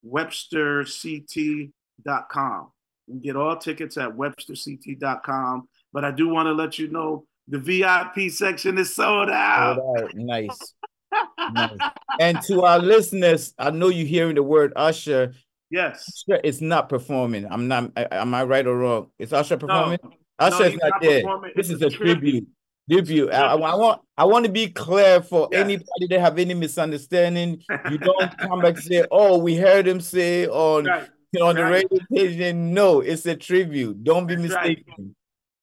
websterct.com. 0.06 2.72
You 3.06 3.14
can 3.14 3.20
get 3.20 3.36
all 3.36 3.56
tickets 3.56 3.96
at 3.96 4.10
websterct.com. 4.10 5.68
But 5.92 6.04
I 6.04 6.12
do 6.12 6.28
want 6.28 6.46
to 6.46 6.52
let 6.52 6.78
you 6.78 6.88
know 6.88 7.24
the 7.48 7.58
VIP 7.58 8.30
section 8.30 8.78
is 8.78 8.94
sold 8.94 9.28
out. 9.28 9.76
Sold 9.76 9.98
out. 9.98 10.14
Nice. 10.14 10.74
nice. 11.52 11.76
And 12.20 12.40
to 12.42 12.62
our 12.62 12.78
listeners, 12.78 13.52
I 13.58 13.70
know 13.70 13.88
you're 13.88 14.06
hearing 14.06 14.36
the 14.36 14.42
word 14.42 14.72
Usher. 14.76 15.34
Yes. 15.70 16.24
It's 16.28 16.60
not 16.60 16.88
performing. 16.88 17.46
I'm 17.48 17.68
not. 17.68 17.92
Am 17.96 18.34
I 18.34 18.44
right 18.44 18.66
or 18.66 18.76
wrong? 18.76 19.10
Is 19.18 19.32
Usher 19.32 19.56
performing? 19.56 19.98
No, 20.02 20.10
Usher 20.38 20.58
no, 20.58 20.66
is 20.66 20.78
not, 20.82 20.92
there. 21.00 21.22
This 21.54 21.70
is 21.70 21.80
a 21.82 21.90
tribute. 21.90 22.46
Tribute. 22.90 23.32
I, 23.32 23.52
I, 23.52 23.74
want. 23.76 24.02
I 24.18 24.24
want 24.24 24.46
to 24.46 24.50
be 24.50 24.68
clear 24.68 25.22
for 25.22 25.48
yes. 25.52 25.60
anybody 25.60 26.06
that 26.10 26.20
have 26.20 26.38
any 26.38 26.54
misunderstanding. 26.54 27.62
You 27.88 27.98
don't 27.98 28.36
come 28.38 28.60
back 28.60 28.74
and 28.74 28.84
say, 28.84 29.06
"Oh, 29.12 29.38
we 29.38 29.56
heard 29.56 29.86
him 29.86 30.00
say 30.00 30.48
on 30.48 30.86
right. 30.86 31.08
on 31.40 31.54
the 31.54 31.64
radio 31.64 31.98
station." 32.12 32.74
No, 32.74 33.00
it's 33.00 33.24
a 33.26 33.36
tribute. 33.36 34.02
Don't 34.02 34.26
be 34.26 34.34
That's 34.34 34.48
mistaken. 34.48 34.84
Right. 34.98 35.06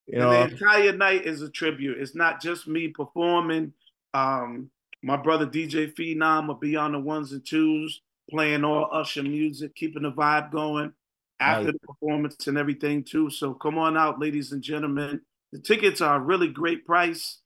You 0.08 0.20
know, 0.20 0.30
the 0.30 0.54
entire 0.54 0.94
night 0.94 1.26
is 1.26 1.42
a 1.42 1.50
tribute. 1.50 1.98
It's 2.00 2.16
not 2.16 2.42
just 2.42 2.66
me 2.66 2.88
performing. 2.88 3.74
Um, 4.14 4.70
my 5.04 5.18
brother 5.18 5.46
DJ 5.46 5.94
Phenom 5.94 6.48
will 6.48 6.56
be 6.56 6.78
on 6.78 6.94
the 6.94 7.00
ones 7.00 7.34
and 7.34 7.46
twos 7.46 8.02
playing 8.30 8.64
all 8.64 8.90
Usher 8.92 9.24
music, 9.24 9.76
keeping 9.76 10.04
the 10.04 10.12
vibe 10.12 10.52
going 10.52 10.94
after 11.40 11.72
the 11.72 11.80
performance 11.80 12.48
and 12.48 12.58
everything 12.58 13.04
too. 13.04 13.30
So 13.30 13.54
come 13.54 13.78
on 13.78 13.98
out, 13.98 14.20
ladies 14.20 14.52
and 14.52 14.62
gentlemen. 14.62 15.22
The 15.52 15.60
tickets 15.60 16.02
are 16.02 16.18
a 16.18 16.20
really 16.20 16.50
great 16.50 16.86
price. 16.86 17.40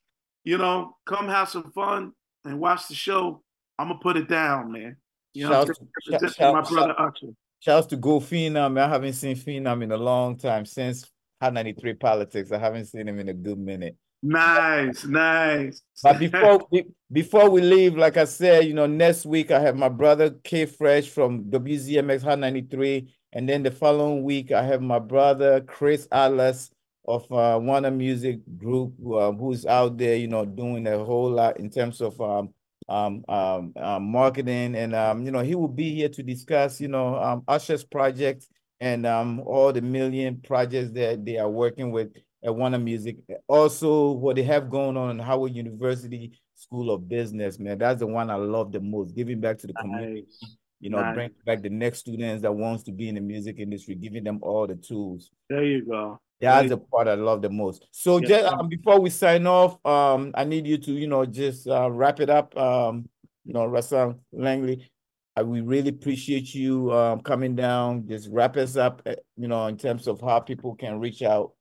You 0.43 0.57
know, 0.57 0.97
come 1.05 1.27
have 1.27 1.49
some 1.49 1.71
fun 1.71 2.13
and 2.45 2.59
watch 2.59 2.87
the 2.87 2.95
show. 2.95 3.43
I'm 3.77 3.89
gonna 3.89 3.99
put 3.99 4.17
it 4.17 4.27
down, 4.27 4.71
man. 4.71 4.97
You 5.33 5.49
know, 5.49 5.65
shout, 5.65 6.33
shout, 6.33 6.53
my 6.53 6.61
brother 6.61 6.95
shout, 6.97 6.99
Usher. 6.99 7.33
Shouts 7.59 7.87
to 7.87 7.95
Go 7.95 8.19
Phenom. 8.19 8.79
I 8.79 8.87
haven't 8.87 9.13
seen 9.13 9.35
Phenom 9.35 9.83
in 9.83 9.91
a 9.91 9.97
long 9.97 10.37
time 10.37 10.65
since 10.65 11.09
Hot 11.39 11.53
93 11.53 11.93
Politics. 11.93 12.51
I 12.51 12.57
haven't 12.57 12.85
seen 12.85 13.07
him 13.07 13.19
in 13.19 13.29
a 13.29 13.33
good 13.33 13.59
minute. 13.59 13.95
Nice, 14.23 15.03
nice. 15.05 15.81
But 16.03 16.19
before 16.19 16.67
we, 16.71 16.85
before 17.11 17.49
we 17.49 17.61
leave, 17.61 17.97
like 17.97 18.17
I 18.17 18.25
said, 18.25 18.65
you 18.65 18.73
know, 18.73 18.85
next 18.85 19.25
week 19.25 19.51
I 19.51 19.59
have 19.59 19.75
my 19.75 19.89
brother 19.89 20.31
K 20.43 20.65
Fresh 20.65 21.09
from 21.09 21.45
WZMX 21.45 22.21
Hot 22.23 22.39
93. 22.39 23.13
And 23.33 23.47
then 23.47 23.63
the 23.63 23.71
following 23.71 24.23
week, 24.23 24.51
I 24.51 24.63
have 24.63 24.81
my 24.81 24.99
brother 24.99 25.61
Chris 25.61 26.07
Atlas 26.11 26.69
of 27.07 27.23
uh, 27.31 27.59
Warner 27.61 27.89
Music 27.89 28.39
Group, 28.57 28.93
uh, 29.05 29.31
who's 29.31 29.65
out 29.65 29.97
there, 29.97 30.15
you 30.15 30.27
know, 30.27 30.45
doing 30.45 30.85
a 30.85 31.03
whole 31.03 31.31
lot 31.31 31.57
in 31.57 31.69
terms 31.69 32.01
of 32.01 32.19
um, 32.21 32.53
um, 32.89 33.23
um, 33.29 33.73
uh, 33.75 33.99
marketing. 33.99 34.75
And, 34.75 34.93
um, 34.93 35.25
you 35.25 35.31
know, 35.31 35.39
he 35.39 35.55
will 35.55 35.69
be 35.69 35.95
here 35.95 36.09
to 36.09 36.21
discuss, 36.21 36.79
you 36.81 36.89
know, 36.89 37.15
um, 37.15 37.43
Usher's 37.47 37.83
projects 37.83 38.49
and 38.81 39.05
um, 39.05 39.39
all 39.41 39.71
the 39.71 39.81
million 39.81 40.41
projects 40.41 40.91
that 40.91 41.25
they 41.25 41.37
are 41.37 41.49
working 41.49 41.91
with 41.91 42.11
at 42.43 42.55
Warner 42.55 42.79
Music. 42.79 43.17
Also, 43.47 44.11
what 44.11 44.35
they 44.35 44.43
have 44.43 44.69
going 44.69 44.97
on 44.97 45.11
in 45.11 45.19
Howard 45.19 45.55
University 45.55 46.39
School 46.55 46.91
of 46.91 47.07
Business, 47.07 47.59
man, 47.59 47.77
that's 47.77 47.99
the 47.99 48.07
one 48.07 48.29
I 48.29 48.35
love 48.35 48.71
the 48.71 48.79
most. 48.79 49.15
Giving 49.15 49.39
back 49.39 49.57
to 49.59 49.67
the 49.67 49.73
community, 49.73 50.25
nice. 50.41 50.57
you 50.79 50.89
know, 50.89 51.01
nice. 51.01 51.15
bring 51.15 51.29
back 51.45 51.61
the 51.61 51.69
next 51.69 51.99
students 51.99 52.41
that 52.41 52.51
wants 52.51 52.83
to 52.83 52.91
be 52.91 53.09
in 53.09 53.15
the 53.15 53.21
music 53.21 53.59
industry, 53.59 53.95
giving 53.95 54.23
them 54.23 54.39
all 54.41 54.67
the 54.67 54.75
tools. 54.75 55.29
There 55.49 55.63
you 55.63 55.85
go. 55.85 56.19
That's 56.39 56.69
the 56.69 56.77
part 56.77 57.07
I 57.07 57.13
love 57.13 57.43
the 57.43 57.51
most. 57.51 57.87
So, 57.91 58.17
yeah. 58.17 58.27
just 58.27 58.53
um, 58.53 58.67
before 58.67 58.99
we 58.99 59.11
sign 59.11 59.45
off, 59.45 59.77
um, 59.85 60.31
I 60.33 60.43
need 60.43 60.65
you 60.65 60.79
to, 60.79 60.91
you 60.91 61.05
know, 61.05 61.23
just 61.23 61.67
uh, 61.67 61.89
wrap 61.91 62.19
it 62.19 62.31
up. 62.31 62.57
Um, 62.57 63.07
you 63.45 63.53
know, 63.53 63.65
Russell 63.65 64.19
Langley, 64.31 64.91
I, 65.35 65.43
we 65.43 65.61
really 65.61 65.89
appreciate 65.89 66.55
you 66.55 66.91
um, 66.91 67.21
coming 67.21 67.55
down. 67.55 68.07
Just 68.07 68.27
wrap 68.31 68.57
us 68.57 68.75
up, 68.75 69.03
eh, 69.05 69.15
you 69.37 69.47
know, 69.47 69.67
in 69.67 69.77
terms 69.77 70.07
of 70.07 70.19
how 70.19 70.39
people 70.39 70.75
can 70.75 70.99
reach 70.99 71.21
out 71.21 71.51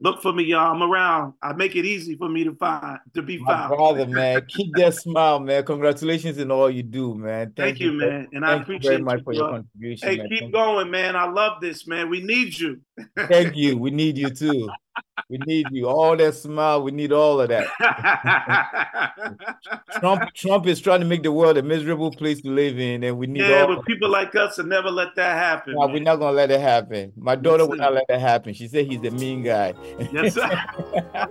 Look 0.00 0.22
for 0.22 0.32
me, 0.32 0.44
y'all. 0.44 0.72
I'm 0.74 0.82
around. 0.82 1.34
I 1.42 1.54
make 1.54 1.74
it 1.74 1.84
easy 1.84 2.14
for 2.16 2.28
me 2.28 2.44
to 2.44 2.54
find 2.54 2.98
to 3.14 3.22
be 3.22 3.38
My 3.38 3.52
found. 3.52 3.76
brother, 3.76 4.06
man. 4.06 4.46
Keep 4.48 4.74
that 4.76 4.94
smile, 4.94 5.40
man. 5.40 5.64
Congratulations 5.64 6.38
in 6.38 6.52
all 6.52 6.70
you 6.70 6.84
do, 6.84 7.16
man. 7.16 7.46
Thank, 7.46 7.56
Thank, 7.56 7.80
you, 7.80 7.92
man. 7.94 8.28
And 8.32 8.44
I 8.44 8.54
you 8.56 8.62
appreciate 8.62 8.90
very 8.90 9.02
much 9.02 9.18
you, 9.18 9.24
for 9.24 9.32
your 9.32 9.50
contribution. 9.50 10.08
Hey, 10.08 10.16
man. 10.18 10.28
keep 10.28 10.40
Thank- 10.40 10.52
going, 10.52 10.90
man. 10.92 11.16
I 11.16 11.28
love 11.28 11.60
this, 11.60 11.88
man. 11.88 12.10
We 12.10 12.20
need 12.22 12.56
you. 12.56 12.80
Thank 13.28 13.56
you. 13.56 13.76
We 13.76 13.90
need 13.90 14.16
you 14.16 14.30
too. 14.30 14.68
We 15.28 15.38
need 15.46 15.66
you. 15.70 15.86
All 15.88 16.16
that 16.16 16.34
smile. 16.34 16.82
We 16.82 16.90
need 16.90 17.12
all 17.12 17.40
of 17.40 17.50
that. 17.50 17.68
Trump 20.00 20.34
Trump 20.34 20.66
is 20.66 20.80
trying 20.80 20.98
to 21.00 21.06
make 21.06 21.22
the 21.22 21.30
world 21.32 21.58
a 21.58 21.62
miserable 21.62 22.10
place 22.10 22.40
to 22.42 22.50
live 22.50 22.78
in, 22.78 23.04
and 23.04 23.18
we 23.18 23.26
need. 23.26 23.42
Yeah, 23.42 23.66
but 23.66 23.84
people 23.84 24.08
like 24.08 24.34
us 24.34 24.58
and 24.58 24.70
never 24.70 24.90
let 24.90 25.14
that 25.16 25.36
happen. 25.36 25.74
No, 25.74 25.86
we're 25.86 26.02
not 26.02 26.16
gonna 26.16 26.32
let 26.32 26.50
it 26.50 26.60
happen. 26.60 27.12
My 27.16 27.36
daughter 27.36 27.64
yes, 27.64 27.70
will 27.70 27.76
not 27.76 27.92
let 27.92 28.06
that 28.08 28.20
happen. 28.20 28.54
She 28.54 28.68
said 28.68 28.86
he's 28.86 29.04
a 29.04 29.10
mean 29.10 29.42
guy. 29.42 29.74
yes, 30.12 30.32
sir. 30.34 30.48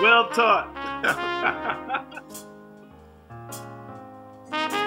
well 0.00 0.30
taught. 0.30 0.70